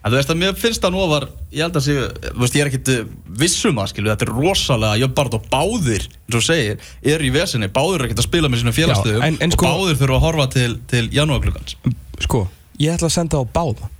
En 0.00 0.08
þú 0.12 0.16
veist 0.16 0.30
að 0.32 0.38
mér 0.40 0.54
finnst 0.56 0.80
það 0.80 0.92
nú 0.94 1.00
að 1.04 1.10
var, 1.12 1.24
ég 1.52 1.60
held 1.66 1.74
að 1.76 1.82
sé, 1.84 1.94
þú 2.24 2.40
veist, 2.40 2.54
ég 2.56 2.62
er 2.64 2.68
ekkit 2.70 2.88
eh, 2.88 3.00
viss 3.42 3.64
um 3.68 3.76
það, 3.76 3.88
skilu, 3.92 4.08
þetta 4.08 4.24
er 4.24 4.30
rosalega, 4.32 4.96
ég 5.02 5.10
bara 5.18 5.34
og 5.36 5.42
báðir, 5.52 6.06
eins 6.24 6.38
og 6.38 6.44
segir, 6.46 6.78
er 7.12 7.20
í 7.20 7.30
vesinni, 7.34 7.68
báðir 7.68 8.00
er 8.00 8.06
ekkit 8.08 8.22
að 8.22 8.28
spila 8.30 8.48
með 8.48 8.62
sínum 8.62 8.76
félagstöðum 8.78 9.26
en- 9.26 9.36
en 9.44 9.52
og 9.52 9.58
sko- 9.58 9.66
báðir 9.68 9.98
þurfa 10.00 10.16
að 10.16 10.24
horfa 10.24 10.46
til, 10.54 10.78
til 10.88 11.04
janúarklukkans. 11.12 11.76
Sko, 12.24 12.40
ég 12.80 12.94
ætla 12.96 13.10
að 13.10 13.16
senda 13.18 13.36
á 13.36 13.44
báða 13.44 13.90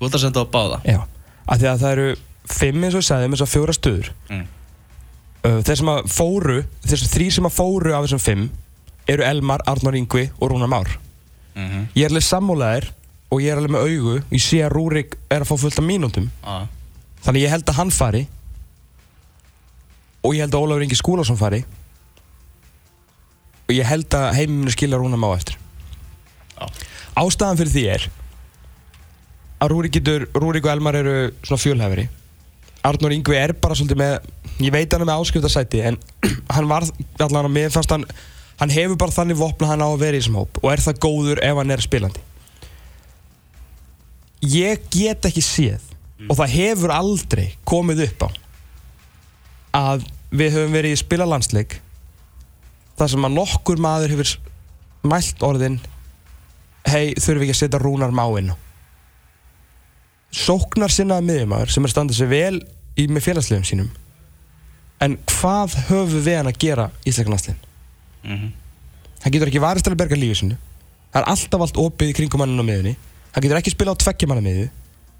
Þú 0.00 0.08
ætla 0.08 0.16
að 0.16 0.24
senda 0.24 0.40
á 0.40 0.46
báða. 0.56 0.80
Já 0.88 0.98
Af 1.44 1.58
því 1.60 1.68
að 1.74 1.80
það 1.84 1.92
eru 1.92 2.08
fimm 2.48 2.84
eins 2.84 2.94
og 2.96 3.02
ég 3.04 3.08
sagði 3.10 3.28
með 3.28 3.36
þessar 3.36 3.52
fjóra 3.52 3.76
stöður 3.76 4.08
Mm. 4.32 4.46
uh, 5.44 5.60
Þeir 5.60 5.76
sem 5.76 5.92
að 5.92 6.08
fóru 6.08 6.58
Þessar 6.88 7.12
þrý 7.14 7.26
sem 7.36 7.44
að 7.44 7.56
fóru 7.60 7.92
af 7.92 8.04
þessum 8.08 8.24
fimm 8.24 8.50
Eru 9.12 9.22
Elmar, 9.28 9.60
Arnór 9.68 9.96
Ingvi 10.00 10.30
og 10.40 10.50
Rúnar 10.50 10.72
Már 10.72 10.88
Mm 11.54 11.84
Ég 11.94 12.08
er 12.08 12.14
Og 13.32 13.42
ég 13.42 13.52
er 13.52 13.58
alveg 13.58 13.72
með 13.74 13.86
augu 13.88 14.16
Ég 14.30 14.42
sé 14.42 14.60
að 14.62 14.74
Rúrik 14.76 15.16
er 15.32 15.42
að 15.42 15.48
fá 15.50 15.56
fullt 15.58 15.80
af 15.80 15.86
mínútum. 15.86 16.28
Ah. 16.44 16.66
Þannig 17.24 17.46
ég 17.46 17.54
held 17.54 17.70
að 17.70 17.78
hann 17.80 17.92
fari. 17.94 18.24
Og 20.24 20.36
ég 20.36 20.44
held 20.44 20.54
að 20.54 20.66
Ólafur 20.66 20.84
Ingi 20.86 20.98
Skúlason 20.98 21.40
fari. 21.40 21.62
Og 23.68 23.72
ég 23.74 23.88
held 23.88 24.18
að 24.18 24.28
heiminu 24.38 24.74
skilja 24.74 25.00
Rúnar 25.00 25.20
Má 25.20 25.30
eftir. 25.34 25.56
Já. 26.54 26.68
Ástæðan 27.24 27.58
fyrir 27.60 27.74
því 27.74 27.86
er 27.94 28.10
að 29.64 29.72
Rúrik 29.72 29.96
getur, 29.96 30.28
Rúrik 30.36 30.66
og 30.66 30.74
Elmar 30.74 30.98
eru 30.98 31.16
svona 31.46 31.62
fjölhæfari. 31.62 32.08
Arnór 32.84 33.14
Ingvi 33.16 33.36
er 33.40 33.54
bara 33.56 33.76
svolítið 33.78 33.96
með 33.96 34.14
ég 34.60 34.72
veit 34.74 34.92
hann 34.92 35.02
er 35.02 35.08
með 35.08 35.22
áskriftarsæti 35.22 35.80
en 35.88 35.96
hann 36.54 36.68
var 36.68 36.84
allan 37.24 37.48
að 37.48 37.54
mér 37.54 37.72
fannst 37.72 37.92
hann 37.94 38.04
hann 38.60 38.72
hefur 38.74 38.98
bara 39.00 39.14
þannig 39.14 39.38
vopna 39.40 39.70
hann 39.70 39.82
á 39.82 39.88
að 39.88 40.02
vera 40.02 40.18
í 40.18 40.20
þessum 40.20 40.36
hóp 40.42 40.60
og 40.60 40.68
er 40.70 40.82
það 40.84 41.00
góður 41.06 41.40
ef 41.48 41.60
hann 41.60 41.74
er 41.74 41.82
spilandi 41.82 42.24
ég 44.50 44.84
get 44.92 45.28
ekki 45.28 45.42
séð 45.44 45.92
og 46.28 46.38
það 46.38 46.54
hefur 46.54 46.94
aldrei 46.94 47.46
komið 47.68 48.04
upp 48.08 48.26
á 48.26 48.28
að 49.74 50.04
við 50.34 50.56
höfum 50.56 50.76
verið 50.76 50.94
í 50.94 51.00
spila 51.00 51.26
landsleik 51.28 51.78
þar 52.98 53.12
sem 53.14 53.26
að 53.26 53.36
nokkur 53.38 53.82
maður 53.82 54.14
hefur 54.14 54.34
mælt 55.04 55.44
orðin 55.44 55.80
hei, 56.88 57.14
þurfum 57.18 57.42
við 57.42 57.48
ekki 57.48 57.56
að 57.56 57.60
setja 57.62 57.82
rúnar 57.82 58.14
máinn 58.14 58.54
sóknar 60.34 60.90
sinnaði 60.90 61.28
miðjumæður 61.28 61.74
sem 61.74 61.86
er 61.86 61.92
standað 61.92 62.18
sér 62.18 62.32
vel 62.32 62.56
í, 62.98 63.06
með 63.06 63.28
félagslegum 63.28 63.68
sínum 63.68 63.92
en 65.04 65.16
hvað 65.30 65.78
höfum 65.90 66.22
við 66.24 66.38
hann 66.40 66.50
að 66.50 66.60
gera 66.62 66.90
í 67.02 67.10
Ísleikarlandslegin? 67.10 67.72
Mm 68.24 68.52
hann 69.24 69.32
getur 69.32 69.48
ekki 69.48 69.62
varist 69.62 69.88
að 69.88 69.96
berga 69.96 70.18
lífið 70.18 70.40
sinu 70.42 70.56
það 71.08 71.20
er 71.22 71.28
alltaf 71.32 71.64
allt 71.64 71.80
opið 71.80 72.10
í 72.12 72.16
kringum 72.18 72.42
manninn 72.42 72.60
á 72.60 72.68
miðunni 72.68 72.94
hann 73.34 73.44
getur 73.44 73.58
ekki 73.60 73.74
spilað 73.74 73.98
á 73.98 74.02
tveggja 74.04 74.30
manna 74.30 74.44
miðu 74.44 74.68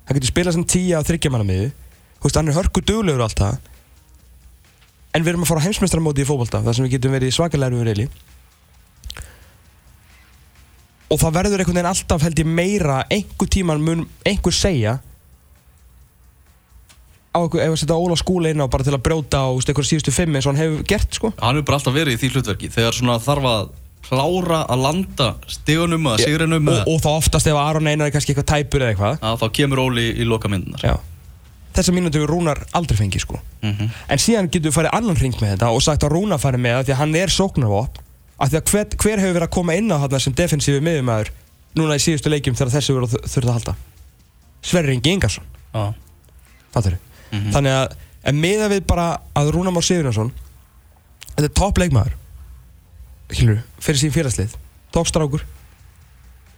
hann 0.06 0.18
getur 0.18 0.30
spilað 0.30 0.56
sem 0.56 0.68
tíja 0.68 1.00
á 1.00 1.06
þryggja 1.06 1.32
manna 1.34 1.48
miðu 1.48 1.72
þú 2.24 2.30
veist, 2.30 2.38
hann 2.40 2.48
er 2.48 2.56
hörku 2.56 2.80
duglegur 2.80 3.20
og 3.20 3.26
allt 3.28 3.40
það. 3.40 3.56
En 5.14 5.24
við 5.24 5.34
erum 5.34 5.42
að 5.44 5.50
fara 5.50 5.60
á 5.60 5.66
heimsmeistaramóti 5.66 6.22
í 6.24 6.28
fótbolta 6.28 6.62
þar 6.64 6.76
sem 6.78 6.86
við 6.86 6.94
getum 6.96 7.12
verið 7.12 7.34
svakalega 7.36 7.76
við 7.76 7.88
reyli. 7.90 8.06
Og 11.12 11.20
það 11.20 11.34
verður 11.36 11.60
einhvern 11.60 11.76
veginn 11.76 11.90
alltaf 11.90 12.24
held 12.24 12.40
ég 12.40 12.48
meira 12.48 13.02
einhver 13.12 13.50
tíman 13.52 13.84
mun 13.84 14.06
einhver 14.24 14.56
segja 14.56 14.96
á 17.34 17.38
einhver, 17.44 17.60
ef 17.60 17.76
að 17.76 17.80
setja 17.82 18.00
Óla 18.00 18.16
skúla 18.16 18.54
inn 18.54 18.64
á 18.64 18.72
bara 18.72 18.86
til 18.88 18.96
að 18.96 19.04
brjóta 19.04 19.44
á 19.44 19.52
þú 19.52 19.60
veist, 19.60 19.74
einhver 19.74 19.90
síðustu 19.90 20.16
fimm 20.16 20.38
eins 20.38 20.48
og 20.48 20.54
hann 20.54 20.62
hefur 20.64 20.88
gert 20.94 21.20
sko. 21.20 21.34
Hann 21.42 21.60
hefur 21.60 21.68
bara 21.68 21.82
alltaf 21.82 21.98
verið 21.98 22.16
í 22.16 22.22
því 22.22 22.32
hlutverki 22.38 22.72
þegar 22.72 22.96
svona 22.96 23.20
þarf 23.20 23.50
að 23.52 23.72
klára 24.04 24.60
að 24.70 24.84
landa 24.84 25.28
stigunum 25.50 26.06
eða 26.10 26.28
sigrinum 26.28 26.70
og, 26.72 26.80
og 26.90 27.02
þá 27.02 27.10
oftast 27.14 27.50
ef 27.50 27.58
Aron 27.58 27.88
Einar 27.90 28.08
er 28.08 28.14
kannski 28.14 28.34
eitthvað 28.34 28.50
tæpur 28.52 28.84
eða 28.84 28.94
eitthvað. 28.94 29.18
Að 29.24 29.42
þá 29.42 29.46
kemur 29.58 29.82
Óli 29.84 30.06
í 30.12 30.28
loka 30.28 30.50
myndunar. 30.52 30.84
Já. 30.84 30.96
þessa 31.74 31.94
við 31.94 32.26
Rúnar 32.30 32.60
aldrei 32.72 32.98
fengi 32.98 33.20
sko. 33.22 33.40
en 33.62 34.20
síðan 34.22 34.50
getur 34.50 34.70
við 34.70 34.76
farið 34.76 34.96
annan 34.98 35.16
ring 35.18 35.34
með 35.40 35.54
þetta 35.56 35.70
og 35.74 35.82
sagt 35.82 36.04
að 36.04 36.14
Rúnar 36.14 36.42
farið 36.42 36.62
með 36.66 36.76
það 36.76 36.84
því 36.84 36.94
að 36.94 37.00
hann 37.02 37.16
er 37.22 37.34
sóknarvopn. 37.34 38.04
Af 38.34 38.50
því 38.50 38.58
að 38.58 38.70
hver, 38.70 38.86
hver 38.98 39.20
hefur 39.22 39.34
verið 39.34 39.48
að 39.48 39.54
koma 39.54 39.74
inn 39.78 39.90
á 39.94 39.96
þarna 40.02 40.20
sem 40.20 40.34
defensífi 40.34 40.82
miðumæður 40.82 41.30
núna 41.78 41.98
í 41.98 42.02
síðustu 42.02 42.30
leikjum 42.30 42.56
þegar 42.58 42.72
þessi 42.74 42.94
voru 42.94 43.06
að 43.06 43.28
þurfa 43.30 43.50
að 43.50 43.58
halda? 43.58 43.74
Sverri 44.64 44.96
Ingi 44.96 45.12
Ingarsson. 45.14 45.46
Já, 45.74 45.94
fattur 46.74 46.98
þannig 47.54 47.74
að 47.74 47.94
en 48.30 48.40
miða 48.40 48.68
við 48.72 48.84
bara 48.88 49.06
að 49.36 49.52
Rúnar 49.54 49.74
Már 49.74 49.84
Sigurjónsson 49.86 50.32
þetta 51.34 51.48
er 51.48 51.56
topp 51.58 51.80
leikmaður 51.82 52.14
Hildur, 53.32 53.62
fyrir 53.80 53.98
sín 54.00 54.12
félagslið. 54.14 54.54
Topp 54.92 55.08
strákur 55.08 55.42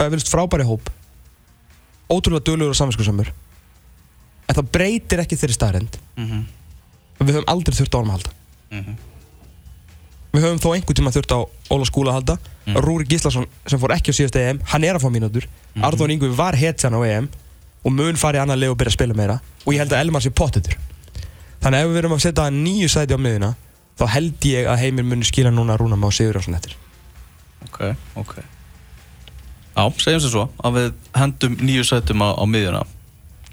og 0.01 0.11
vilst 0.13 0.29
frábæri 0.33 0.67
hóp. 0.67 0.91
Ótrúlega 2.11 2.45
duglegur 2.45 2.75
og 2.75 2.79
samvinskusamur 2.79 3.31
en 4.47 4.55
það 4.55 4.69
breytir 4.71 5.19
ekki 5.25 5.37
þeirri 5.41 5.57
staðrend 5.57 5.97
Mhm. 6.17 6.45
við 7.21 7.33
höfum 7.35 7.49
aldrei 7.51 7.75
þurft 7.75 7.95
á 7.95 7.99
honum 7.99 8.11
að 8.15 8.17
halda. 8.17 8.31
Við 10.37 10.43
höfum 10.45 10.61
þó 10.61 10.69
einhvern 10.77 10.95
tíma 11.01 11.11
þurft 11.15 11.33
á 11.33 11.39
Óla 11.73 11.85
Skúla 11.89 12.11
að 12.13 12.19
halda. 12.21 12.37
Rúri 12.83 13.07
Gíslason 13.09 13.47
sem 13.67 13.79
fór 13.81 13.95
ekki 13.97 14.13
á 14.13 14.15
síðast 14.19 14.37
EM 14.37 14.61
hann 14.67 14.85
er 14.85 14.95
að 14.99 15.03
fá 15.07 15.11
mínútur. 15.11 15.47
Mm 15.75 15.83
Arðón 15.85 16.13
Ingvi 16.13 16.29
var 16.37 16.55
hetjan 16.55 16.93
á 16.95 17.01
EM 17.07 17.29
og 17.85 17.93
mun 17.93 18.17
fari 18.17 18.39
í 18.39 18.43
annan 18.43 18.59
leið 18.59 18.71
og 18.75 18.79
byrja 18.79 18.93
að 18.93 18.99
spila 18.99 19.15
meira. 19.15 19.41
Og 19.67 19.73
ég 19.75 19.79
held 19.79 19.93
að 19.93 20.01
Elmar 20.05 20.21
sé 20.23 20.31
pottitur 20.31 20.77
þannig 21.63 21.79
að 21.79 21.83
ef 21.83 21.89
við 21.89 21.95
verum 21.99 22.13
að 22.13 22.21
setja 22.23 22.51
nýju 22.53 22.89
sæti 22.93 23.15
á 23.17 23.19
miðuna 23.19 23.55
þá 23.97 24.05
held 24.17 24.51
ég 24.51 24.69
að 24.71 24.83
heimir 24.85 25.07
muni 25.09 25.27
skila 25.29 25.53
núna 25.55 25.79
Rúna 25.79 25.99
Má 26.01 26.09
Sigurjónsson 26.13 26.59
eftir 26.59 26.77
ok, 27.69 27.81
ok 28.23 28.37
Já, 29.77 29.83
segjum 30.01 30.23
sem 30.25 30.33
svo 30.33 30.47
að 30.65 30.79
við 30.79 30.93
hendum 31.21 31.57
nýju 31.61 31.85
sætum 31.85 32.25
á, 32.25 32.33
á 32.33 32.45
miðjuna 32.49 32.85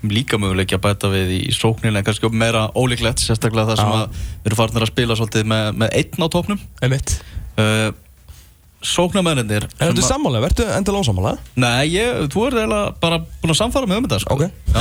líka 0.04 0.38
möguleiki 0.40 0.76
að 0.76 0.84
bæta 0.84 1.10
við 1.12 1.34
í 1.38 1.42
sóknina 1.56 2.02
en 2.02 2.06
kannski 2.08 2.28
meira 2.32 2.66
ólíklegt, 2.76 3.24
sérstaklega 3.24 3.72
það 3.72 3.80
sem 3.80 3.92
að 3.96 4.06
við 4.16 4.50
erum 4.50 4.60
farin 4.60 4.84
að 4.84 4.92
spila 4.92 5.18
svolítið 5.20 5.46
með, 5.52 5.68
með 5.80 5.94
einn 6.00 6.24
á 6.24 6.28
Emitt 6.88 7.14
uh, 7.60 7.92
Sóknarmennir 8.84 9.64
Er 9.80 9.92
þetta 9.94 10.04
sammála? 10.06 10.42
Vertu 10.44 10.66
endala 10.68 11.00
ósammála? 11.00 11.38
Nei, 11.56 11.94
ég, 11.96 12.26
þú 12.34 12.48
er 12.50 12.58
eiginlega 12.60 12.96
bara 13.00 13.20
búin 13.24 13.54
að 13.54 13.60
samfara 13.62 13.88
með 13.88 14.02
um 14.02 14.08
þetta 14.10 14.20
sko. 14.26 14.36
Ok. 14.36 14.74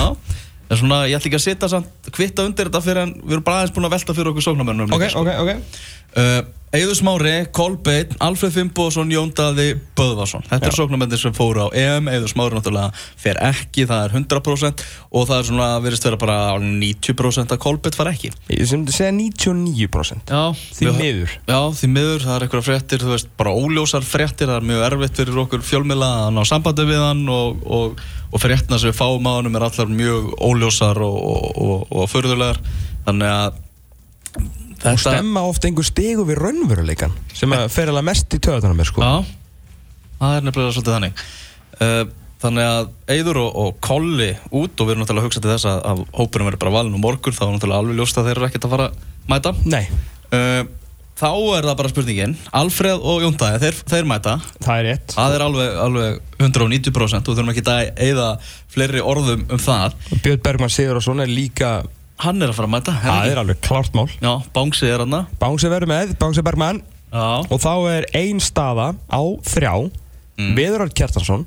En 0.72 0.78
svona, 0.80 1.02
ég 1.10 1.18
ætla 1.18 1.28
ekki 1.28 1.36
að 1.36 1.44
setja 1.44 1.68
samt 1.68 2.08
kvitta 2.16 2.46
undir 2.48 2.70
þetta 2.70 2.80
fyrir 2.84 3.02
en 3.04 3.10
við 3.20 3.34
erum 3.36 3.44
bara 3.44 3.60
aðeins 3.60 3.74
búin 3.76 3.88
að 3.90 3.94
velta 3.98 4.14
fyrir 4.16 4.30
okkur 4.32 4.44
sóknarmennum 4.46 4.88
Ok, 4.88 5.02
líka, 5.02 5.12
sko. 5.12 5.24
ok, 5.26 5.30
ok 5.44 5.80
Uh, 6.12 6.42
Eður 6.72 6.96
Smári, 6.96 7.32
Kolbeinn, 7.52 8.14
Alfred 8.24 8.54
Fimboðsson, 8.54 9.10
Jón 9.12 9.28
Daði, 9.36 9.74
Böðvarsson. 9.92 10.40
Þetta 10.48 10.70
er 10.70 10.72
sóknarmennir 10.72 11.20
sem 11.20 11.34
fóru 11.36 11.66
á 11.66 11.76
EM. 11.76 12.06
Eður 12.08 12.30
Smári 12.32 12.56
náttúrulega 12.56 12.94
fer 13.20 13.36
ekki, 13.44 13.84
það 13.90 14.06
er 14.06 14.14
100% 14.16 14.84
og 15.12 15.26
það 15.28 15.34
er 15.36 15.48
svona, 15.50 15.66
verðist 15.84 16.06
vera 16.08 16.18
bara 16.22 16.36
90% 16.62 17.52
að 17.52 17.60
Kolbeinn 17.60 17.98
far 17.98 18.08
ekki. 18.14 18.30
Ég 18.48 18.70
sem 18.70 18.80
myndi 18.80 18.94
segja 18.96 19.12
99% 19.12 20.32
Já, 20.32 20.40
Því 20.78 20.94
miður. 20.96 21.34
Já, 21.50 21.58
því 21.76 21.90
miður, 21.92 22.24
það 22.24 22.38
er 22.38 22.46
einhverja 22.46 22.66
fréttir, 22.70 23.04
þú 23.04 23.12
veist, 23.12 23.28
bara 23.42 23.52
óljósar 23.52 24.08
fréttir 24.08 24.48
Það 24.48 24.62
er 24.62 24.68
mjög 24.70 24.86
erfitt 24.86 25.20
fyrir 25.20 25.42
okkur 25.44 25.66
fjölmiðla 25.68 26.08
að 26.22 26.32
ná 26.38 26.40
sambandi 26.48 26.88
við 26.88 27.04
hann 27.04 27.22
og, 27.36 27.60
og, 27.68 28.00
og 28.32 28.40
fréttina 28.40 28.80
sem 28.80 28.94
við 28.94 28.96
fáum 29.02 29.28
á 29.28 29.32
hann 29.36 29.52
er 29.52 29.68
allar 29.68 29.92
mjög 29.92 30.32
óljósar 30.40 31.04
og, 31.04 31.20
og, 31.20 31.52
og, 31.68 31.84
og 31.92 32.10
förðulegar 32.12 32.64
Þannig 33.04 33.28
að 33.28 33.60
Og 34.88 34.98
stemma 34.98 35.44
oft 35.46 35.64
einhver 35.68 35.86
stegu 35.86 36.24
við 36.26 36.40
raunveruleikan 36.42 37.14
sem 37.36 37.54
fer 37.70 37.92
alveg 37.92 38.08
mest 38.08 38.34
í 38.34 38.40
töðunum 38.42 38.80
mér 38.80 38.90
sko. 38.90 39.04
Já, 39.04 39.30
það 40.18 40.36
er 40.38 40.48
nefnilega 40.48 40.74
svolítið 40.76 40.98
þannig. 40.98 41.24
Uh, 41.78 42.02
Þannig 42.42 42.66
að 42.66 42.88
Eyður 43.14 43.38
og, 43.38 43.50
og 43.62 43.76
Kolli 43.86 44.32
út 44.50 44.80
og 44.82 44.88
við 44.88 44.96
erum 44.96 45.04
náttúrulega 45.04 45.22
að 45.22 45.26
hugsa 45.28 45.42
til 45.44 45.50
þess 45.52 45.66
að, 45.70 45.76
að 45.86 46.00
hópurinn 46.18 46.48
verður 46.48 46.60
bara 46.64 46.72
valin 46.74 46.96
og 46.98 47.02
morgun 47.04 47.36
þá 47.36 47.42
er 47.44 47.52
náttúrulega 47.52 47.82
alveg 47.84 48.00
ljóst 48.00 48.18
að 48.18 48.28
þeir 48.28 48.38
eru 48.40 48.46
ekkert 48.48 48.66
að 48.66 48.72
fara 48.72 48.86
að 48.88 49.04
mæta. 49.30 49.52
Nei, 49.70 49.84
uh, 50.34 50.62
Þá 51.22 51.28
er 51.30 51.66
það 51.68 51.76
bara 51.78 51.90
spurningin. 51.92 52.32
Alfreð 52.58 53.02
og 53.06 53.22
Jóndæði, 53.22 53.58
þeir, 53.62 53.76
þeir 53.92 54.06
mæta. 54.10 54.32
Það 54.64 54.78
er 54.80 54.86
rétt. 54.88 55.12
Það 55.12 55.34
er 55.36 55.44
alveg, 55.44 55.74
alveg 55.84 56.16
190% 56.40 57.28
og 57.30 57.36
þurfum 57.36 57.52
ekki 57.52 57.62
að 57.68 58.00
eyða 58.08 58.28
fleiri 58.72 59.02
orðum 59.12 59.44
um 59.46 59.60
það. 59.62 59.94
Björn 60.24 60.42
Bergman 60.48 60.72
Sigurðarsson 60.72 61.22
er 61.22 61.30
líka 61.30 61.70
Hann 62.22 62.42
er 62.42 62.52
að 62.52 62.58
fara 62.58 62.68
að 62.68 62.74
mæta 62.76 62.94
Það 63.02 63.30
er 63.30 63.40
alveg 63.42 63.62
klárt 63.64 63.96
mál. 63.98 64.08
Já, 64.22 64.32
Bángsi 64.54 64.90
er 64.90 65.02
hann 65.04 65.16
Bánsi 65.40 65.70
verður 65.72 65.90
með, 65.90 66.12
Bánsi 66.20 66.44
Bergman. 66.46 66.82
Já, 67.12 67.24
Og 67.50 67.58
þá 67.60 67.72
er 67.92 68.06
ein 68.16 68.40
staða 68.40 68.92
á 69.10 69.22
þrjá. 69.52 69.74
Mm. 70.40 70.54
Viðurard 70.56 70.94
Kjartansson 70.96 71.42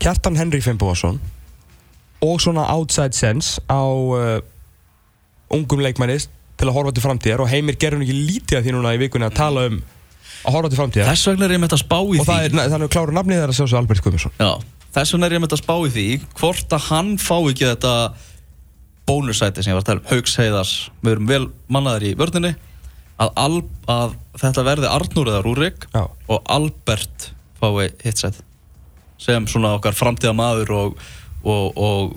Kjartan 0.00 0.36
Henry 0.36 0.60
Fimboðarsson 0.60 1.16
Og 2.20 2.42
svona 2.44 2.66
outside 2.74 3.16
sense 3.16 3.62
á 3.64 3.80
uh, 3.80 4.42
ungum 5.50 5.80
leikmanni 5.80 6.18
til 6.60 6.68
að 6.68 6.76
horfa 6.76 6.92
til 6.92 7.04
framtíðar. 7.04 7.42
Og 7.44 7.48
Heimir 7.48 7.78
gerur 7.80 8.02
ekki 8.04 8.16
lítið 8.16 8.58
af 8.58 8.66
því 8.66 8.74
núna 8.76 8.92
í 8.92 9.00
vikunni 9.00 9.28
að 9.30 9.38
tala 9.38 9.64
um 9.70 9.78
að 9.80 10.56
horfa 10.56 10.70
til 10.72 10.80
framtíðar. 10.80 11.08
Þess 11.14 11.30
vegna 11.30 11.46
er 11.46 11.54
ég 11.56 11.62
með 11.62 11.76
að 11.76 11.82
spá 11.82 11.96
í 11.96 12.04
og 12.04 12.20
því 12.20 12.26
það 12.28 12.44
er, 12.44 12.56
þannig 12.58 12.86
að 12.86 12.92
klára 12.94 13.16
nafnið 13.16 13.40
þeirra 13.40 13.54
að 13.54 13.58
sjá 13.58 13.64
svo 13.64 13.80
Albert 13.80 14.04
Guðmundsson. 14.04 14.34
Já, 14.40 14.50
þess 14.96 15.14
vegna 15.14 15.28
er 15.28 15.36
ég 15.36 15.42
með 15.44 15.54
að 15.56 15.62
spá 15.62 15.74
í 15.76 15.90
því 15.96 16.06
hvort 16.40 16.76
að 16.76 16.86
hann 16.90 17.10
fá 17.20 17.36
ekki 17.38 17.68
þetta 17.70 17.94
bónusæti 19.08 19.62
sem 19.64 19.72
ég 19.72 19.78
var 19.78 19.82
að 19.84 19.88
tala 19.90 20.02
um 20.04 20.10
Hauks 20.12 20.36
Heiðars, 20.38 20.72
við 21.02 21.12
erum 21.16 21.26
vel 21.30 21.44
mannaðar 21.72 22.04
í 22.06 22.12
vörninni 22.18 22.52
að, 23.20 23.30
Al, 23.36 23.62
að 23.90 24.14
þetta 24.40 24.64
verði 24.66 24.90
Arnúr 24.90 25.30
eða 25.32 25.42
Rúrik 25.44 25.86
Já. 25.94 26.04
og 26.28 26.42
Albert 26.50 27.30
fái 27.60 27.90
hitt 28.04 28.20
sæti 28.22 28.44
sem 29.20 29.44
svona 29.50 29.74
okkar 29.76 29.92
framtíða 29.98 30.32
maður 30.38 30.70
og, 30.78 31.02
og, 31.44 31.76
og 31.76 32.14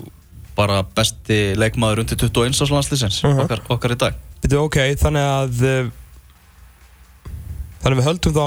bara 0.56 0.78
besti 0.96 1.52
leikmaður 1.58 2.04
undir 2.04 2.16
21 2.16 2.54
ás 2.62 2.70
landslýsins 2.72 3.18
Mhm. 3.26 3.42
okkar, 3.44 3.60
okkar 3.68 3.92
í 3.92 3.98
dag 4.00 4.14
Þetta 4.44 4.54
er 4.56 4.62
ok, 4.62 4.76
þannig 5.00 5.24
að 5.24 5.62
uh, 5.64 5.90
Þannig 7.82 7.94
að 7.94 8.00
við 8.00 8.06
höldum 8.08 8.34
þá 8.36 8.44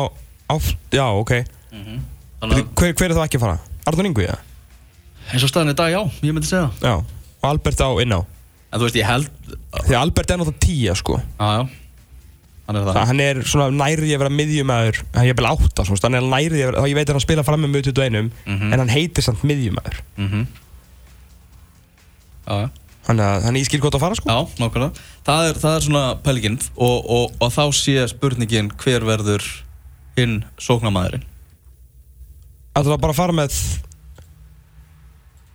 áf, 0.56 0.67
Já, 0.93 1.06
ok 1.19 1.34
Þannig 1.73 2.58
að 2.58 2.67
hver, 2.78 2.93
hver 2.97 3.12
er 3.12 3.17
þá 3.17 3.23
ekki 3.28 3.39
að 3.39 3.43
fara? 3.45 3.58
Arnur 3.89 4.10
Ingu, 4.10 4.23
já? 4.26 4.36
eins 5.28 5.43
og 5.43 5.50
staðan 5.52 5.73
í 5.73 5.78
dag, 5.78 5.91
já, 5.91 6.02
ég 6.23 6.34
myndi 6.38 6.47
segja 6.50 6.69
það 6.80 6.88
Já 6.88 7.16
Og 7.41 7.50
Albert 7.52 7.82
á 7.84 7.89
inná 8.04 8.21
En 8.67 8.80
þú 8.82 8.88
veist, 8.88 8.97
ég 9.00 9.08
held 9.08 9.28
Því 9.88 9.93
að 9.93 10.00
Albert 10.02 10.32
er 10.34 10.39
náttúrulega 10.41 10.63
tíja, 10.65 10.95
sko. 11.00 11.19
Já, 11.39 11.47
já. 11.58 11.67
Hann 12.67 12.76
er 12.76 12.84
það. 12.84 12.93
Það, 12.97 13.06
hann 13.08 13.21
er 13.23 13.38
svona 13.47 13.67
nærið 13.71 14.10
að 14.12 14.21
vera 14.26 14.34
miðjumæður 14.36 14.97
Hann 15.15 15.30
er 15.32 15.38
vel 15.39 15.47
átta, 15.47 15.86
svona, 15.88 16.02
hann 16.04 16.17
er 16.19 16.26
nærið 16.34 16.58
að 16.58 16.65
vera 16.65 16.82
þá 16.84 16.89
Ég 16.91 16.97
veit 16.97 17.08
að 17.08 17.15
hann 17.15 17.23
spila 17.28 17.45
fram 17.47 17.63
með 17.63 17.71
mjög 17.78 17.86
21 17.93 18.32
Mhm. 18.47 18.73
En 18.73 18.80
hann 18.84 18.91
heitir 18.91 19.23
samt 19.23 19.45
miðjumæður 19.47 20.02
mm 20.17 20.43
Já, 22.47 22.54
já. 22.63 22.67
Þannig 23.08 23.23
að 23.47 23.58
í 23.60 23.63
skil 23.67 23.80
gott 23.80 23.95
að 23.95 24.04
fara, 24.04 24.15
sko. 24.19 24.28
Já, 24.28 24.39
nákvæmlega. 24.60 25.06
Það 25.28 25.45
er, 25.50 25.58
það 25.63 25.76
er 25.78 25.84
svona 25.86 26.04
pælingin 26.26 26.58
og, 26.76 26.97
og, 27.08 27.32
og 27.43 27.52
þá 27.56 27.63
sé 27.76 27.93
spurningin 28.12 28.67
hver 28.84 29.06
verður 29.08 29.45
hinn 30.17 30.41
sóknamaðurinn. 30.60 31.23
Það 32.76 32.91
er 32.97 33.00
bara 33.04 33.15
að 33.15 33.19
fara 33.21 33.36
með 33.38 33.56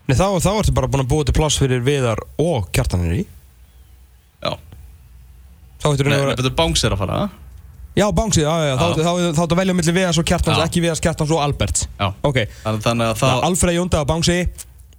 Nei, 0.09 0.17
þá, 0.19 0.27
þá 0.43 0.51
ertu 0.59 0.75
bara 0.75 0.89
búin 0.91 1.05
að 1.05 1.11
búa 1.13 1.25
til 1.29 1.35
pláss 1.37 1.61
fyrir 1.63 1.85
Viðar 1.87 2.19
og 2.43 2.67
Kjartanir 2.75 3.21
í 3.21 3.23
Já. 4.43 4.57
Þá 5.83 5.87
ertu 5.93 6.07
Nei, 6.09 6.17
að 6.17 6.25
vera 6.27 6.35
betur 6.41 6.55
Banks 6.59 6.83
er 6.87 6.95
að 6.97 7.01
fara. 7.05 7.21
Já, 7.93 8.07
Bángsið, 8.17 8.47
já, 8.47 8.53
já, 8.65 8.75
þá 8.81 8.83
Já. 8.83 8.93
þá- 8.97 9.05
þá- 9.05 9.35
þá 9.37 9.41
ertu 9.43 9.53
að 9.53 9.59
velja 9.61 9.75
millir 9.77 9.95
Viðars 9.99 10.19
og 10.19 10.25
Kjartans, 10.31 10.59
Já. 10.59 10.65
ekki 10.65 10.81
Viðars, 10.81 11.01
Kjartans 11.05 11.31
og 11.37 11.41
Alberts 11.45 11.83
Já. 12.01 12.07
Ok, 12.25 12.39
Þannig, 12.65 12.83
þannig 12.87 13.05
að 13.11 13.19
það 13.21 13.33
það... 13.35 13.43
Alfred 13.51 13.77
Jónda 13.77 14.01
og 14.01 14.09
Bángsi 14.09 14.39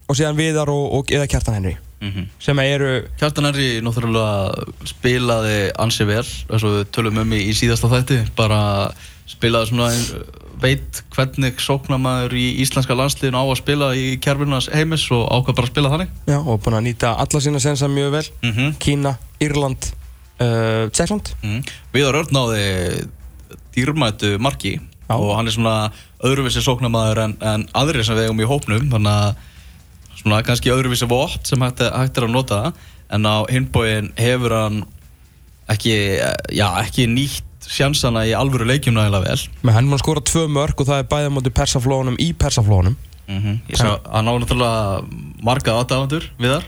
og 0.09 0.15
síðan 0.19 0.37
Viðar 0.37 0.69
og, 0.69 0.83
og 0.99 1.11
eða 1.17 1.27
Kjartan 1.31 1.57
Henry 1.57 1.75
Mm 2.03 2.25
sem 2.43 2.59
eru 2.59 2.89
Kjartan 3.17 3.45
Henry 3.47 3.67
náttúrulega 3.81 4.65
spilaði 4.91 5.57
ansi 5.79 6.03
vel, 6.05 6.21
eins 6.51 6.63
og 6.67 6.73
við 6.77 6.85
tölum 6.91 7.21
um 7.23 7.31
í, 7.33 7.39
í 7.47 7.53
síðasta 7.55 7.87
þætti. 7.87 8.17
Bara 8.35 8.91
spilaði 9.31 9.69
svona, 9.71 9.87
ein- 9.95 10.42
veit 10.63 11.01
hvernig 11.13 11.59
sóknamaður 11.61 12.35
í 12.39 12.45
íslenska 12.63 12.95
landsliðinu 12.97 13.39
á 13.39 13.45
að 13.45 13.59
spila 13.59 13.89
í 13.99 14.05
kjærfinnas 14.23 14.69
heimis 14.71 15.03
og 15.11 15.25
ákvað 15.27 15.57
bara 15.59 15.67
að 15.67 15.73
spila 15.73 15.91
þannig. 15.93 16.13
Já, 16.29 16.37
og 16.39 16.61
búin 16.63 16.77
að 16.79 16.85
nýta 16.87 17.11
alla 17.19 17.43
sína 17.43 17.61
sensa 17.63 17.89
mjög 17.91 18.15
vel 18.15 18.23
Mm 18.41 18.77
Kína, 18.79 19.17
Írland, 19.43 19.91
uh, 20.39 20.87
Tjekkland 20.89 21.33
Mm. 21.43 21.61
Viðar 21.93 22.19
Örn 22.23 22.33
náði 22.33 22.63
dýrmætu 23.75 24.37
marki 24.39 24.79
Já. 25.09 25.15
og 25.17 25.35
hann 25.35 25.47
er 25.47 25.55
svona 25.55 25.91
öðruvísi 26.23 26.63
sóknamaður 26.63 27.23
en, 27.25 27.37
en 27.41 27.67
aðrir 27.75 28.05
sem 28.05 28.15
við 28.17 28.29
eigum 28.29 28.43
í 28.43 28.47
hópnum 28.47 28.89
þannig 28.93 29.11
að 29.11 30.21
svona 30.21 30.41
kannski 30.45 30.71
öðruvísi 30.71 31.09
vótt 31.09 31.49
sem 31.49 31.61
hægt, 31.61 31.83
hægt 31.83 32.17
er 32.17 32.27
að 32.27 32.35
nota 32.35 32.59
en 33.13 33.27
á 33.27 33.43
hinbóin 33.51 34.13
hefur 34.17 34.55
hann 34.55 34.83
ekki, 35.71 35.95
já, 36.53 36.67
ekki 36.83 37.07
nýtt 37.11 37.49
sjansana 37.69 38.25
í 38.27 38.33
alvöru 38.37 38.67
leikjum 38.67 38.95
nægilega 38.97 39.29
vel. 39.29 39.47
Með 39.63 39.77
hann 39.77 39.89
mann 39.91 40.01
skora 40.01 40.23
tvö 40.25 40.45
mörg 40.51 40.79
og 40.79 40.89
það 40.89 41.03
er 41.03 41.09
bæða 41.11 41.33
mútið 41.33 41.55
persaflónum 41.61 42.19
í 42.19 42.31
persaflónum 42.37 42.97
mm 43.27 43.59
Ég 43.71 43.79
sá, 43.79 43.99
hann 44.11 44.27
á 44.27 44.33
náttúrulega 44.35 45.03
marga 45.43 45.77
aðdáðandur 45.79 46.25
viðar 46.39 46.65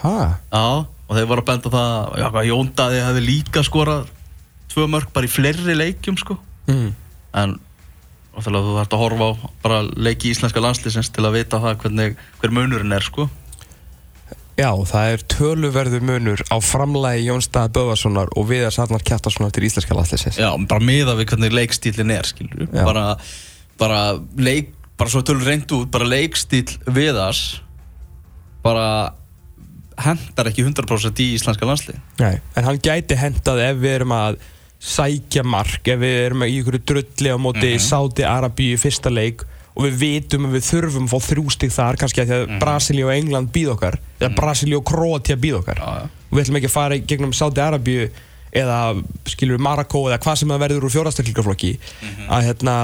Hæ? 0.00 0.40
Já, 0.48 0.86
og 0.86 1.16
þeir 1.16 1.28
voru 1.28 1.42
að 1.42 1.48
benda 1.50 1.72
það 1.74 2.14
já, 2.22 2.26
hvað 2.30 2.48
Jón 2.48 2.70
Daði 2.76 3.02
hefði 3.04 3.24
líka 3.26 3.64
skorað 3.66 4.06
tvö 4.70 4.86
mörg 4.88 5.10
bara 5.12 5.28
í 5.28 5.32
fleiri 5.32 5.74
leikjum 5.76 6.16
sko. 6.20 6.38
Mm. 6.70 6.94
en 7.34 7.58
náttúrulega 8.30 8.64
þú 8.64 8.76
þarfst 8.78 8.94
að 8.94 9.02
horfa 9.02 9.28
á 9.28 9.32
bara 9.64 9.80
leiki 9.98 10.30
íslenska 10.30 10.62
landslýsins 10.62 11.10
til 11.12 11.24
að 11.26 11.36
vita 11.40 11.60
það 11.60 11.80
hvernig, 11.82 12.16
hver 12.40 12.54
munurinn 12.54 12.94
er 12.96 13.04
sko 13.04 13.26
Já, 14.60 14.70
það 14.90 15.14
er 15.14 15.22
töluverður 15.32 16.02
munur 16.04 16.42
á 16.52 16.56
framlægi 16.60 17.28
Jónstað 17.30 17.70
Böðarssonar 17.78 18.32
og 18.36 18.48
Viðar 18.50 18.74
Sarnar 18.74 19.04
Kjartarssonar 19.06 19.54
til 19.56 19.64
íslenska 19.68 19.96
landsleisins. 19.96 20.40
Já, 20.40 20.50
bara 20.68 20.84
miða 20.84 21.14
við 21.16 21.30
hvernig 21.32 21.56
leikstílinn 21.56 22.12
er, 22.12 22.28
skilur 22.28 22.66
Já. 22.68 22.82
bara, 22.84 23.06
bara 23.80 24.02
leik, 24.36 24.74
bara 25.00 25.12
svo 25.12 25.24
tölur 25.24 25.48
reynd 25.48 25.72
út, 25.72 25.88
bara 25.94 26.08
leikstíl 26.08 26.66
viðars 26.92 27.62
bara 28.64 29.14
hendar 30.00 30.50
ekki 30.50 30.64
100% 30.66 31.22
í 31.24 31.28
íslenska 31.36 31.68
landslið 31.68 32.00
Nei, 32.20 32.40
en 32.56 32.66
hann 32.68 32.80
gæti 32.82 33.16
hendað 33.20 33.62
ef 33.66 33.80
við 33.80 33.96
erum 33.98 34.16
að 34.16 34.40
sækja 34.80 35.44
mark, 35.44 35.80
ef 35.84 36.00
við 36.00 36.18
erum 36.26 36.44
í 36.46 36.52
ykkur 36.58 36.78
drulli 36.88 37.32
á 37.32 37.36
móti 37.40 37.74
mm 37.74 37.84
Sáti 37.84 38.24
Arabíu 38.24 38.78
fyrsta 38.80 39.12
leik 39.12 39.44
og 39.80 39.84
við 39.86 40.00
vitum 40.00 40.48
að 40.48 40.56
við 40.58 40.66
þurfum 40.66 41.06
að 41.06 41.12
fá 41.14 41.28
þrjú 41.30 41.44
stig 41.54 41.72
þar 41.72 41.98
kannski 42.00 42.20
að 42.20 42.30
því 42.30 42.38
að 42.38 42.56
Brasilíu 42.60 43.06
og 43.08 43.14
England 43.14 43.52
býð 43.54 43.70
okkar. 43.74 43.96
Eða 44.20 44.32
Brasilíu 44.36 44.80
og 44.80 44.84
Kroatia 44.90 45.38
býð 45.40 45.60
okkar. 45.62 45.80
Já, 45.80 46.02
já. 46.02 46.26
og 46.28 46.34
við 46.36 46.42
ætlum 46.44 46.58
ekki 46.60 46.68
að 46.68 46.74
fara 46.74 46.98
gegnum 47.12 47.32
Sáti 47.36 47.64
Arabíu 47.64 48.10
eða 48.60 48.78
skilur 49.30 49.56
við 49.56 49.64
Marokko 49.64 50.04
eða 50.10 50.18
hvað 50.24 50.40
sem 50.40 50.52
það 50.52 50.62
verður 50.64 50.86
úr 50.88 50.94
fjórastaklingarflokki 50.96 51.72
að 52.26 52.46
hérna 52.48 52.76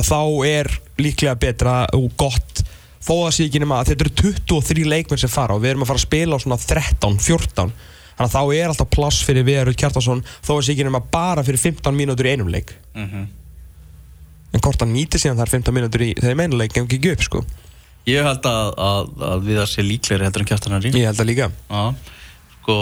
að 0.00 0.08
þá 0.08 0.20
er 0.48 0.70
líklega 1.00 1.36
betra 1.40 1.74
og 1.96 2.06
gott 2.20 2.62
þó 3.04 3.14
að 3.26 3.34
sé 3.36 3.46
ekki 3.48 3.60
nema 3.62 3.80
að 3.80 3.92
þetta 3.92 4.06
eru 4.06 4.14
23 4.48 4.86
leikmenn 4.88 5.20
sem 5.20 5.32
fara 5.32 5.56
og 5.56 5.62
við 5.62 5.74
erum 5.74 5.84
að 5.84 5.92
fara 5.92 6.00
að 6.00 6.06
spila 6.06 6.36
á 6.36 6.42
svona 6.44 6.58
13, 6.60 7.18
14 7.20 7.74
þannig 8.16 8.24
að 8.26 8.34
þá 8.34 8.42
er 8.56 8.72
alltaf 8.72 8.90
pláss 8.92 9.20
fyrir 9.24 9.46
Viðarud 9.48 9.78
Kjartason 9.80 10.24
þó 10.40 10.54
að 10.56 10.64
sé 10.64 10.74
ekki 10.74 10.88
nema 10.88 11.02
bara 11.12 11.44
fyrir 11.44 11.60
15 11.60 11.96
mínútur 11.96 12.28
í 12.28 12.34
einum 12.34 12.48
leik 12.52 12.72
en 14.50 14.62
hvort 14.64 14.82
hann 14.82 14.94
nýti 14.94 15.20
síðan 15.20 15.40
þar 15.40 15.52
15 15.56 15.76
mínútur 15.76 16.04
í 16.06 16.10
þeim 16.18 16.44
einu 16.44 16.60
leik 16.60 16.74
gengur 16.74 16.98
ekki 16.98 17.14
upp 17.14 17.24
sko. 17.26 17.42
Ég 18.08 18.24
held 18.24 18.46
að, 18.48 18.68
að, 18.80 19.10
að 19.30 19.46
við 19.46 19.60
það 19.60 19.70
sé 19.70 19.84
líklegri 19.86 20.26
heldur 20.26 20.44
en 20.44 20.50
kjartanari 20.50 20.92
ég 20.96 21.08
held 21.10 21.22
að 21.22 21.30
líka. 21.30 21.50
Já, 21.70 21.82
sko 22.60 22.78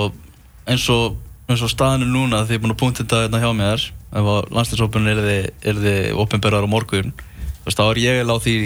eins 0.68 0.88
og, 0.94 1.18
eins 1.48 1.64
og 1.64 1.72
staðinu 1.72 2.10
núna 2.12 2.44
því 2.44 2.56
ég 2.56 2.60
er 2.60 2.64
búin 2.64 2.76
að 2.76 2.82
punkta 2.82 3.04
þetta 3.04 3.22
hérna 3.24 3.42
hjá 3.42 3.50
mér 3.58 3.86
ef 4.08 4.28
að 4.34 4.52
landslýsópunum 4.56 5.10
er 5.12 5.24
þið, 5.24 5.48
er 5.68 5.80
þið 5.84 6.20
opinberðar 6.24 6.68
á 6.68 6.74
morgun 6.74 7.10
þú 7.12 7.66
veist, 7.66 7.80
þá 7.80 7.86
er 7.88 8.00
ég 8.04 8.30
á 8.32 8.36
því 8.38 8.56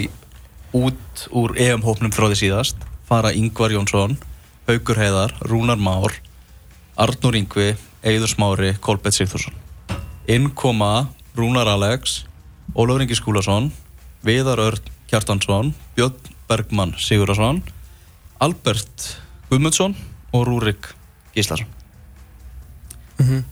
út 0.73 1.25
úr 1.37 1.55
EM-hópnum 1.59 2.13
frá 2.13 2.29
því 2.29 2.39
síðast. 2.39 2.77
Fara 3.03 3.33
Ingvar 3.35 3.73
Jónsson 3.73 4.15
Haugur 4.67 4.97
Heiðar, 4.97 5.33
Rúnar 5.43 5.77
Már 5.77 6.15
Arnur 6.95 7.35
Ingvi, 7.35 7.73
Eiður 8.05 8.31
Smári 8.31 8.69
Kolbett 8.79 9.17
Sigþórsson. 9.17 9.55
Innkoma 10.29 11.09
Rúnar 11.35 11.67
Alex 11.67 12.23
Ólafur 12.71 13.03
Ingi 13.03 13.17
Skúlason 13.19 13.71
Viðar 14.25 14.61
Örn 14.63 14.91
Kjartansson 15.11 15.73
Björn 15.97 16.33
Bergmann 16.49 16.95
Sigurðarsson 16.97 17.61
Albert 18.43 19.09
Guðmundsson 19.51 19.95
og 20.33 20.47
Rúrik 20.47 20.89
Gíslason. 21.35 21.69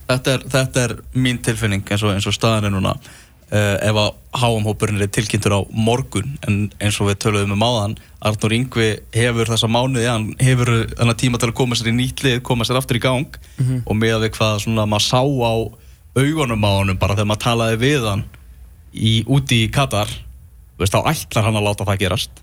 Þetta, 0.10 0.34
er, 0.34 0.46
þetta 0.52 0.86
er 0.86 0.96
mín 1.14 1.40
tilfinning 1.44 1.84
eins 1.86 2.04
og, 2.04 2.16
eins 2.16 2.28
og 2.28 2.36
staðan 2.36 2.68
er 2.68 2.74
núna. 2.74 2.96
Uh, 3.52 3.76
ef 3.84 3.98
að 4.00 4.10
HM-hópurinn 4.40 5.04
er 5.04 5.10
tilkynntur 5.12 5.58
á 5.60 5.62
morgun 5.76 6.38
en 6.48 6.60
eins 6.80 6.96
og 7.04 7.10
við 7.10 7.18
töluðum 7.26 7.58
um 7.58 7.66
áðan 7.68 7.96
Arnur 8.24 8.54
Ingvi 8.56 8.86
hefur 9.12 9.50
þessa 9.52 9.68
mánuði 9.68 10.06
hann 10.08 10.30
hefur 10.40 10.72
þennan 10.94 11.20
tíma 11.20 11.42
til 11.42 11.50
að 11.50 11.58
koma 11.60 11.76
sér 11.76 11.90
í 11.92 11.96
nýtlið 11.98 12.38
koma 12.48 12.64
sér 12.68 12.80
aftur 12.80 13.02
í 13.02 13.04
gang. 13.04 13.36
Og 13.84 13.98
með 13.98 14.22
við 14.24 14.34
hvað 14.38 14.62
svona 14.64 14.88
maður 14.88 15.08
sá 15.10 15.20
á 15.20 15.54
augunum 16.16 16.64
á 16.64 16.72
honum 16.80 17.02
bara 17.02 17.18
þegar 17.18 17.32
maður 17.34 17.44
talaði 17.44 17.82
við 17.84 18.08
hann 18.08 18.24
í, 18.94 19.22
úti 19.28 19.64
í 19.66 19.70
Katar 19.74 20.10
veist, 20.82 20.94
þá 20.94 21.12
ætlar 21.12 21.48
hann 21.48 21.60
að 21.60 21.68
láta 21.70 21.88
það 21.88 22.02
gerast. 22.06 22.42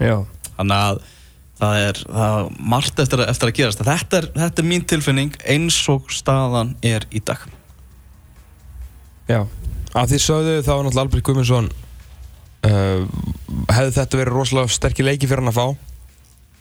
Já. 0.00 0.16
þannig 0.56 0.76
að 0.76 1.00
það 1.60 1.82
er, 1.84 1.98
það 2.08 2.46
margt 2.72 3.02
eftir, 3.02 3.22
eftir 3.28 3.50
að 3.50 3.56
gerast. 3.58 3.82
Þetta 3.84 4.20
er, 4.20 4.28
þetta 4.36 4.62
er 4.62 4.68
mín 4.70 4.86
tilfinning 4.88 5.34
eins 5.44 5.76
og 5.92 6.08
staðan 6.14 6.74
er 6.86 7.04
í 7.12 7.20
dag. 7.24 7.42
Já, 9.30 9.44
að 9.94 10.14
því 10.14 10.20
sögðu 10.24 10.56
þá 10.64 10.72
var 10.72 10.86
náttúrulega 10.86 11.04
Albert 11.04 11.26
Guðmundsson 11.28 11.68
uh, 12.66 13.04
hefði 13.70 13.92
þetta 13.98 14.20
verið 14.20 14.34
rosalega 14.34 14.74
sterkir 14.74 15.06
leiki 15.06 15.28
fyrir 15.30 15.44
hann 15.44 15.52
að 15.52 15.60
fá? 15.60 15.66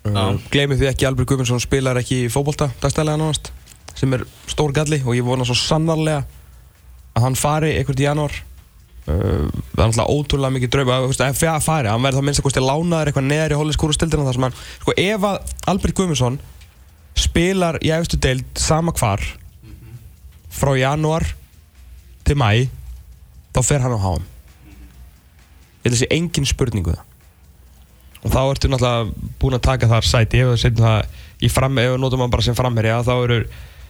Uh, 0.06 0.12
Já. 0.12 0.26
Gleimið 0.54 0.84
því 0.84 0.92
ekki 0.92 1.08
Albert 1.10 1.32
Guðmundsson 1.32 1.64
spilar 1.64 2.00
ekki 2.02 2.26
í 2.26 2.30
fótbolta 2.34 2.70
dagstælega 2.84 3.20
nánast 3.20 3.50
sem 3.98 4.14
er 4.16 4.28
stór 4.52 4.76
galli 4.76 5.02
og 5.02 5.18
ég 5.18 5.26
vona 5.28 5.48
svo 5.48 5.58
sannarlega 5.58 6.22
að 7.18 7.26
hann 7.26 7.40
fari 7.40 7.74
einhvert 7.80 8.00
í 8.00 8.06
janúar 8.06 8.38
það 9.10 9.84
er 9.84 9.89
náttúrulega 9.89 10.16
ótrúlega 10.16 10.55
mikið 10.55 10.72
draum. 10.76 10.93
Að, 10.93 11.03
þú 11.03 11.12
veist, 11.12 11.26
ef 11.26 11.41
það 11.43 11.66
fari, 11.66 11.91
hann 11.91 12.05
verður 12.05 12.22
þá 12.22 12.28
minnst 12.28 12.41
að 12.41 12.47
kosti 12.47 12.64
lánaður 12.64 13.12
eitthvað 13.12 13.30
neðar 13.30 13.55
í 13.55 13.60
hóliskúrustildina 13.60 14.26
þar 14.28 14.38
sem 14.38 14.47
hann 14.47 14.57
sko 14.64 14.95
ef 15.03 15.28
að 15.30 15.53
Albert 15.74 15.99
Guðmundsson 15.99 16.39
spilar 17.20 17.80
í 17.84 17.93
efstu 17.95 18.20
deild 18.22 18.49
sama 18.60 18.93
hvar 18.95 19.24
frá 20.53 20.74
janúar 20.80 21.26
til 22.28 22.38
mæ 22.39 22.51
þá 23.55 23.62
fer 23.66 23.84
hann 23.84 23.97
á 23.97 24.05
háum 24.05 24.28
ég 25.80 25.88
held 25.88 25.95
að 25.95 26.01
sé 26.01 26.10
engin 26.14 26.47
spurningu 26.47 26.93
það. 26.93 27.05
Og 28.20 28.34
þá 28.34 28.39
ertu 28.43 28.70
náttúrulega 28.72 29.30
búin 29.39 29.55
að 29.55 29.66
taka 29.70 29.88
þar 29.88 30.07
sæti. 30.07 30.41
Ef 30.43 30.49
við 30.51 30.62
setjum 30.66 30.86
það 30.86 31.20
í 31.39 31.51
fram 31.51 31.78
ef 31.80 31.93
við 31.93 32.01
notum 32.03 32.24
hann 32.26 32.34
bara 32.34 32.43
sem 32.43 32.57
framherja 32.57 32.99
þá 33.07 33.14
eru 33.16 33.38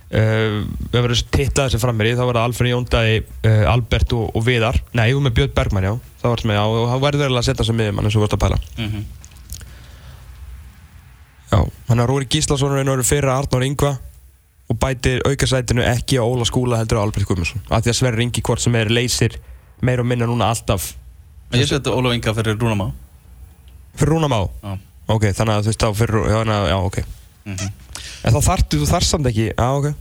uh, 0.09 0.59
ef 0.59 0.91
við 0.93 0.99
verðum 1.03 1.31
titlað 1.35 1.71
sem 1.73 1.81
framherji 1.81 2.17
þá 2.17 2.23
verður 2.25 2.41
Alfred 2.43 2.73
Jóndæði, 2.73 3.21
uh, 3.45 3.63
Albert 3.73 4.15
og, 4.17 4.27
og 4.35 4.45
Viðar. 4.45 4.81
Nei, 4.97 5.07
þú 5.13 5.23
með 5.25 5.37
Björn 5.39 5.55
Bergman 5.57 5.87
já. 5.87 5.93
Þá 6.21 6.27
ertu 6.33 6.49
með, 6.49 6.59
já, 6.59 6.65
og 6.67 6.91
hann 6.91 7.01
verður 7.03 7.25
eiginlega 7.25 7.43
að 7.45 7.49
setja 7.49 7.67
sem 7.69 7.79
miðjumann 7.79 8.09
eins 8.09 8.15
og 8.15 8.19
þú 8.19 8.25
vorst 8.25 8.37
að 8.37 8.43
pæla. 8.45 8.59
Já, 11.49 11.59
hann 11.89 12.03
er 12.03 12.09
Rúri 12.11 12.29
Gíslason 12.29 12.75
og 12.75 12.81
einu 12.83 13.03
fyrir 13.07 13.31
Arnór 13.33 13.65
Ingva 13.65 13.95
og 14.69 14.77
bætir 14.77 15.23
aukasætinu 15.25 15.81
ekki 15.81 16.19
á 16.21 16.23
Óla 16.23 16.45
Skúla 16.45 16.77
heldur 16.77 17.01
á 17.01 17.05
Albert 17.07 17.25
Guðmundsson 17.25 17.63
af 17.73 17.81
því 17.81 17.89
að 17.89 17.97
Sverri 17.97 18.25
Ingi 18.27 18.43
hvort 18.45 18.61
sem 18.61 18.75
er 18.77 18.91
leysir 18.93 19.39
meir 19.81 20.03
og 20.03 20.05
minna 20.05 20.27
núna 20.29 20.51
alltaf. 20.53 20.91
Ég 21.57 21.65
seti 21.65 21.89
Ólaf 21.89 22.13
Inga 22.13 22.35
fyrir 22.37 22.59
Rúnamá 22.59 22.91
fyrir 23.97 24.13
Rúnam 24.13 24.35
á 24.37 24.41
Já. 24.45 24.75
ok, 25.09 25.25
þannig 25.33 25.55
að 25.55 25.63
þú 25.63 25.71
veist 25.71 25.81
þá 25.81 25.89
fyrir 25.97 26.29
já, 26.29 26.39
já 26.69 27.18
ok 27.49 27.63
Mhm. 27.63 27.71
en 28.23 28.33
þá 28.33 28.39
þartu, 28.49 28.79
þú 28.83 28.87
þarst 28.93 29.09
samt 29.15 29.25
ekki. 29.29 29.49
Já 29.57 29.67
ok. 29.79 29.93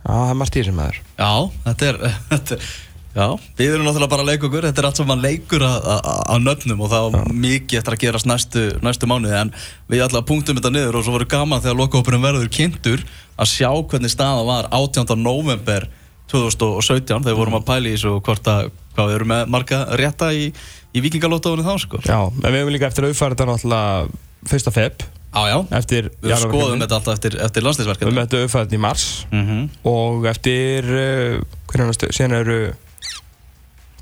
Já, 0.00 0.12
það 0.12 0.30
er 0.30 0.38
margt 0.40 0.56
í 0.56 0.62
þessum 0.62 0.78
maður. 0.80 1.00
Já, 1.18 1.32
þetta 1.66 1.88
er, 1.90 1.98
þetta 2.30 2.56
er 2.56 2.68
já, 3.10 3.26
við 3.58 3.72
erum 3.74 3.86
náttúrulega 3.88 4.10
bara 4.14 4.24
okkur. 4.36 4.64
Þetta 4.68 4.78
er 4.82 4.86
allt 4.88 4.96
saman 5.00 5.20
leikur 5.24 5.64
að- 5.66 5.86
að 5.92 6.20
að 6.34 6.44
nöfnum 6.46 6.80
og 6.86 6.90
það 6.90 7.06
var 7.16 7.32
mikið 7.44 7.78
eftir 7.80 7.96
að 7.96 8.02
gerast 8.04 8.26
næstu, 8.30 8.62
næstu 8.86 9.06
mánuði. 9.10 9.34
En 9.40 9.52
við 9.90 10.04
alltaf 10.06 10.26
punktum 10.30 10.56
þetta 10.60 10.72
niður 10.72 10.96
og 11.00 11.04
svo 11.04 11.12
voru 11.18 11.26
gaman 11.28 11.60
þegar 11.60 11.76
lokahópurinn 11.82 12.22
verður 12.24 12.48
kynntur 12.48 13.04
að 13.38 13.50
sjá 13.50 13.70
hvernig 13.90 14.10
staða 14.14 14.44
var 14.46 14.68
18. 14.72 15.16
november 15.20 15.88
2017 16.30 17.24
þegar 17.24 17.34
við 17.34 17.40
vorum 17.42 17.58
að 17.60 17.66
pæla 17.66 17.90
í 17.90 17.96
og 18.06 18.22
hvort 18.22 18.46
að 18.46 18.70
hvað 18.94 19.08
við 19.10 19.14
erum 19.18 19.28
með 19.32 19.48
marga 19.50 19.78
rétta 19.98 20.28
í, 20.32 20.52
í 20.94 21.00
vikingalótafunni 21.02 21.64
þá 21.66 21.74
sko. 21.82 21.98
Já, 22.06 22.20
en 22.30 22.52
við 22.52 22.60
hefum 22.60 22.72
líka 22.74 22.86
eftir 22.90 23.04
að 23.04 23.10
auðfæra 23.12 23.34
þetta 23.34 23.48
náttúrulega 23.50 24.50
fyrsta 24.50 24.70
feb 24.74 25.02
Já, 25.30 25.42
já, 25.46 25.56
eftir 25.78 26.08
við 26.24 26.32
skoðum 26.42 26.80
þetta 26.82 26.96
alltaf 26.96 27.14
eftir, 27.14 27.36
eftir 27.38 27.62
við 27.62 27.66
landslýsverkefni 27.68 28.18
þetta 28.18 28.38
auðfæra 28.40 28.66
þetta 28.66 28.74
í 28.74 28.82
mars. 28.82 29.04
Mm 29.30 29.44
-hmm. 29.46 29.68
og 29.86 30.26
eftir 30.26 30.88
uh, 30.90 31.36
hvernig 31.70 31.86
hann 31.86 31.94
stöð, 31.94 32.14
síðan 32.16 32.34
eru 32.40 32.56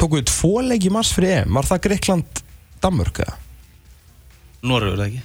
tókuðu 0.01 0.24
tvo 0.31 0.53
leiki 0.64 0.89
í 0.89 0.95
mars 0.95 1.12
fyrir 1.12 1.43
EM. 1.43 1.59
Var 1.59 1.68
það 1.68 1.83
Greikland 1.85 2.43
Danmörk 2.81 3.20
eða? 3.26 3.37
Norður 4.62 4.97
það 4.97 5.07
ekki? 5.11 5.22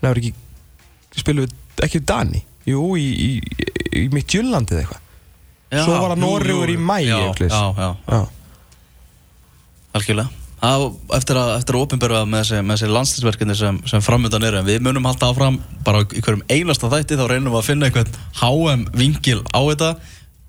Nei, 0.00 0.08
var 0.08 0.20
ekki 0.22 0.34
spilum 1.20 1.44
við 1.44 1.84
ekki 1.84 2.00
við 2.00 2.06
Dani? 2.08 2.40
Jú, 2.64 2.84
í, 2.96 3.08
í, 3.12 3.30
í, 3.92 4.06
mitt 4.14 4.32
Jyllandið 4.32 4.80
eitthvað. 4.80 5.02
Já, 5.74 5.82
Svo 5.84 5.98
var 6.00 6.14
það 6.14 6.48
jú, 6.48 6.62
í 6.70 6.78
maí, 6.80 7.04
Já, 7.04 7.18
einhvers. 7.18 7.52
já, 7.52 7.74
já, 7.76 7.96
Já, 8.08 8.24
algjörlega 9.92 10.43
Það 10.64 10.84
á- 10.88 11.16
Eftir 11.18 11.36
að, 11.36 11.50
að 11.60 11.76
opinbera 11.82 12.22
með 12.24 12.40
þessi, 12.44 12.60
með 12.64 12.78
þessi 12.78 12.92
landslýsverkefni 12.94 13.56
sem, 13.58 13.80
sem 13.90 14.04
framöndan 14.04 14.46
eru 14.48 14.62
en 14.62 14.68
við 14.68 14.80
munum 14.86 15.04
halda 15.04 15.28
áfram 15.28 15.58
bara 15.84 16.00
í 16.08 16.22
hverjum 16.24 16.44
einasta 16.48 16.88
þætti 16.92 17.18
þá 17.20 17.26
reynum 17.34 17.52
við 17.52 17.60
að 17.60 17.66
finna 17.68 17.90
einhvern 17.90 18.16
HM 18.40 18.86
vingil 18.96 19.42
á 19.52 19.60
þetta 19.60 19.90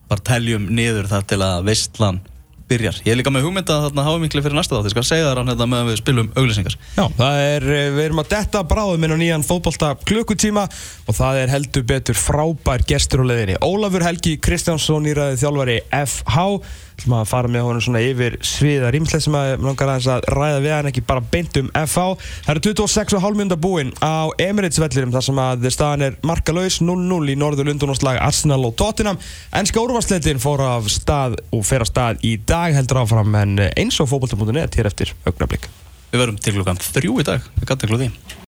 bara 0.07 0.23
teljum 0.31 0.69
niður 0.77 1.09
það 1.11 1.27
til 1.33 1.41
að 1.43 1.67
veistlan 1.67 2.21
byrjar. 2.69 2.95
Ég 3.05 3.11
er 3.13 3.19
líka 3.19 3.29
með 3.33 3.43
hugmynda 3.45 3.75
að 3.75 3.83
þarna 3.89 4.03
HM 4.07 4.23
vingli 4.25 4.41
fyrir 4.41 4.57
næsta 4.57 4.73
þátt, 4.79 4.87
ég 4.87 4.93
skal 4.95 5.03
segja 5.05 5.25
þar 5.27 5.41
hann 5.43 5.51
þetta 5.51 5.67
með 5.69 5.81
að 5.83 5.89
við 5.91 5.99
spilum 5.99 6.29
auglýsingar. 6.33 6.77
Já, 6.95 7.03
það 7.19 7.41
er, 7.43 7.65
eh, 7.75 7.89
við 7.93 8.03
erum 8.07 8.21
að 8.23 8.31
detta 8.31 8.63
bráðum 8.71 9.05
inn 9.05 9.13
á 9.13 9.17
nýjan 9.21 9.45
fótbolta 9.45 9.91
klukkutíma 10.01 10.63
og 11.05 11.13
það 11.19 11.41
er 11.43 11.53
heldur 11.53 11.85
betur 11.91 12.17
frábær 12.17 12.85
gestur 12.89 13.21
á 13.21 13.25
leiðinni. 13.29 13.59
Ólafur 13.61 14.07
Helgi 14.07 14.37
Kristjánsson 14.41 15.05
íræði 15.11 15.37
þjálfari 15.43 15.77
FH 15.93 16.47
ætlum 16.95 17.15
að 17.19 17.29
fara 17.29 17.51
með 17.51 17.65
honum 17.67 17.83
svona 17.83 18.01
yfir 18.03 18.37
sviða 18.45 18.91
rýmslega 18.93 19.25
sem 19.25 19.35
að 19.37 19.63
langar 19.65 19.91
aðeins 19.91 20.07
að 20.13 20.27
ræða 20.31 20.61
við 20.63 20.73
hann 20.75 20.89
ekki 20.91 21.03
bara 21.07 21.23
beint 21.31 21.59
um 21.59 21.71
FH. 21.75 22.05
Það 22.45 22.51
eru 22.53 22.63
26,5 22.81 23.39
minúta 23.39 23.59
búinn 23.59 23.91
á 23.99 24.31
Emirates 24.41 24.79
vellirum 24.81 25.13
þar 25.15 25.27
sem 25.27 25.41
að 25.43 25.67
staðan 25.75 26.05
er 26.07 26.19
markalaus 26.25 26.79
0-0 26.81 27.33
í 27.33 27.37
norður 27.39 27.69
Lundunarslag 27.71 28.21
Arsenal 28.23 28.61
og 28.69 28.77
Tottenham. 28.79 29.19
Ennska 29.55 29.83
úrvarsleitin 29.83 30.41
fór 30.43 30.63
af 30.65 30.89
stað 30.93 31.39
og 31.51 31.65
fer 31.67 31.85
af 31.85 31.91
stað 31.91 32.23
í 32.25 32.37
dag 32.39 32.75
heldur 32.77 33.03
áfram 33.03 33.35
en 33.41 33.59
eins 33.67 33.99
og 33.99 34.11
fótbolta.net 34.11 34.79
hér 34.79 34.91
eftir 34.91 35.13
augnablík. 35.27 35.69
Við 36.15 36.23
verum 36.23 36.39
til 36.39 36.55
klukkan 36.55 36.79
þrjú 36.79 37.19
í 37.19 37.27
dag, 37.27 37.53
við 37.59 37.71
gætum 37.73 37.99
því. 37.99 38.11